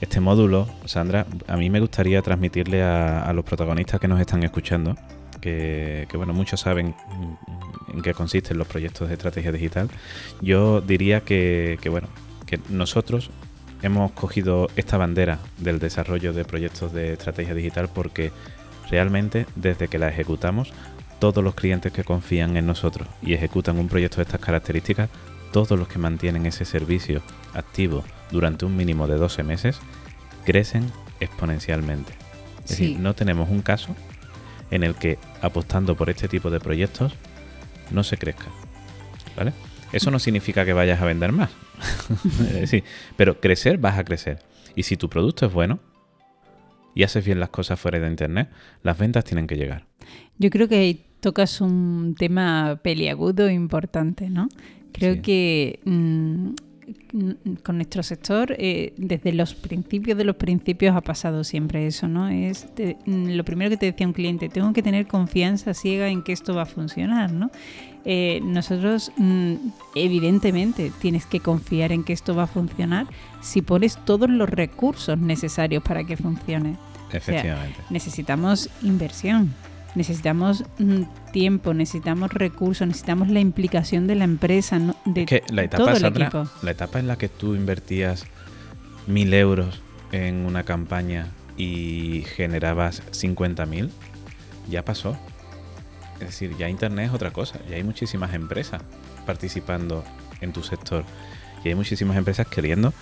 este 0.00 0.18
módulo, 0.18 0.68
Sandra, 0.84 1.26
a 1.46 1.56
mí 1.56 1.70
me 1.70 1.78
gustaría 1.78 2.20
transmitirle 2.22 2.82
a, 2.82 3.32
los 3.32 3.44
protagonistas 3.44 4.00
que 4.00 4.08
nos 4.08 4.18
están 4.18 4.42
escuchando, 4.42 4.96
que, 5.40 6.08
bueno, 6.14 6.32
muchos 6.32 6.58
saben 6.58 6.92
en 7.92 8.02
qué 8.02 8.14
consisten 8.14 8.58
los 8.58 8.66
proyectos 8.66 9.06
de 9.06 9.14
estrategia 9.14 9.52
digital. 9.52 9.88
Yo 10.40 10.80
diría 10.80 11.20
que, 11.20 11.78
que 11.80 11.88
bueno, 11.88 12.08
que 12.46 12.58
nosotros 12.68 13.30
hemos 13.82 14.10
cogido 14.10 14.66
esta 14.74 14.96
bandera 14.96 15.38
del 15.58 15.78
desarrollo 15.78 16.32
de 16.32 16.44
proyectos 16.44 16.92
de 16.92 17.12
estrategia 17.12 17.54
digital 17.54 17.88
porque 17.94 18.32
realmente 18.90 19.46
desde 19.54 19.88
que 19.88 19.98
la 19.98 20.08
ejecutamos 20.08 20.72
todos 21.24 21.42
los 21.42 21.54
clientes 21.54 21.90
que 21.90 22.04
confían 22.04 22.58
en 22.58 22.66
nosotros 22.66 23.08
y 23.22 23.32
ejecutan 23.32 23.78
un 23.78 23.88
proyecto 23.88 24.16
de 24.18 24.24
estas 24.24 24.42
características, 24.42 25.08
todos 25.52 25.78
los 25.78 25.88
que 25.88 25.98
mantienen 25.98 26.44
ese 26.44 26.66
servicio 26.66 27.22
activo 27.54 28.04
durante 28.30 28.66
un 28.66 28.76
mínimo 28.76 29.08
de 29.08 29.16
12 29.16 29.42
meses, 29.42 29.78
crecen 30.44 30.92
exponencialmente. 31.20 32.12
Es 32.64 32.72
decir, 32.72 32.98
no 32.98 33.14
tenemos 33.14 33.48
un 33.48 33.62
caso 33.62 33.96
en 34.70 34.82
el 34.82 34.96
que 34.96 35.16
apostando 35.40 35.96
por 35.96 36.10
este 36.10 36.28
tipo 36.28 36.50
de 36.50 36.60
proyectos 36.60 37.14
no 37.90 38.04
se 38.04 38.18
crezca. 38.18 38.48
¿Vale? 39.34 39.54
Eso 39.92 40.10
no 40.10 40.18
significa 40.18 40.66
que 40.66 40.74
vayas 40.74 41.00
a 41.00 41.06
vender 41.06 41.32
más. 41.32 41.48
sí, 42.66 42.84
pero 43.16 43.40
crecer 43.40 43.78
vas 43.78 43.98
a 43.98 44.04
crecer. 44.04 44.40
Y 44.76 44.82
si 44.82 44.98
tu 44.98 45.08
producto 45.08 45.46
es 45.46 45.52
bueno 45.54 45.80
y 46.94 47.02
haces 47.02 47.24
bien 47.24 47.40
las 47.40 47.48
cosas 47.48 47.80
fuera 47.80 47.98
de 47.98 48.08
internet, 48.08 48.50
las 48.82 48.98
ventas 48.98 49.24
tienen 49.24 49.46
que 49.46 49.56
llegar. 49.56 49.86
Yo 50.36 50.50
creo 50.50 50.68
que 50.68 51.13
tocas 51.24 51.62
un 51.62 52.14
tema 52.18 52.78
peliagudo 52.82 53.48
importante, 53.48 54.28
¿no? 54.28 54.50
Creo 54.92 55.22
que 55.22 55.80
mm, 55.86 56.50
con 57.62 57.76
nuestro 57.76 58.02
sector, 58.02 58.54
eh, 58.58 58.92
desde 58.98 59.32
los 59.32 59.54
principios 59.54 60.18
de 60.18 60.24
los 60.24 60.36
principios 60.36 60.94
ha 60.94 61.00
pasado 61.00 61.42
siempre 61.42 61.86
eso, 61.86 62.08
¿no? 62.08 62.28
Es 62.28 62.66
mm, 63.06 63.30
lo 63.30 63.42
primero 63.42 63.70
que 63.70 63.78
te 63.78 63.86
decía 63.86 64.06
un 64.06 64.12
cliente, 64.12 64.50
tengo 64.50 64.74
que 64.74 64.82
tener 64.82 65.06
confianza 65.06 65.72
ciega 65.72 66.08
en 66.08 66.22
que 66.22 66.34
esto 66.34 66.54
va 66.54 66.62
a 66.62 66.66
funcionar, 66.66 67.32
¿no? 67.32 67.50
Eh, 68.04 68.40
nosotros, 68.44 69.10
mm, 69.16 69.54
evidentemente, 69.94 70.92
tienes 71.00 71.24
que 71.24 71.40
confiar 71.40 71.90
en 71.90 72.04
que 72.04 72.12
esto 72.12 72.36
va 72.36 72.42
a 72.42 72.48
funcionar 72.48 73.06
si 73.40 73.62
pones 73.62 73.96
todos 74.04 74.28
los 74.28 74.50
recursos 74.50 75.16
necesarios 75.16 75.82
para 75.82 76.04
que 76.04 76.18
funcione. 76.18 76.76
Efectivamente. 77.10 77.80
necesitamos 77.90 78.68
inversión 78.82 79.54
necesitamos 79.94 80.64
mm, 80.78 81.02
tiempo, 81.32 81.74
necesitamos 81.74 82.32
recursos, 82.32 82.86
necesitamos 82.86 83.28
la 83.28 83.40
implicación 83.40 84.06
de 84.06 84.14
la 84.14 84.24
empresa, 84.24 84.80
de 85.04 85.26
que 85.26 85.42
la 85.48 85.64
etapa, 85.64 85.84
todo 85.84 85.96
el 85.96 86.04
equipo. 86.04 86.48
La 86.62 86.70
etapa 86.70 86.98
en 86.98 87.06
la 87.06 87.16
que 87.16 87.28
tú 87.28 87.54
invertías 87.54 88.24
mil 89.06 89.32
euros 89.34 89.80
en 90.12 90.46
una 90.46 90.64
campaña 90.64 91.28
y 91.56 92.24
generabas 92.36 93.02
50.000, 93.12 93.90
ya 94.68 94.84
pasó. 94.84 95.16
Es 96.14 96.28
decir, 96.28 96.56
ya 96.56 96.68
Internet 96.68 97.08
es 97.08 97.14
otra 97.14 97.32
cosa, 97.32 97.58
ya 97.68 97.76
hay 97.76 97.84
muchísimas 97.84 98.34
empresas 98.34 98.82
participando 99.26 100.04
en 100.40 100.52
tu 100.52 100.62
sector 100.62 101.04
y 101.64 101.68
hay 101.68 101.74
muchísimas 101.74 102.16
empresas 102.16 102.46
queriendo 102.46 102.92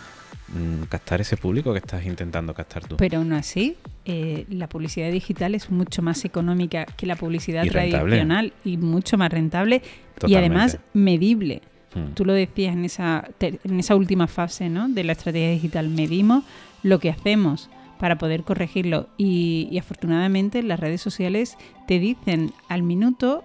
captar 0.89 1.21
ese 1.21 1.37
público 1.37 1.73
que 1.73 1.79
estás 1.79 2.05
intentando 2.05 2.55
captar 2.55 2.87
tú. 2.87 2.97
Pero 2.97 3.19
aún 3.19 3.33
así, 3.33 3.77
eh, 4.05 4.45
la 4.51 4.69
publicidad 4.69 5.11
digital 5.11 5.55
es 5.55 5.71
mucho 5.71 6.03
más 6.03 6.25
económica 6.25 6.85
que 6.85 7.07
la 7.07 7.17
publicidad 7.17 7.67
tradicional 7.67 8.53
y 8.65 8.77
mucho 8.77 9.17
más 9.17 9.31
rentable 9.33 9.83
y 10.27 10.35
además 10.35 10.79
medible. 10.93 11.63
Hmm. 11.95 12.15
Tú 12.15 12.25
lo 12.25 12.33
decías 12.33 12.75
en 12.75 12.85
esa, 12.85 13.29
en 13.41 13.81
esa 13.81 13.97
última 13.97 14.27
fase 14.27 14.69
¿no? 14.69 14.89
de 14.89 15.05
la 15.05 15.13
estrategia 15.13 15.51
digital, 15.51 15.89
medimos 15.89 16.45
lo 16.83 16.99
que 16.99 17.11
hacemos 17.11 17.71
para 17.99 18.19
poder 18.19 18.43
corregirlo 18.43 19.09
y, 19.17 19.69
y 19.71 19.79
afortunadamente 19.79 20.63
las 20.63 20.81
redes 20.81 21.01
sociales 21.01 21.57
te 21.87 21.99
dicen 21.99 22.53
al 22.69 22.83
minuto 22.83 23.45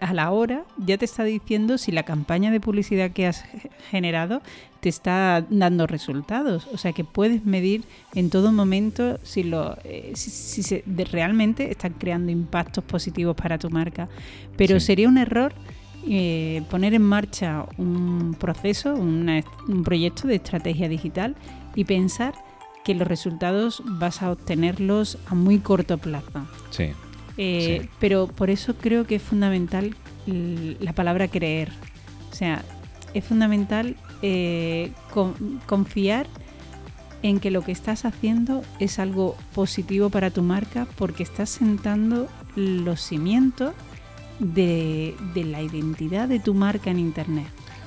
a 0.00 0.14
la 0.14 0.30
hora 0.30 0.64
ya 0.78 0.96
te 0.98 1.04
está 1.04 1.24
diciendo 1.24 1.78
si 1.78 1.92
la 1.92 2.04
campaña 2.04 2.50
de 2.50 2.60
publicidad 2.60 3.10
que 3.10 3.26
has 3.26 3.44
generado 3.90 4.42
te 4.80 4.88
está 4.88 5.44
dando 5.50 5.86
resultados. 5.86 6.68
O 6.72 6.78
sea 6.78 6.92
que 6.92 7.04
puedes 7.04 7.44
medir 7.44 7.84
en 8.14 8.30
todo 8.30 8.52
momento 8.52 9.18
si, 9.22 9.42
lo, 9.42 9.76
eh, 9.84 10.12
si, 10.14 10.62
se, 10.62 10.84
realmente 11.10 11.70
están 11.70 11.94
creando 11.94 12.30
impactos 12.30 12.84
positivos 12.84 13.34
para 13.36 13.58
tu 13.58 13.70
marca. 13.70 14.08
Pero 14.56 14.78
sería 14.78 15.08
un 15.08 15.18
error 15.18 15.54
eh, 16.08 16.62
poner 16.70 16.94
en 16.94 17.02
marcha 17.02 17.66
un 17.78 18.36
proceso, 18.38 18.94
un 18.94 19.82
proyecto 19.84 20.28
de 20.28 20.36
estrategia 20.36 20.88
digital 20.88 21.34
y 21.74 21.84
pensar 21.84 22.34
que 22.84 22.94
los 22.94 23.08
resultados 23.08 23.82
vas 23.84 24.22
a 24.22 24.30
obtenerlos 24.30 25.18
a 25.26 25.34
muy 25.34 25.58
corto 25.58 25.98
plazo. 25.98 26.46
Sí. 26.70 26.92
Eh, 27.38 27.88
pero 28.00 28.28
por 28.28 28.50
eso 28.50 28.74
creo 28.76 29.06
que 29.06 29.16
es 29.16 29.22
fundamental 29.22 29.94
la 30.26 30.92
palabra 30.92 31.28
creer. 31.28 31.70
O 32.30 32.34
sea, 32.34 32.64
es 33.14 33.24
fundamental 33.24 33.96
eh, 34.22 34.92
confiar 35.66 36.26
en 37.22 37.40
que 37.40 37.50
lo 37.50 37.62
que 37.62 37.72
estás 37.72 38.04
haciendo 38.04 38.62
es 38.78 38.98
algo 38.98 39.36
positivo 39.54 40.10
para 40.10 40.30
tu 40.30 40.42
marca 40.42 40.86
porque 40.96 41.22
estás 41.22 41.50
sentando 41.50 42.28
los 42.54 43.00
cimientos 43.00 43.72
de, 44.38 45.14
de 45.34 45.44
la 45.44 45.62
identidad 45.62 46.28
de 46.28 46.40
tu 46.40 46.54
marca 46.54 46.90
en 46.90 46.98
Internet. 46.98 47.46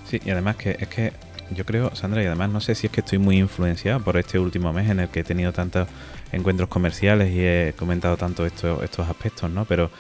Sí, 0.10 0.20
y 0.26 0.30
además 0.32 0.56
que 0.56 0.78
es 0.80 0.88
que 0.88 1.14
yo 1.56 1.66
creo, 1.66 1.96
Sandra, 1.96 2.24
y 2.24 2.26
además 2.26 2.50
no 2.50 2.62
sé 2.62 2.76
si 2.76 2.88
es 2.88 2.94
que 2.94 3.02
estoy 3.02 3.18
muy 3.18 3.38
influenciado 3.38 4.00
por 4.00 4.18
este 4.18 4.40
último 4.40 4.72
mes 4.74 4.90
en 4.90 5.00
el 5.00 5.10
que 5.10 5.22
he 5.22 5.24
tenido 5.24 5.52
tantos 5.52 5.88
encuentros 6.32 6.70
comerciales 6.70 7.32
y 7.34 7.40
he 7.40 7.74
comentado 7.78 8.18
tanto 8.18 8.46
estos 8.46 9.10
aspectos, 9.10 9.50
¿no? 9.50 9.66
Pero 9.66 9.92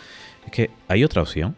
es 0.45 0.51
que 0.51 0.69
hay 0.87 1.03
otra 1.03 1.21
opción. 1.21 1.55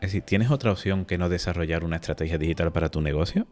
Es 0.00 0.08
decir, 0.08 0.22
¿tienes 0.22 0.50
otra 0.50 0.72
opción 0.72 1.04
que 1.04 1.16
no 1.16 1.28
desarrollar 1.28 1.84
una 1.84 1.96
estrategia 1.96 2.36
digital 2.36 2.72
para 2.72 2.88
tu 2.88 3.00
negocio? 3.00 3.46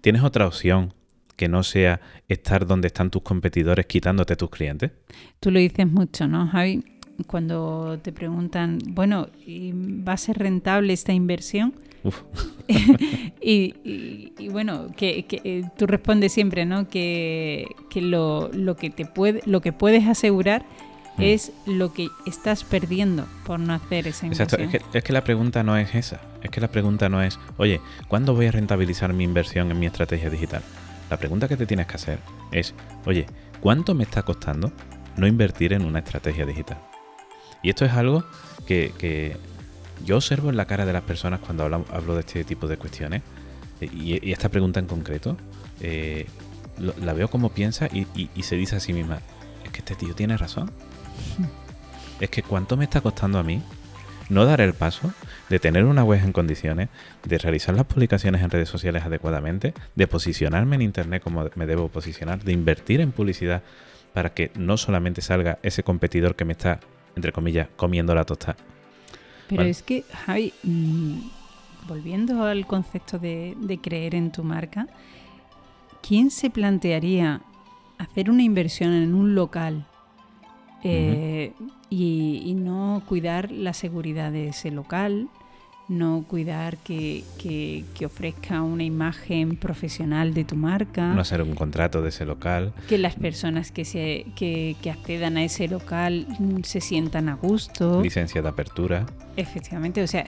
¿Tienes 0.00 0.22
otra 0.22 0.46
opción 0.46 0.94
que 1.36 1.48
no 1.48 1.62
sea 1.62 2.00
estar 2.28 2.66
donde 2.66 2.86
están 2.86 3.10
tus 3.10 3.22
competidores 3.22 3.86
quitándote 3.86 4.36
tus 4.36 4.50
clientes? 4.50 4.92
Tú 5.40 5.50
lo 5.50 5.58
dices 5.58 5.86
mucho, 5.86 6.28
¿no, 6.28 6.46
Javi? 6.46 6.84
cuando 7.26 7.98
te 8.02 8.12
preguntan, 8.12 8.78
bueno, 8.88 9.28
¿y 9.44 9.72
¿va 9.72 10.12
a 10.12 10.16
ser 10.16 10.38
rentable 10.38 10.92
esta 10.92 11.12
inversión? 11.12 11.74
Uf. 12.06 12.22
y, 13.40 13.74
y- 13.84 14.32
y 14.38 14.48
bueno, 14.48 14.86
que, 14.96 15.24
que, 15.26 15.40
eh, 15.44 15.62
tú 15.76 15.86
respondes 15.86 16.32
siempre, 16.32 16.64
¿no? 16.66 16.88
Que, 16.88 17.66
que 17.90 18.00
lo, 18.00 18.50
lo 18.52 18.76
que 18.76 18.90
te 18.90 19.06
puede, 19.06 19.40
lo 19.46 19.60
que 19.60 19.72
puedes 19.72 20.06
asegurar 20.06 20.64
Mm. 21.18 21.22
es 21.22 21.50
lo 21.64 21.94
que 21.94 22.08
estás 22.26 22.62
perdiendo 22.62 23.24
por 23.46 23.58
no 23.58 23.72
hacer 23.72 24.06
esa 24.06 24.26
Exacto, 24.26 24.56
inversión. 24.56 24.82
es 24.84 24.90
que, 24.92 24.98
es 24.98 25.02
que 25.02 25.12
la 25.14 25.24
pregunta 25.24 25.62
no 25.62 25.74
es 25.78 25.94
esa. 25.94 26.20
Es 26.42 26.50
que 26.50 26.60
la 26.60 26.68
pregunta 26.68 27.08
no 27.08 27.22
es, 27.22 27.38
oye, 27.56 27.80
¿cuándo 28.08 28.34
voy 28.34 28.44
a 28.48 28.52
rentabilizar 28.52 29.14
mi 29.14 29.24
inversión 29.24 29.70
en 29.70 29.78
mi 29.78 29.86
estrategia 29.86 30.28
digital? 30.28 30.60
La 31.08 31.16
pregunta 31.16 31.48
que 31.48 31.56
te 31.56 31.64
tienes 31.64 31.86
que 31.86 31.94
hacer 31.94 32.18
es, 32.52 32.74
oye, 33.06 33.24
¿cuánto 33.62 33.94
me 33.94 34.02
está 34.04 34.24
costando 34.24 34.70
no 35.16 35.26
invertir 35.26 35.72
en 35.72 35.86
una 35.86 36.00
estrategia 36.00 36.44
digital? 36.44 36.76
Y 37.62 37.70
esto 37.70 37.86
es 37.86 37.92
algo 37.92 38.22
que, 38.66 38.92
que 38.98 39.38
yo 40.04 40.16
observo 40.16 40.50
en 40.50 40.56
la 40.56 40.66
cara 40.66 40.84
de 40.86 40.92
las 40.92 41.02
personas 41.02 41.40
cuando 41.40 41.64
hablo, 41.64 41.84
hablo 41.92 42.14
de 42.14 42.20
este 42.20 42.44
tipo 42.44 42.66
de 42.68 42.76
cuestiones. 42.76 43.22
Y, 43.80 44.26
y 44.26 44.32
esta 44.32 44.48
pregunta 44.48 44.80
en 44.80 44.86
concreto, 44.86 45.36
eh, 45.80 46.26
lo- 46.78 46.94
la 47.02 47.12
veo 47.12 47.28
como 47.28 47.50
piensa 47.50 47.88
y, 47.92 48.06
y- 48.14 48.30
y 48.34 48.42
se 48.44 48.56
dice 48.56 48.76
a 48.76 48.80
sí 48.80 48.92
misma, 48.92 49.20
es 49.64 49.70
que 49.70 49.78
este 49.80 49.94
tío 49.94 50.14
tiene 50.14 50.36
razón. 50.36 50.70
Es 52.20 52.30
que 52.30 52.42
cuánto 52.42 52.78
me 52.78 52.84
está 52.84 53.02
costando 53.02 53.38
a 53.38 53.42
mí 53.42 53.60
no 54.30 54.46
dar 54.46 54.62
el 54.62 54.72
paso 54.72 55.12
de 55.50 55.58
tener 55.58 55.84
una 55.84 56.02
web 56.02 56.20
en 56.24 56.32
condiciones, 56.32 56.88
de 57.24 57.36
realizar 57.36 57.74
las 57.74 57.84
publicaciones 57.84 58.42
en 58.42 58.48
redes 58.50 58.70
sociales 58.70 59.04
adecuadamente, 59.04 59.74
de 59.94 60.06
posicionarme 60.08 60.76
en 60.76 60.82
Internet 60.82 61.22
como 61.22 61.48
me 61.54 61.66
debo 61.66 61.88
posicionar, 61.90 62.42
de 62.42 62.52
invertir 62.52 63.02
en 63.02 63.12
publicidad 63.12 63.62
para 64.14 64.30
que 64.32 64.50
no 64.56 64.78
solamente 64.78 65.20
salga 65.20 65.58
ese 65.62 65.82
competidor 65.82 66.36
que 66.36 66.46
me 66.46 66.52
está, 66.52 66.80
entre 67.16 67.32
comillas, 67.32 67.68
comiendo 67.76 68.14
la 68.14 68.24
tostada. 68.24 68.56
Pero 69.48 69.60
Vale. 69.60 69.70
es 69.70 69.82
que, 69.82 70.02
Javi, 70.02 70.52
mm, 70.62 71.18
volviendo 71.88 72.44
al 72.44 72.66
concepto 72.66 73.18
de, 73.18 73.54
de 73.60 73.78
creer 73.78 74.14
en 74.14 74.32
tu 74.32 74.42
marca, 74.42 74.88
¿quién 76.02 76.30
se 76.30 76.50
plantearía 76.50 77.42
hacer 77.98 78.30
una 78.30 78.42
inversión 78.42 78.92
en 78.92 79.14
un 79.14 79.34
local 79.34 79.86
eh, 80.82 81.52
y, 81.90 82.42
y 82.44 82.54
no 82.54 83.02
cuidar 83.08 83.50
la 83.50 83.72
seguridad 83.72 84.32
de 84.32 84.48
ese 84.48 84.70
local? 84.70 85.28
No 85.88 86.24
cuidar 86.26 86.78
que, 86.78 87.22
que- 87.38 87.84
que 87.94 88.06
ofrezca 88.06 88.60
una 88.62 88.82
imagen 88.82 89.56
profesional 89.56 90.34
de 90.34 90.44
tu 90.44 90.56
marca. 90.56 91.12
No 91.14 91.20
hacer 91.20 91.40
un 91.42 91.54
contrato 91.54 92.02
de 92.02 92.08
ese 92.08 92.24
local. 92.24 92.72
que 92.88 92.98
las 92.98 93.14
personas 93.14 93.70
que, 93.70 93.84
se, 93.84 94.26
que, 94.34 94.74
que 94.82 94.90
accedan 94.90 95.36
a 95.36 95.44
ese 95.44 95.68
local 95.68 96.26
se 96.64 96.80
sientan 96.80 97.28
a 97.28 97.34
gusto. 97.36 98.02
Licencia 98.02 98.42
de 98.42 98.48
apertura. 98.48 99.06
Efectivamente, 99.36 100.02
o 100.02 100.06
sea, 100.08 100.26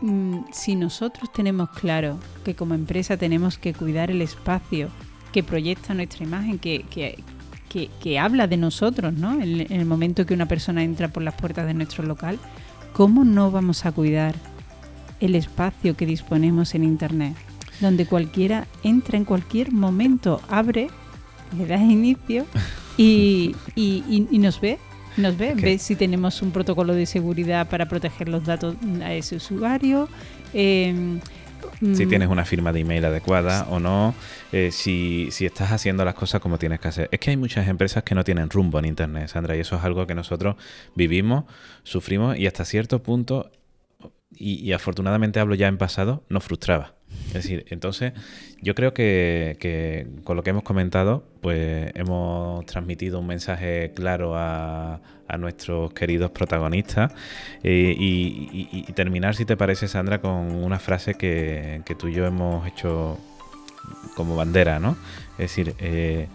mm, 0.00 0.44
si 0.52 0.74
nosotros 0.74 1.30
tenemos 1.34 1.68
claro 1.70 2.18
que 2.44 2.54
como 2.54 2.72
empresa 2.74 3.18
tenemos 3.18 3.58
que 3.58 3.74
cuidar 3.74 4.10
el 4.10 4.22
espacio 4.22 4.88
que 5.32 5.42
proyecta 5.42 5.92
nuestra 5.92 6.24
imagen, 6.24 6.58
que, 6.58 6.84
que, 6.90 7.22
que- 7.68 7.90
que 8.02 8.18
habla 8.18 8.46
de 8.46 8.56
nosotros, 8.56 9.12
¿no? 9.12 9.34
En, 9.34 9.60
en 9.60 9.72
el 9.80 9.84
momento 9.84 10.24
que 10.24 10.32
una 10.32 10.46
persona 10.46 10.82
entra 10.82 11.08
por 11.08 11.22
las 11.22 11.34
puertas 11.34 11.66
de 11.66 11.74
nuestro 11.74 12.04
local, 12.04 12.38
¿cómo 12.94 13.24
no 13.24 13.50
vamos 13.50 13.84
a 13.86 13.92
cuidar 13.92 14.34
el 15.24 15.34
espacio 15.34 15.96
que 15.96 16.04
disponemos 16.06 16.74
en 16.74 16.84
Internet? 16.84 17.34
Donde 17.80 18.06
cualquiera 18.06 18.66
entra 18.82 19.16
en 19.16 19.24
cualquier 19.24 19.72
momento, 19.72 20.40
abre, 20.48 20.88
le 21.56 21.66
das 21.66 21.80
inicio 21.80 22.46
y, 22.96 23.56
y- 23.74 24.04
y- 24.08 24.28
y 24.30 24.38
nos 24.38 24.60
ve. 24.60 24.78
Nos 25.16 25.36
ve, 25.36 25.54
ve 25.54 25.78
si 25.78 25.94
tenemos 25.94 26.40
un 26.42 26.52
protocolo 26.52 26.94
de 26.94 27.04
seguridad 27.06 27.68
para 27.68 27.86
proteger 27.86 28.28
los 28.28 28.44
datos 28.44 28.76
a 29.04 29.12
ese 29.12 29.36
usuario. 29.36 30.08
eh, 30.54 31.18
Si 31.80 32.06
mm, 32.06 32.08
tienes 32.08 32.28
una 32.28 32.44
firma 32.46 32.72
de 32.72 32.80
email 32.80 33.04
adecuada 33.04 33.66
o 33.68 33.78
no, 33.78 34.14
eh, 34.52 34.70
si, 34.72 35.28
si 35.30 35.44
estás 35.44 35.70
haciendo 35.72 36.02
las 36.04 36.14
cosas 36.14 36.40
como 36.40 36.56
tienes 36.58 36.80
que 36.80 36.88
hacer. 36.88 37.08
Es 37.12 37.20
que 37.20 37.28
hay 37.30 37.36
muchas 37.36 37.68
empresas 37.68 38.04
que 38.04 38.14
no 38.14 38.24
tienen 38.24 38.48
rumbo 38.48 38.78
en 38.78 38.86
Internet, 38.86 39.28
Sandra, 39.28 39.54
y 39.56 39.60
eso 39.60 39.76
es 39.76 39.84
algo 39.84 40.06
que 40.06 40.14
nosotros 40.14 40.56
vivimos, 40.94 41.44
sufrimos 41.82 42.38
y 42.38 42.46
hasta 42.46 42.64
cierto 42.64 43.02
punto, 43.02 43.50
y, 44.36 44.54
y 44.56 44.72
afortunadamente 44.72 45.40
hablo 45.40 45.54
ya 45.54 45.68
en 45.68 45.78
pasado, 45.78 46.24
nos 46.28 46.44
frustraba. 46.44 46.94
Es 47.28 47.34
decir, 47.34 47.64
entonces 47.70 48.12
yo 48.62 48.74
creo 48.74 48.94
que, 48.94 49.56
que 49.60 50.06
con 50.24 50.36
lo 50.36 50.42
que 50.42 50.50
hemos 50.50 50.62
comentado, 50.62 51.24
pues 51.40 51.90
hemos 51.94 52.64
transmitido 52.66 53.18
un 53.20 53.26
mensaje 53.26 53.92
claro 53.94 54.34
a, 54.36 55.00
a 55.28 55.36
nuestros 55.38 55.92
queridos 55.92 56.30
protagonistas 56.30 57.12
eh, 57.62 57.94
y, 57.98 58.48
y- 58.72 58.84
y 58.88 58.92
terminar, 58.92 59.34
si 59.34 59.44
te 59.44 59.56
parece, 59.56 59.88
Sandra, 59.88 60.20
con 60.20 60.32
una 60.54 60.78
frase 60.78 61.14
que, 61.14 61.82
que 61.84 61.94
tú 61.94 62.08
y 62.08 62.14
yo 62.14 62.26
hemos 62.26 62.66
hecho 62.66 63.18
como 64.14 64.36
bandera, 64.36 64.78
¿no? 64.78 64.96
Es 65.32 65.38
decir, 65.56 65.74
eh, 65.78 66.28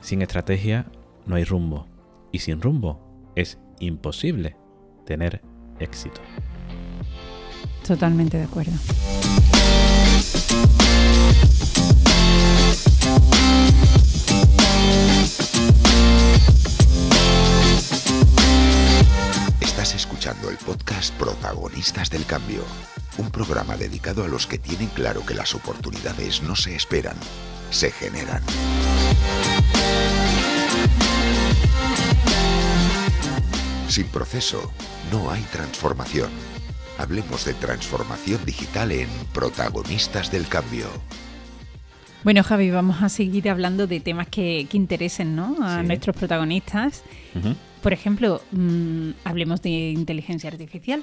sin 0.00 0.22
estrategia 0.22 0.86
no 1.26 1.36
hay 1.36 1.44
rumbo 1.44 1.86
y 2.32 2.40
sin 2.40 2.60
rumbo 2.60 3.30
es 3.36 3.58
imposible 3.78 4.56
tener 5.06 5.40
éxito. 5.78 6.20
Totalmente 7.86 8.38
de 8.38 8.44
acuerdo. 8.44 8.72
Estás 19.60 19.94
escuchando 19.94 20.50
el 20.50 20.56
podcast 20.58 21.12
Protagonistas 21.14 22.10
del 22.10 22.26
Cambio, 22.26 22.64
un 23.18 23.30
programa 23.30 23.76
dedicado 23.76 24.24
a 24.24 24.28
los 24.28 24.46
que 24.46 24.58
tienen 24.58 24.88
claro 24.88 25.24
que 25.24 25.34
las 25.34 25.54
oportunidades 25.54 26.42
no 26.42 26.54
se 26.56 26.76
esperan, 26.76 27.16
se 27.70 27.90
generan. 27.90 28.42
Sin 33.88 34.06
proceso, 34.06 34.70
no 35.10 35.30
hay 35.32 35.42
transformación. 35.50 36.49
Hablemos 37.04 37.46
de 37.46 37.54
transformación 37.54 38.44
digital 38.44 38.92
en 38.92 39.08
Protagonistas 39.32 40.30
del 40.30 40.46
Cambio. 40.46 40.86
Bueno, 42.24 42.42
Javi, 42.44 42.70
vamos 42.70 43.02
a 43.02 43.08
seguir 43.08 43.48
hablando 43.48 43.86
de 43.86 44.00
temas 44.00 44.28
que, 44.28 44.66
que 44.68 44.76
interesen 44.76 45.34
¿no? 45.34 45.56
a 45.62 45.80
Sí. 45.80 45.86
nuestros 45.86 46.14
protagonistas. 46.14 47.02
Por 47.82 47.94
ejemplo, 47.94 48.42
mm, 48.52 49.12
hablemos 49.24 49.62
de 49.62 49.70
inteligencia 49.70 50.50
artificial. 50.50 51.02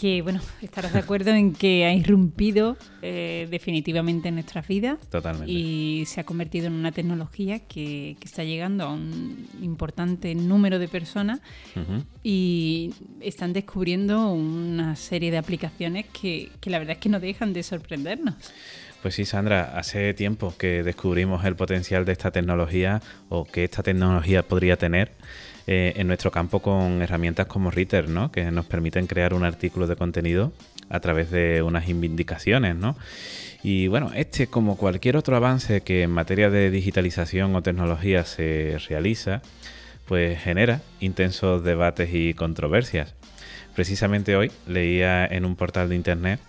Que, 0.00 0.22
bueno, 0.22 0.40
estarás 0.62 0.94
de 0.94 0.98
acuerdo 0.98 1.30
en 1.30 1.52
que 1.52 1.84
ha 1.84 1.92
irrumpido 1.92 2.78
eh, 3.02 3.46
definitivamente 3.50 4.28
en 4.28 4.34
nuestras 4.34 4.66
vidas 4.66 4.98
Totalmente. 5.10 5.52
y 5.52 6.04
se 6.06 6.20
ha 6.20 6.24
convertido 6.24 6.68
en 6.68 6.72
una 6.72 6.90
tecnología 6.90 7.58
que, 7.58 8.16
que 8.18 8.24
está 8.24 8.42
llegando 8.42 8.84
a 8.84 8.94
un 8.94 9.46
importante 9.60 10.34
número 10.34 10.78
de 10.78 10.88
personas 10.88 11.40
y 12.22 12.94
están 13.20 13.52
descubriendo 13.52 14.32
una 14.32 14.96
serie 14.96 15.30
de 15.30 15.36
aplicaciones 15.36 16.06
que, 16.06 16.50
que 16.60 16.70
la 16.70 16.78
verdad 16.78 16.92
es 16.94 16.98
que 16.98 17.10
no 17.10 17.20
dejan 17.20 17.52
de 17.52 17.62
sorprendernos. 17.62 18.36
Pues 19.02 19.14
sí, 19.14 19.24
Sandra, 19.24 19.78
hace 19.78 20.12
tiempo 20.12 20.54
que 20.58 20.82
descubrimos 20.82 21.44
el 21.44 21.56
potencial 21.56 22.04
de 22.04 22.12
esta 22.12 22.30
tecnología 22.30 23.00
o 23.30 23.44
que 23.44 23.64
esta 23.64 23.82
tecnología 23.82 24.42
podría 24.42 24.76
tener 24.76 25.12
eh, 25.72 25.92
en 26.00 26.08
nuestro 26.08 26.32
campo 26.32 26.58
con 26.58 27.00
herramientas 27.00 27.46
como 27.46 27.70
Reader, 27.70 28.08
¿no? 28.08 28.32
Que 28.32 28.50
nos 28.50 28.66
permiten 28.66 29.06
crear 29.06 29.34
un 29.34 29.44
artículo 29.44 29.86
de 29.86 29.94
contenido 29.94 30.52
a 30.88 30.98
través 30.98 31.30
de 31.30 31.62
unas 31.62 31.88
indicaciones, 31.88 32.74
¿no? 32.74 32.96
Y 33.62 33.86
bueno, 33.86 34.10
este, 34.16 34.48
como 34.48 34.76
cualquier 34.76 35.16
otro 35.16 35.36
avance 35.36 35.82
que 35.82 36.02
en 36.02 36.10
materia 36.10 36.50
de 36.50 36.72
digitalización 36.72 37.54
o 37.54 37.62
tecnología 37.62 38.24
se 38.24 38.78
realiza, 38.88 39.42
pues 40.06 40.40
genera 40.42 40.80
intensos 40.98 41.62
debates 41.62 42.10
y 42.14 42.34
controversias. 42.34 43.14
Precisamente 43.76 44.34
hoy 44.34 44.50
leía 44.66 45.24
en 45.24 45.44
un 45.44 45.54
portal 45.54 45.88
de 45.88 45.94
internet 45.94 46.40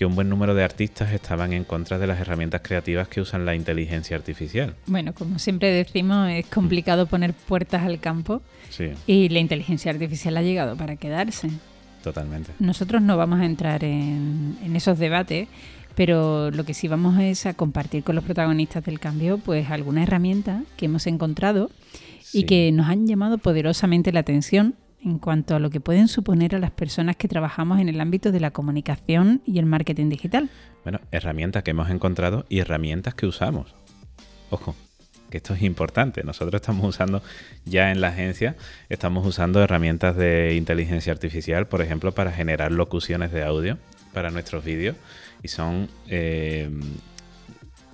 que 0.00 0.06
un 0.06 0.14
buen 0.14 0.30
número 0.30 0.54
de 0.54 0.64
artistas 0.64 1.12
estaban 1.12 1.52
en 1.52 1.64
contra 1.64 1.98
de 1.98 2.06
las 2.06 2.18
herramientas 2.18 2.62
creativas 2.64 3.06
que 3.06 3.20
usan 3.20 3.44
la 3.44 3.54
inteligencia 3.54 4.16
artificial. 4.16 4.74
Bueno, 4.86 5.12
como 5.12 5.38
siempre 5.38 5.70
decimos, 5.70 6.30
es 6.30 6.46
complicado 6.46 7.04
poner 7.04 7.34
puertas 7.34 7.82
al 7.82 8.00
campo 8.00 8.40
Sí, 8.70 8.92
y 9.06 9.28
la 9.28 9.40
inteligencia 9.40 9.92
artificial 9.92 10.38
ha 10.38 10.42
llegado 10.42 10.74
para 10.74 10.96
quedarse. 10.96 11.50
totalmente. 12.02 12.50
Nosotros 12.60 13.02
no 13.02 13.18
vamos 13.18 13.40
a 13.40 13.44
entrar 13.44 13.84
en, 13.84 14.56
en 14.64 14.74
esos 14.74 14.98
debates, 14.98 15.48
pero 15.96 16.50
lo 16.50 16.64
que 16.64 16.72
sí 16.72 16.88
vamos 16.88 17.20
es 17.20 17.44
a 17.44 17.52
compartir 17.52 18.02
con 18.02 18.14
los 18.14 18.24
protagonistas 18.24 18.82
del 18.82 19.00
cambio 19.00 19.36
pues 19.36 19.68
algunas 19.68 20.04
herramientas 20.08 20.62
que 20.78 20.86
hemos 20.86 21.06
encontrado 21.08 21.70
y 22.32 22.44
que 22.44 22.72
nos 22.72 22.88
han 22.88 23.06
llamado 23.06 23.36
poderosamente 23.36 24.12
la 24.12 24.20
atención 24.20 24.76
en 25.02 25.18
cuanto 25.18 25.54
a 25.54 25.58
lo 25.58 25.70
que 25.70 25.80
pueden 25.80 26.08
suponer 26.08 26.54
a 26.54 26.58
las 26.58 26.70
personas 26.70 27.16
que 27.16 27.28
trabajamos 27.28 27.80
en 27.80 27.88
el 27.88 28.00
ámbito 28.00 28.32
de 28.32 28.40
la 28.40 28.50
comunicación 28.50 29.42
y 29.46 29.58
el 29.58 29.66
marketing 29.66 30.08
digital. 30.08 30.50
Bueno, 30.82 31.00
herramientas 31.10 31.62
que 31.62 31.70
hemos 31.70 31.90
encontrado 31.90 32.44
y 32.48 32.58
herramientas 32.58 33.14
que 33.14 33.26
usamos. 33.26 33.74
Ojo, 34.50 34.74
que 35.30 35.38
esto 35.38 35.54
es 35.54 35.62
importante. 35.62 36.22
Nosotros 36.24 36.60
estamos 36.60 36.86
usando 36.86 37.22
ya 37.64 37.90
en 37.90 38.00
la 38.00 38.08
agencia, 38.08 38.56
estamos 38.88 39.26
usando 39.26 39.62
herramientas 39.62 40.16
de 40.16 40.54
inteligencia 40.56 41.12
artificial, 41.12 41.66
por 41.66 41.80
ejemplo, 41.80 42.12
para 42.12 42.32
generar 42.32 42.72
locuciones 42.72 43.32
de 43.32 43.44
audio 43.44 43.78
para 44.12 44.30
nuestros 44.30 44.64
vídeos 44.64 44.96
y 45.42 45.48
son 45.48 45.88
eh, 46.08 46.68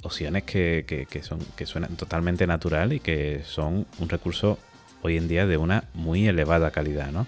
opciones 0.03 0.45
que, 0.45 1.07
son, 1.23 1.39
que 1.57 1.67
suenan 1.67 1.97
totalmente 1.97 2.47
natural 2.47 2.93
y 2.93 3.01
que 3.01 3.43
son 3.45 3.87
un 3.99 4.09
recurso 4.09 4.59
hoy 5.03 5.17
en 5.17 5.29
día 5.29 5.47
de 5.47 5.57
una 5.57 5.85
muy 5.95 6.27
elevada 6.27 6.71
calidad. 6.71 7.11
¿no? 7.11 7.27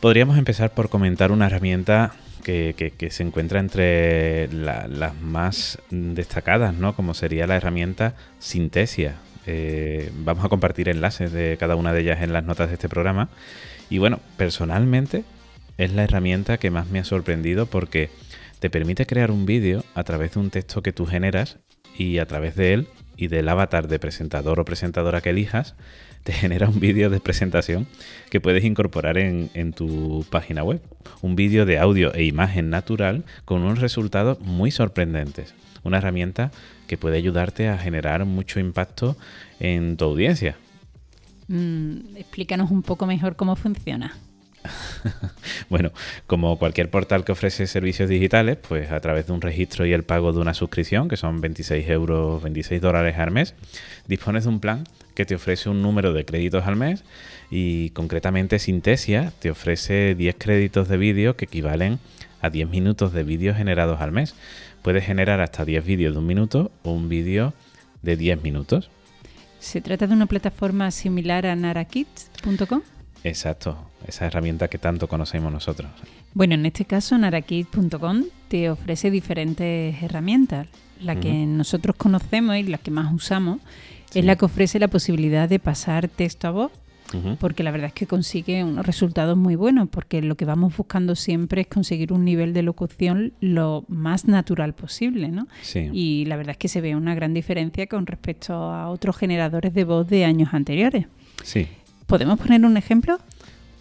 Podríamos 0.00 0.38
empezar 0.38 0.72
por 0.72 0.88
comentar 0.88 1.32
una 1.32 1.46
herramienta 1.46 2.12
que, 2.42 3.08
se 3.10 3.22
encuentra 3.22 3.60
entre 3.60 4.48
las 4.52 5.14
más 5.20 5.78
destacadas, 5.90 6.74
¿no? 6.74 6.94
como 6.94 7.14
sería 7.14 7.46
la 7.46 7.56
herramienta 7.56 8.14
Sintesia. 8.38 9.16
Eh, 9.46 10.10
vamos 10.14 10.44
a 10.44 10.48
compartir 10.48 10.88
enlaces 10.88 11.32
de 11.32 11.56
cada 11.58 11.76
una 11.76 11.92
de 11.92 12.00
ellas 12.00 12.22
en 12.22 12.32
las 12.32 12.44
notas 12.44 12.68
de 12.68 12.74
este 12.74 12.88
programa. 12.88 13.28
Y 13.90 13.98
bueno, 13.98 14.20
personalmente 14.36 15.24
es 15.76 15.92
la 15.92 16.04
herramienta 16.04 16.58
que 16.58 16.70
más 16.70 16.88
me 16.88 16.98
ha 16.98 17.04
sorprendido 17.04 17.66
porque 17.66 18.10
te 18.60 18.70
permite 18.70 19.06
crear 19.06 19.30
un 19.30 19.46
vídeo 19.46 19.84
a 19.94 20.04
través 20.04 20.34
de 20.34 20.40
un 20.40 20.50
texto 20.50 20.82
que 20.82 20.92
tú 20.92 21.06
generas 21.06 21.58
y 21.96 22.18
a 22.18 22.26
través 22.26 22.56
de 22.56 22.72
él 22.72 22.88
y 23.16 23.28
del 23.28 23.48
avatar 23.48 23.88
de 23.88 23.98
presentador 23.98 24.58
o 24.60 24.64
presentadora 24.64 25.20
que 25.20 25.30
elijas, 25.30 25.74
te 26.24 26.32
genera 26.32 26.68
un 26.68 26.80
vídeo 26.80 27.10
de 27.10 27.20
presentación 27.20 27.86
que 28.30 28.40
puedes 28.40 28.64
incorporar 28.64 29.18
en, 29.18 29.72
tu 29.72 30.26
página 30.30 30.64
web. 30.64 30.80
Un 31.22 31.36
vídeo 31.36 31.64
de 31.66 31.78
audio 31.78 32.12
e 32.14 32.24
imagen 32.24 32.70
natural 32.70 33.24
con 33.44 33.62
unos 33.62 33.78
resultados 33.78 34.40
muy 34.40 34.70
sorprendentes. 34.72 35.54
Una 35.84 35.98
herramienta 35.98 36.50
que 36.88 36.96
puede 36.96 37.18
ayudarte 37.18 37.68
a 37.68 37.78
generar 37.78 38.24
mucho 38.24 38.58
impacto 38.58 39.16
en 39.60 39.96
tu 39.96 40.06
audiencia. 40.06 40.56
Mm, 41.46 42.16
explícanos 42.16 42.70
un 42.70 42.82
poco 42.82 43.06
mejor 43.06 43.36
cómo 43.36 43.54
funciona. 43.54 44.14
bueno, 45.68 45.92
como 46.26 46.58
cualquier 46.58 46.90
portal 46.90 47.22
que 47.24 47.32
ofrece 47.32 47.66
servicios 47.66 48.08
digitales, 48.08 48.56
pues 48.66 48.90
a 48.90 49.00
través 49.00 49.26
de 49.26 49.34
un 49.34 49.42
registro 49.42 49.84
y 49.84 49.92
el 49.92 50.04
pago 50.04 50.32
de 50.32 50.40
una 50.40 50.54
suscripción, 50.54 51.08
que 51.08 51.18
son 51.18 51.42
26 51.42 51.86
euros, 51.90 52.42
26 52.42 52.80
dólares 52.80 53.18
al 53.18 53.30
mes, 53.30 53.54
dispones 54.06 54.44
de 54.44 54.48
un 54.48 54.60
plan 54.60 54.84
que 55.14 55.24
te 55.24 55.34
ofrece 55.34 55.68
un 55.70 55.82
número 55.82 56.12
de 56.12 56.24
créditos 56.24 56.66
al 56.66 56.76
mes 56.76 57.04
y 57.50 57.90
concretamente 57.90 58.58
Sintesia 58.58 59.32
te 59.38 59.50
ofrece 59.50 60.14
10 60.14 60.36
créditos 60.38 60.88
de 60.88 60.96
vídeo 60.96 61.36
que 61.36 61.46
equivalen 61.46 61.98
a 62.40 62.50
10 62.50 62.68
minutos 62.68 63.12
de 63.12 63.22
vídeo 63.22 63.54
generados 63.54 64.00
al 64.00 64.12
mes. 64.12 64.34
Puedes 64.82 65.04
generar 65.04 65.40
hasta 65.40 65.64
10 65.64 65.84
vídeos 65.84 66.12
de 66.12 66.18
un 66.18 66.26
minuto 66.26 66.70
o 66.82 66.92
un 66.92 67.08
vídeo 67.08 67.54
de 68.02 68.16
10 68.16 68.42
minutos. 68.42 68.90
¿Se 69.60 69.80
trata 69.80 70.06
de 70.06 70.12
una 70.12 70.26
plataforma 70.26 70.90
similar 70.90 71.46
a 71.46 71.56
narakits.com? 71.56 72.82
Exacto, 73.22 73.90
esa 74.06 74.26
herramienta 74.26 74.68
que 74.68 74.76
tanto 74.76 75.08
conocemos 75.08 75.50
nosotros. 75.50 75.90
Bueno, 76.34 76.54
en 76.54 76.66
este 76.66 76.84
caso 76.84 77.16
narakit.com 77.16 78.24
te 78.48 78.68
ofrece 78.68 79.10
diferentes 79.10 80.02
herramientas. 80.02 80.66
La 81.00 81.18
que 81.18 81.32
nosotros 81.46 81.96
conocemos 81.96 82.56
y 82.56 82.62
la 82.62 82.78
que 82.78 82.90
más 82.90 83.12
usamos 83.12 83.60
es 84.14 84.24
la 84.24 84.36
que 84.36 84.44
ofrece 84.44 84.78
la 84.78 84.88
posibilidad 84.88 85.48
de 85.48 85.58
pasar 85.58 86.08
texto 86.08 86.48
a 86.48 86.50
voz, 86.50 86.72
porque 87.38 87.62
la 87.62 87.70
verdad 87.70 87.88
es 87.88 87.92
que 87.92 88.06
consigue 88.06 88.64
unos 88.64 88.84
resultados 88.84 89.36
muy 89.36 89.54
buenos, 89.54 89.88
porque 89.88 90.20
lo 90.20 90.36
que 90.36 90.44
vamos 90.44 90.76
buscando 90.76 91.14
siempre 91.14 91.60
es 91.60 91.66
conseguir 91.68 92.12
un 92.12 92.24
nivel 92.24 92.52
de 92.52 92.62
locución 92.62 93.34
lo 93.40 93.84
más 93.88 94.26
natural 94.26 94.74
posible, 94.74 95.28
¿no? 95.28 95.46
Y 95.74 96.24
la 96.26 96.36
verdad 96.36 96.52
es 96.52 96.58
que 96.58 96.68
se 96.68 96.80
ve 96.80 96.96
una 96.96 97.14
gran 97.14 97.32
diferencia 97.34 97.86
con 97.86 98.06
respecto 98.06 98.54
a 98.54 98.88
otros 98.88 99.16
generadores 99.16 99.74
de 99.74 99.84
voz 99.84 100.08
de 100.08 100.24
años 100.24 100.54
anteriores. 100.54 101.06
Sí. 101.44 101.68
¿Podemos 102.06 102.38
poner 102.38 102.64
un 102.64 102.76
ejemplo? 102.76 103.18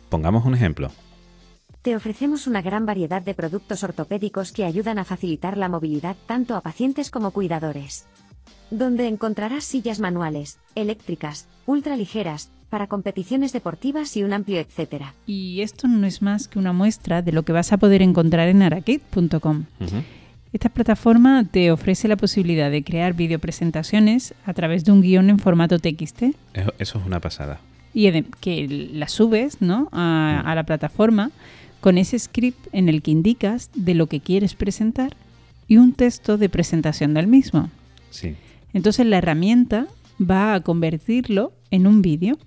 Pongamos 0.10 0.46
un 0.46 0.54
ejemplo. 0.54 0.92
Te 1.82 1.96
ofrecemos 1.96 2.48
una 2.48 2.62
gran 2.62 2.86
variedad 2.86 3.22
de 3.22 3.34
productos 3.34 3.84
ortopédicos 3.84 4.54
que 4.54 4.64
ayudan 4.64 5.00
a 5.00 5.04
facilitar 5.04 5.58
la 5.58 5.68
movilidad 5.68 6.16
tanto 6.28 6.56
a 6.56 6.62
pacientes 6.62 7.12
como 7.12 7.32
cuidadores. 7.32 8.06
Donde 8.72 9.08
encontrarás 9.08 9.64
sillas 9.64 10.00
manuales, 10.00 10.60
eléctricas, 10.76 11.48
ultraligeras, 11.66 12.50
para 12.70 12.88
competiciones 12.88 13.54
deportivas 13.54 14.18
y 14.18 14.24
un 14.24 14.34
amplio 14.34 14.60
etcétera. 14.60 15.14
Y 15.28 15.62
esto 15.62 15.88
no 15.88 16.08
es 16.08 16.24
más 16.24 16.48
que 16.48 16.58
una 16.58 16.74
muestra 16.74 17.22
de 17.22 17.32
lo 17.32 17.44
que 17.44 17.52
vas 17.52 17.72
a 17.72 17.78
poder 17.78 18.02
encontrar 18.02 18.48
en 18.48 18.64
arakit.com. 18.64 19.66
Esta 20.52 20.70
plataforma 20.70 21.44
te 21.46 21.72
ofrece 21.72 22.08
la 22.08 22.18
posibilidad 22.18 22.72
de 22.72 22.84
crear 22.84 23.14
videopresentaciones 23.14 24.34
a 24.46 24.54
través 24.54 24.86
de 24.86 24.92
un 24.92 25.02
guion 25.02 25.30
en 25.30 25.38
formato 25.38 25.78
TXT. 25.78 26.24
eso 26.54 26.74
es 26.80 26.96
una 26.96 27.20
pasada 27.20 27.60
y 27.94 28.24
que 28.42 28.90
la 28.94 29.08
subes 29.08 29.62
¿no? 29.62 29.90
a, 29.92 30.52
la 30.56 30.64
plataforma 30.64 31.32
con 31.80 31.98
ese 31.98 32.18
script 32.18 32.68
en 32.72 32.90
el 32.90 33.02
que 33.02 33.12
indicas 33.12 33.70
de 33.76 33.94
lo 33.94 34.08
que 34.08 34.20
quieres 34.20 34.56
presentar 34.56 35.16
y 35.68 35.78
un 35.78 35.94
texto 35.94 36.38
de 36.38 36.50
presentación 36.50 37.14
del 37.14 37.28
mismo. 37.28 37.70
Sí. 38.14 38.36
Entonces 38.74 39.06
la 39.06 39.18
herramienta 39.18 39.88
va 40.20 40.54
a 40.54 40.62
convertirlo 40.62 41.52
en 41.72 41.88
un 41.88 42.02
vídeo 42.02 42.38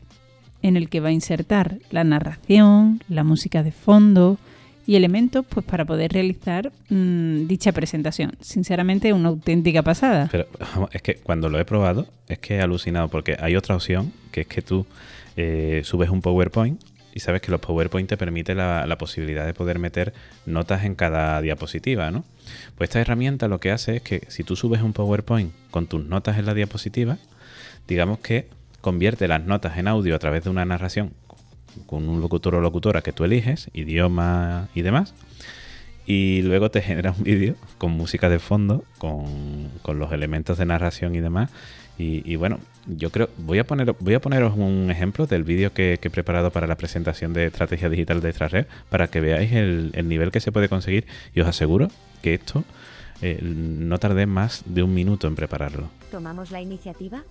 en 0.62 0.76
el 0.76 0.88
que 0.88 1.00
va 1.00 1.08
a 1.08 1.12
insertar 1.12 1.78
la 1.90 2.04
narración, 2.04 3.02
la 3.08 3.24
música 3.24 3.62
de 3.62 3.72
fondo 3.72 4.38
y 4.86 4.94
elementos 4.94 5.44
pues 5.48 5.66
para 5.66 5.84
poder 5.84 6.12
realizar 6.12 6.72
mm, 6.88 7.46
dicha 7.46 7.72
presentación. 7.72 8.36
Sinceramente, 8.40 9.12
una 9.12 9.28
auténtica 9.28 9.82
pasada. 9.82 10.28
Pero 10.30 10.46
es 10.92 11.02
que 11.02 11.16
cuando 11.16 11.48
lo 11.48 11.58
he 11.58 11.64
probado, 11.64 12.06
es 12.28 12.38
que 12.38 12.56
he 12.56 12.60
alucinado 12.60 13.08
porque 13.08 13.36
hay 13.40 13.56
otra 13.56 13.74
opción 13.74 14.12
que 14.30 14.42
es 14.42 14.46
que 14.46 14.62
tú 14.62 14.86
eh, 15.36 15.82
subes 15.84 16.08
un 16.08 16.22
PowerPoint 16.22 16.80
y 17.16 17.20
sabes 17.20 17.40
que 17.40 17.50
los 17.50 17.60
PowerPoint 17.60 18.08
te 18.08 18.16
permite 18.16 18.54
la, 18.54 18.96
posibilidad 18.98 19.46
de 19.46 19.54
poder 19.54 19.78
meter 19.78 20.12
notas 20.44 20.84
en 20.84 20.94
cada 20.94 21.40
diapositiva, 21.40 22.10
¿no? 22.10 22.24
Pues 22.76 22.90
esta 22.90 23.00
herramienta 23.00 23.48
lo 23.48 23.60
que 23.60 23.70
hace 23.70 23.96
es 23.96 24.02
que 24.02 24.26
si 24.28 24.44
tú 24.44 24.56
subes 24.56 24.82
un 24.82 24.92
PowerPoint 24.92 25.52
con 25.70 25.86
tus 25.86 26.04
notas 26.04 26.38
en 26.38 26.46
la 26.46 26.54
diapositiva, 26.54 27.18
digamos 27.88 28.18
que 28.18 28.48
convierte 28.80 29.28
las 29.28 29.44
notas 29.44 29.78
en 29.78 29.88
audio 29.88 30.14
a 30.14 30.18
través 30.18 30.44
de 30.44 30.50
una 30.50 30.64
narración 30.64 31.12
con 31.86 32.08
un 32.08 32.20
locutor 32.20 32.54
o 32.54 32.60
locutora 32.60 33.02
que 33.02 33.12
tú 33.12 33.24
eliges, 33.24 33.70
idioma 33.74 34.68
y 34.74 34.82
demás, 34.82 35.14
y 36.06 36.42
luego 36.42 36.70
te 36.70 36.82
genera 36.82 37.12
un 37.12 37.24
vídeo 37.24 37.54
con 37.78 37.92
música 37.92 38.28
de 38.28 38.38
fondo, 38.38 38.84
con, 38.98 39.70
con 39.82 39.98
los 39.98 40.12
elementos 40.12 40.58
de 40.58 40.66
narración 40.66 41.14
y 41.14 41.20
demás, 41.20 41.50
y, 41.98 42.36
bueno, 42.36 42.58
yo 42.86 43.10
creo, 43.10 43.30
voy 43.38 43.58
a 43.58 43.64
poner, 43.64 43.94
voy 43.98 44.12
a 44.12 44.20
poneros 44.20 44.54
un 44.54 44.90
ejemplo 44.90 45.26
del 45.26 45.44
vídeo 45.44 45.72
que, 45.72 45.94
he 45.94 46.10
preparado 46.10 46.50
para 46.50 46.66
la 46.66 46.76
presentación 46.76 47.32
de 47.32 47.46
estrategia 47.46 47.88
digital 47.88 48.20
de 48.20 48.28
Extrared 48.28 48.66
para 48.90 49.08
que 49.08 49.20
veáis 49.20 49.52
el, 49.52 49.92
nivel 50.06 50.30
que 50.30 50.40
se 50.40 50.52
puede 50.52 50.68
conseguir 50.68 51.06
y 51.34 51.40
os 51.40 51.48
aseguro 51.48 51.88
que 52.26 52.34
esto 52.34 52.64
eh, 53.22 53.38
no 53.40 53.98
tardé 53.98 54.26
más 54.26 54.64
de 54.66 54.82
un 54.82 54.92
minuto 54.92 55.28
en 55.28 55.36
prepararlo. 55.36 55.90
¿Tomamos 56.10 56.50
la 56.50 56.60
iniciativa? 56.60 57.22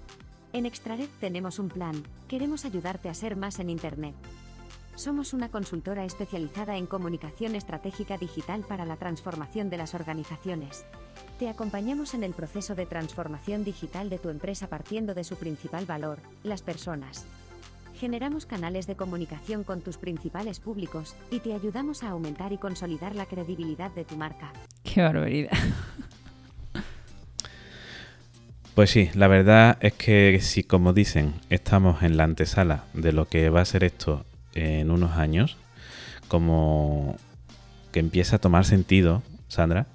En 0.54 0.66
Extrared 0.66 1.10
tenemos 1.20 1.60
un 1.60 1.68
plan. 1.68 2.02
Queremos 2.30 2.64
ayudarte 2.64 3.10
a 3.10 3.14
ser 3.14 3.36
más 3.36 3.60
en 3.60 3.70
Internet. 3.70 4.16
Somos 4.96 5.34
una 5.34 5.50
consultora 5.50 6.06
especializada 6.06 6.78
en 6.78 6.86
comunicación 6.86 7.56
estratégica 7.56 8.18
digital 8.18 8.62
para 8.62 8.86
la 8.86 8.96
transformación 8.96 9.70
de 9.70 9.76
las 9.76 9.96
organizaciones. 9.96 10.86
Te 11.40 11.50
acompañamos 11.50 12.14
en 12.14 12.24
el 12.24 12.34
proceso 12.34 12.74
de 12.74 12.86
transformación 12.86 13.66
digital 13.66 14.10
de 14.10 14.18
tu 14.18 14.30
empresa 14.30 14.70
partiendo 14.70 15.14
de 15.14 15.26
su 15.26 15.36
principal 15.36 15.86
valor, 15.86 16.20
las 16.44 16.62
personas. 16.62 17.26
Generamos 18.00 18.46
canales 18.46 18.88
de 18.88 18.96
comunicación 18.96 19.64
con 19.64 19.82
tus 19.82 19.98
principales 19.98 20.60
públicos 20.60 21.16
y 21.32 21.40
te 21.40 21.54
ayudamos 21.54 22.04
a 22.04 22.10
aumentar 22.10 22.52
y 22.52 22.58
consolidar 22.58 23.16
la 23.16 23.26
credibilidad 23.26 23.90
de 23.92 24.04
tu 24.04 24.18
marca. 24.18 24.52
Qué 24.84 25.02
barbaridad. 25.02 25.52
Pues 28.76 28.90
sí, 28.90 29.10
la 29.14 29.30
verdad 29.30 29.78
es 29.80 29.94
que 29.94 30.38
si 30.42 30.66
como 30.66 30.92
dicen 30.92 31.36
estamos 31.50 32.04
en 32.04 32.18
la 32.18 32.26
antesala 32.26 32.84
de 32.94 33.14
lo 33.14 33.26
que 33.30 33.50
va 33.50 33.62
a 33.62 33.66
ser 33.66 33.86
esto 33.86 34.26
en 34.54 34.92
unos 34.92 35.12
años, 35.12 35.56
como 36.28 37.16
que 37.94 38.02
empieza 38.02 38.36
a 38.36 38.40
tomar 38.40 38.66
sentido, 38.66 39.24
Sandra, 39.48 39.88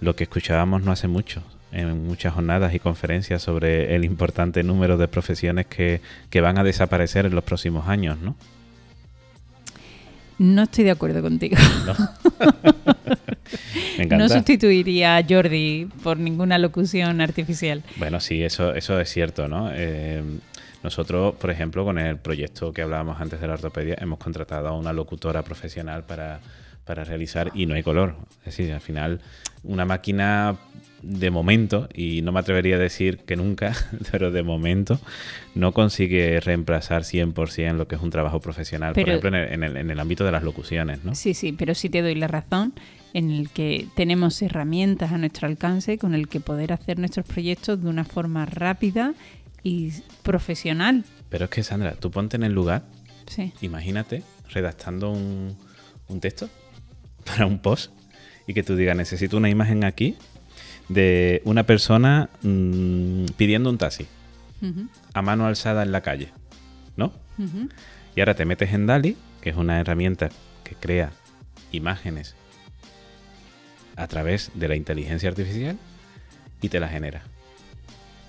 lo 0.00 0.14
que 0.14 0.22
escuchábamos 0.22 0.82
no 0.82 0.92
hace 0.92 1.08
mucho 1.08 1.42
en 1.72 2.06
muchas 2.06 2.34
jornadas 2.34 2.74
y 2.74 2.78
conferencias 2.78 3.42
sobre 3.42 3.94
el 3.94 4.04
importante 4.04 4.62
número 4.62 4.96
de 4.96 5.08
profesiones 5.08 5.66
que, 5.66 6.00
van 6.40 6.58
a 6.58 6.64
desaparecer 6.64 7.26
en 7.26 7.34
los 7.34 7.44
próximos 7.44 7.88
años, 7.88 8.18
¿no? 8.20 8.36
No 10.38 10.62
estoy 10.62 10.84
de 10.84 10.90
acuerdo 10.90 11.20
contigo. 11.20 11.56
No, 11.84 11.94
no 14.18 14.28
sustituiría 14.28 15.18
a 15.18 15.24
Jordi 15.28 15.86
por 16.02 16.16
ninguna 16.18 16.56
locución 16.56 17.20
artificial. 17.20 17.82
Bueno, 17.96 18.20
sí, 18.20 18.42
eso, 18.42 18.74
eso 18.74 18.98
es 18.98 19.10
cierto, 19.10 19.48
¿no? 19.48 19.70
Eh, 19.72 20.22
nosotros, 20.82 21.34
por 21.34 21.50
ejemplo, 21.50 21.84
con 21.84 21.98
el 21.98 22.16
proyecto 22.16 22.72
que 22.72 22.80
hablábamos 22.80 23.20
antes 23.20 23.38
de 23.38 23.48
la 23.48 23.52
ortopedia, 23.52 23.98
hemos 24.00 24.18
contratado 24.18 24.68
a 24.68 24.72
una 24.72 24.94
locutora 24.94 25.42
profesional 25.42 26.04
para 26.04 26.40
para 26.90 27.04
realizar 27.04 27.52
y 27.54 27.66
no 27.66 27.76
hay 27.76 27.84
color. 27.84 28.16
Es 28.40 28.56
decir, 28.56 28.72
al 28.72 28.80
final 28.80 29.20
una 29.62 29.84
máquina 29.84 30.56
de 31.02 31.30
momento, 31.30 31.88
y 31.94 32.22
no 32.22 32.32
me 32.32 32.40
atrevería 32.40 32.76
a 32.76 32.78
decir 32.78 33.18
que 33.18 33.36
nunca, 33.36 33.74
pero 34.10 34.30
de 34.30 34.42
momento 34.42 35.00
no 35.54 35.72
consigue 35.72 36.40
reemplazar 36.40 37.02
100% 37.02 37.74
lo 37.74 37.88
que 37.88 37.94
es 37.94 38.02
un 38.02 38.10
trabajo 38.10 38.40
profesional, 38.40 38.92
por 38.94 39.08
ejemplo, 39.08 39.28
en 39.28 39.62
el, 39.62 39.76
en 39.76 39.90
el, 39.90 40.00
ámbito 40.00 40.24
de 40.24 40.32
las 40.32 40.42
locuciones. 40.42 41.04
¿no? 41.04 41.14
Sí, 41.14 41.34
sí, 41.34 41.52
pero 41.52 41.74
sí 41.74 41.88
te 41.88 42.02
doy 42.02 42.14
la 42.14 42.28
razón 42.28 42.74
en 43.14 43.30
el 43.30 43.50
que 43.50 43.88
tenemos 43.96 44.40
herramientas 44.42 45.12
a 45.12 45.18
nuestro 45.18 45.48
alcance 45.48 45.98
con 45.98 46.14
el 46.14 46.28
que 46.28 46.40
poder 46.40 46.72
hacer 46.72 46.98
nuestros 46.98 47.26
proyectos 47.26 47.82
de 47.82 47.88
una 47.88 48.04
forma 48.04 48.46
rápida 48.46 49.14
y 49.62 49.92
profesional. 50.22 51.04
Pero 51.28 51.46
es 51.46 51.50
que, 51.50 51.62
Sandra, 51.62 51.94
tú 51.94 52.10
ponte 52.10 52.36
en 52.36 52.44
el 52.44 52.52
lugar, 52.52 52.84
sí. 53.26 53.52
imagínate 53.62 54.22
redactando 54.50 55.10
un, 55.10 55.56
un 56.08 56.20
texto 56.20 56.48
para 57.24 57.46
un 57.46 57.58
post 57.58 57.92
y 58.50 58.52
que 58.52 58.64
tú 58.64 58.74
digas, 58.74 58.96
necesito 58.96 59.36
una 59.36 59.48
imagen 59.48 59.84
aquí 59.84 60.16
de 60.88 61.40
una 61.44 61.66
persona 61.66 62.30
mmm, 62.42 63.26
pidiendo 63.36 63.70
un 63.70 63.78
taxi 63.78 64.08
uh 64.60 64.66
-huh. 64.66 64.88
a 65.14 65.22
mano 65.22 65.46
alzada 65.46 65.84
en 65.84 65.92
la 65.92 66.00
calle, 66.00 66.32
¿no? 66.96 67.12
Uh 67.38 67.44
-huh. 67.44 67.68
Y 68.16 68.20
ahora 68.20 68.34
te 68.34 68.44
metes 68.44 68.72
en 68.72 68.88
DALI, 68.88 69.16
que 69.40 69.50
es 69.50 69.56
una 69.56 69.78
herramienta 69.78 70.30
que 70.64 70.74
crea 70.74 71.12
imágenes 71.70 72.34
a 73.94 74.08
través 74.08 74.50
de 74.54 74.66
la 74.66 74.74
inteligencia 74.74 75.28
artificial 75.28 75.78
y 76.60 76.70
te 76.70 76.80
la 76.80 76.88
genera. 76.88 77.22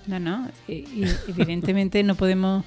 No, 0.06 0.20
no, 0.20 0.52
y, 0.68 0.86
evidentemente 1.30 2.04
no 2.04 2.14
podemos 2.14 2.64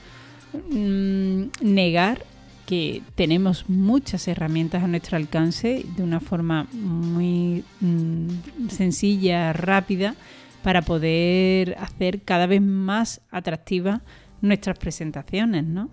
mmm, 0.73 1.45
negar 1.63 2.25
que 2.67 3.03
tenemos 3.15 3.69
muchas 3.69 4.27
herramientas 4.29 4.83
a 4.83 4.89
nuestro 4.89 5.17
alcance 5.17 5.85
de 5.97 6.03
una 6.03 6.21
forma 6.21 6.67
muy 6.73 7.65
mmm, 7.81 8.69
sencilla, 8.69 9.53
rápida, 9.53 10.15
para 10.63 10.83
poder 10.83 11.77
hacer 11.79 12.23
cada 12.23 12.47
vez 12.47 12.63
más 12.63 13.21
atractivas 13.31 14.01
nuestras 14.41 14.79
presentaciones, 14.79 15.65
¿no? 15.65 15.91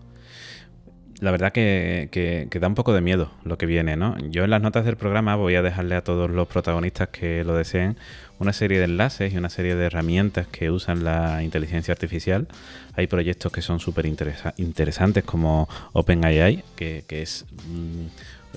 La 1.21 1.29
verdad 1.29 1.51
que, 1.51 2.49
da 2.59 2.67
un 2.67 2.73
poco 2.73 2.93
de 2.93 3.01
miedo 3.01 3.31
lo 3.43 3.59
que 3.59 3.67
viene, 3.67 3.95
¿no? 3.95 4.17
Yo 4.31 4.43
en 4.43 4.49
las 4.49 4.59
notas 4.59 4.85
del 4.85 4.97
programa 4.97 5.35
voy 5.35 5.53
a 5.53 5.61
dejarle 5.61 5.93
a 5.93 6.03
todos 6.03 6.31
los 6.31 6.47
protagonistas 6.47 7.09
que 7.09 7.43
lo 7.43 7.55
deseen 7.55 7.95
una 8.39 8.53
serie 8.53 8.79
de 8.79 8.85
enlaces 8.85 9.31
y 9.31 9.37
una 9.37 9.51
serie 9.51 9.75
de 9.75 9.85
herramientas 9.85 10.47
que 10.47 10.71
usan 10.71 11.03
la 11.03 11.43
inteligencia 11.43 11.91
artificial. 11.91 12.47
Hay 12.95 13.05
proyectos 13.05 13.51
que 13.51 13.61
son 13.61 13.79
súper 13.79 14.07
interesa 14.07 14.55
interesantes 14.57 15.23
como 15.23 15.69
OpenAI, 15.93 16.63
que, 16.75 17.05
es 17.07 17.45
mm, 17.67 18.05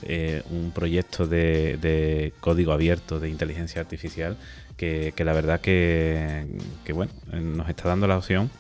eh, 0.04 0.42
un 0.48 0.70
proyecto 0.70 1.26
de, 1.26 2.32
código 2.40 2.72
abierto 2.72 3.20
de 3.20 3.28
inteligencia 3.28 3.82
artificial 3.82 4.38
que, 4.78 5.12
que 5.14 5.24
la 5.26 5.34
verdad 5.34 5.60
que, 5.60 6.46
que, 6.86 6.94
bueno, 6.94 7.12
nos 7.30 7.68
está 7.68 7.90
dando 7.90 8.06
la 8.06 8.16
opción 8.16 8.50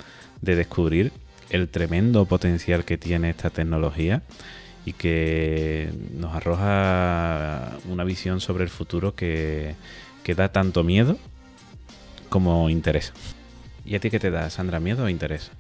de 0.42 0.56
descubrir 0.56 1.10
el 1.54 1.68
tremendo 1.68 2.24
potencial 2.24 2.84
que 2.84 2.98
tiene 2.98 3.30
esta 3.30 3.48
tecnología 3.48 4.22
y 4.84 4.92
que 4.92 5.88
nos 6.18 6.34
arroja 6.34 7.78
una 7.88 8.02
visión 8.02 8.40
sobre 8.40 8.64
el 8.64 8.70
futuro 8.70 9.14
que, 9.14 9.76
que 10.24 10.34
da 10.34 10.48
tanto 10.48 10.82
miedo 10.82 11.16
como 12.28 12.68
interés. 12.70 13.12
¿Y 13.86 13.94
a 13.94 14.00
ti 14.00 14.10
qué 14.10 14.18
te 14.18 14.32
da, 14.32 14.50
Sandra? 14.50 14.80
¿Miedo 14.80 15.04
o 15.04 15.08
interés? 15.08 15.52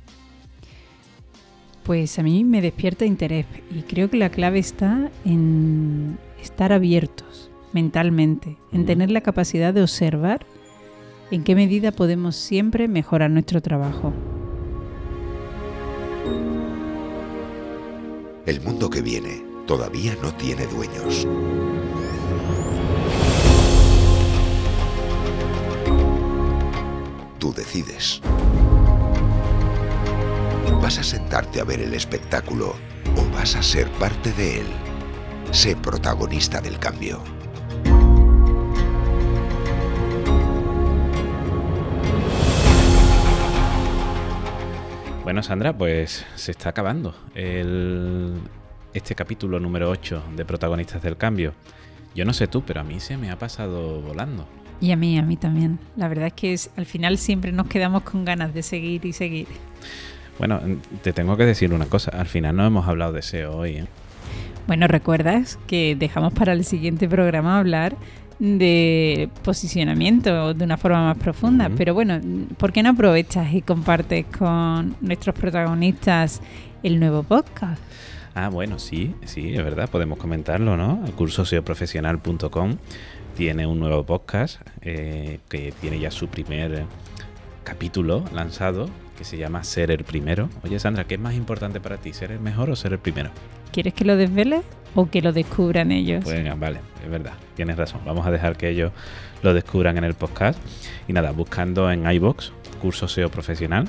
Pues 1.84 2.18
a 2.18 2.22
mí 2.22 2.42
me 2.42 2.60
despierta 2.60 3.04
interés 3.04 3.46
y 3.70 3.82
creo 3.82 4.10
que 4.10 4.16
la 4.16 4.30
clave 4.30 4.58
está 4.58 5.10
en 5.24 6.18
estar 6.42 6.72
abiertos 6.72 7.50
mentalmente, 7.72 8.56
en 8.72 8.84
tener 8.84 9.10
la 9.10 9.20
capacidad 9.20 9.72
de 9.72 9.82
observar 9.82 10.44
en 11.30 11.44
qué 11.44 11.54
medida 11.54 11.92
podemos 11.92 12.34
siempre 12.34 12.88
mejorar 12.88 13.30
nuestro 13.30 13.60
trabajo. 13.60 14.12
El 18.46 18.60
mundo 18.60 18.90
que 18.90 19.00
viene 19.00 19.42
todavía 19.66 20.14
no 20.20 20.34
tiene 20.34 20.66
dueños. 20.66 21.26
Tú 27.38 27.54
decides. 27.54 28.20
¿Vas 30.82 30.98
a 30.98 31.02
sentarte 31.02 31.62
a 31.62 31.64
ver 31.64 31.80
el 31.80 31.94
espectáculo 31.94 32.74
o 33.16 33.34
vas 33.34 33.56
a 33.56 33.62
ser 33.62 33.90
parte 33.92 34.30
de 34.34 34.60
él? 34.60 34.66
Sé 35.50 35.74
protagonista 35.76 36.60
del 36.60 36.78
cambio. 36.78 37.22
Bueno, 45.24 45.42
Sandra, 45.42 45.72
pues 45.72 46.26
se 46.34 46.50
está 46.50 46.68
acabando 46.68 47.14
el, 47.34 48.34
este 48.92 49.14
capítulo 49.14 49.58
número 49.58 49.88
8 49.88 50.22
de 50.36 50.44
Protagonistas 50.44 51.02
del 51.02 51.16
Cambio. 51.16 51.54
Yo 52.14 52.26
no 52.26 52.34
sé 52.34 52.46
tú, 52.46 52.62
pero 52.62 52.82
a 52.82 52.84
mí 52.84 53.00
se 53.00 53.16
me 53.16 53.30
ha 53.30 53.38
pasado 53.38 54.02
volando. 54.02 54.46
Y 54.82 54.92
a 54.92 54.96
mí, 54.96 55.18
a 55.18 55.22
mí 55.22 55.38
también. 55.38 55.78
La 55.96 56.08
verdad 56.08 56.26
es 56.26 56.34
que 56.34 56.52
es, 56.52 56.70
al 56.76 56.84
final 56.84 57.16
siempre 57.16 57.52
nos 57.52 57.68
quedamos 57.68 58.02
con 58.02 58.26
ganas 58.26 58.52
de 58.52 58.62
seguir 58.62 59.06
y 59.06 59.14
seguir. 59.14 59.48
Bueno, 60.38 60.60
te 61.02 61.14
tengo 61.14 61.38
que 61.38 61.46
decir 61.46 61.72
una 61.72 61.86
cosa. 61.86 62.10
Al 62.10 62.26
final 62.26 62.54
no 62.54 62.66
hemos 62.66 62.86
hablado 62.86 63.14
de 63.14 63.22
SEO 63.22 63.56
hoy. 63.56 63.76
¿eh? 63.76 63.86
Bueno, 64.66 64.88
recuerdas 64.88 65.58
que 65.66 65.96
dejamos 65.98 66.34
para 66.34 66.52
el 66.52 66.66
siguiente 66.66 67.08
programa 67.08 67.58
hablar 67.58 67.96
de 68.38 69.28
posicionamiento 69.42 70.54
de 70.54 70.64
una 70.64 70.76
forma 70.76 71.04
más 71.04 71.18
profunda. 71.18 71.68
Uh 71.68 71.70
-huh. 71.70 71.76
Pero 71.76 71.94
bueno, 71.94 72.20
¿por 72.56 72.72
qué 72.72 72.82
no 72.82 72.90
aprovechas 72.90 73.52
y 73.52 73.62
compartes 73.62 74.26
con 74.26 74.96
nuestros 75.00 75.34
protagonistas 75.34 76.40
el 76.82 76.98
nuevo 76.98 77.22
podcast? 77.22 77.80
Ah, 78.34 78.48
bueno, 78.48 78.78
sí, 78.78 79.14
sí, 79.24 79.54
es 79.54 79.62
verdad, 79.64 79.88
podemos 79.88 80.18
comentarlo, 80.18 80.76
¿no? 80.76 81.02
El 81.06 81.12
curso 81.12 81.44
seoprofesional.com 81.44 82.76
tiene 83.36 83.66
un 83.66 83.78
nuevo 83.78 84.04
podcast 84.04 84.60
eh, 84.82 85.38
que 85.48 85.72
tiene 85.80 86.00
ya 86.00 86.10
su 86.10 86.28
primer 86.28 86.84
capítulo 87.62 88.24
lanzado 88.32 88.88
que 89.16 89.24
se 89.24 89.38
llama 89.38 89.62
Ser 89.62 89.90
el 89.90 90.04
Primero. 90.04 90.48
Oye, 90.64 90.78
Sandra, 90.80 91.04
¿qué 91.04 91.14
es 91.14 91.20
más 91.20 91.34
importante 91.34 91.80
para 91.80 91.98
ti, 91.98 92.12
ser 92.12 92.32
el 92.32 92.40
mejor 92.40 92.70
o 92.70 92.76
ser 92.76 92.92
el 92.92 92.98
primero? 92.98 93.30
¿Quieres 93.72 93.94
que 93.94 94.04
lo 94.04 94.16
desvele 94.16 94.62
o 94.94 95.08
que 95.08 95.22
lo 95.22 95.32
descubran 95.32 95.92
ellos? 95.92 96.24
Pues 96.24 96.58
vale, 96.58 96.80
es 97.02 97.10
verdad, 97.10 97.34
tienes 97.54 97.76
razón. 97.76 98.00
Vamos 98.04 98.26
a 98.26 98.30
dejar 98.30 98.56
que 98.56 98.68
ellos 98.68 98.92
lo 99.42 99.54
descubran 99.54 99.98
en 99.98 100.04
el 100.04 100.14
podcast. 100.14 100.58
Y 101.08 101.12
nada, 101.12 101.30
buscando 101.32 101.90
en 101.90 102.10
iBox 102.10 102.52
curso 102.80 103.08
SEO 103.08 103.30
profesional, 103.30 103.88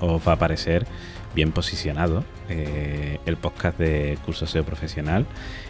os 0.00 0.26
va 0.26 0.32
a 0.32 0.34
aparecer 0.34 0.86
bien 1.34 1.52
posicionado 1.52 2.24
eh, 2.48 3.18
el 3.26 3.36
podcast 3.36 3.78
de 3.78 4.18
curso 4.24 4.46
SEO 4.46 4.64
profesional, 4.64 5.26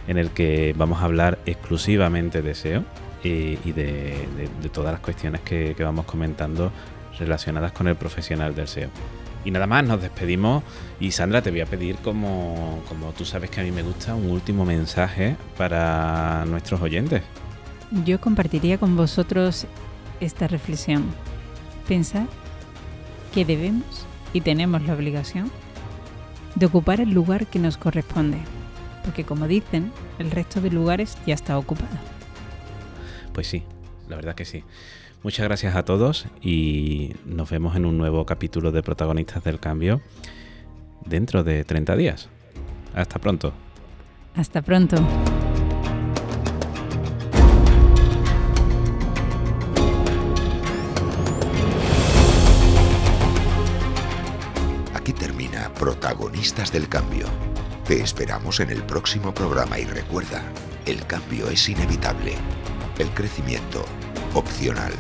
en 0.09 0.19
el 0.19 0.31
que 0.31 0.75
vamos 0.77 1.01
a 1.01 1.05
hablar 1.05 1.39
exclusivamente 1.47 2.43
de 2.43 2.55
SEO 2.55 2.85
y, 3.23 3.57
de, 3.73 4.15
todas 4.73 4.93
las 4.93 5.01
cuestiones 5.01 5.41
que 5.41 5.75
vamos 5.79 6.05
comentando 6.05 6.71
relacionadas 7.19 7.73
con 7.73 7.89
el 7.89 7.97
profesional 7.97 8.55
del 8.55 8.69
SEO. 8.69 8.91
Y 9.45 9.51
nada 9.51 9.67
más, 9.67 9.85
nos 9.85 10.01
despedimos 10.01 10.63
y 10.99 11.11
Sandra, 11.11 11.43
te 11.43 11.51
voy 11.51 11.61
a 11.61 11.67
pedir, 11.67 11.97
como, 11.97 12.83
como 12.89 13.13
tú 13.13 13.25
sabes 13.25 13.51
que 13.51 13.61
a 13.61 13.65
mí 13.65 13.71
me 13.71 13.83
gusta, 13.83 14.15
un 14.15 14.31
último 14.31 14.65
mensaje 14.65 15.37
para 15.57 16.45
nuestros 16.47 16.81
oyentes. 16.81 17.23
Yo 18.05 18.21
compartiría 18.21 18.79
con 18.79 18.97
vosotros 18.97 19.67
esta 20.21 20.49
reflexión. 20.49 21.05
Pensar 21.87 22.27
que 23.35 23.45
debemos 23.45 24.07
y 24.33 24.41
tenemos 24.41 24.83
la 24.83 24.95
obligación 24.95 25.51
de 26.55 26.67
ocupar 26.67 27.01
el 27.01 27.11
lugar 27.11 27.47
que 27.47 27.59
nos 27.59 27.77
corresponde, 27.77 28.39
porque 29.05 29.25
como 29.25 29.47
dicen, 29.47 29.93
el 30.19 30.31
resto 30.31 30.61
de 30.61 30.71
lugares 30.71 31.19
ya 31.27 31.35
está 31.35 31.59
ocupado. 31.59 31.99
Pues 33.33 33.49
sí, 33.49 33.65
la 34.09 34.17
verdad 34.17 34.35
que 34.35 34.45
sí. 34.45 34.65
Muchas 35.25 35.47
gracias 35.47 35.75
a 35.75 35.87
todos 35.87 36.27
y 36.43 37.15
nos 37.25 37.49
vemos 37.49 37.77
en 37.77 37.87
un 37.87 37.97
nuevo 37.97 38.27
capítulo 38.27 38.73
de 38.73 38.83
Protagonistas 38.83 39.43
del 39.43 39.59
Cambio 39.59 40.03
dentro 41.07 41.43
de 41.43 41.65
30 41.65 41.97
días. 41.97 42.29
Hasta 42.95 43.19
pronto. 43.19 43.55
Hasta 44.37 44.61
pronto. 44.61 44.97
Aquí 54.93 55.15
termina 55.15 55.73
Protagonistas 55.73 56.71
del 56.71 56.87
Cambio. 56.87 57.29
Te 57.87 57.99
esperamos 58.03 58.61
en 58.61 58.69
el 58.69 58.83
próximo 58.83 59.33
programa 59.33 59.79
y 59.79 59.85
recuerda, 59.87 60.43
el 60.85 61.07
cambio 61.07 61.49
es 61.49 61.67
inevitable, 61.71 62.35
el 62.99 63.09
crecimiento 63.15 63.87
opcional. 64.35 64.93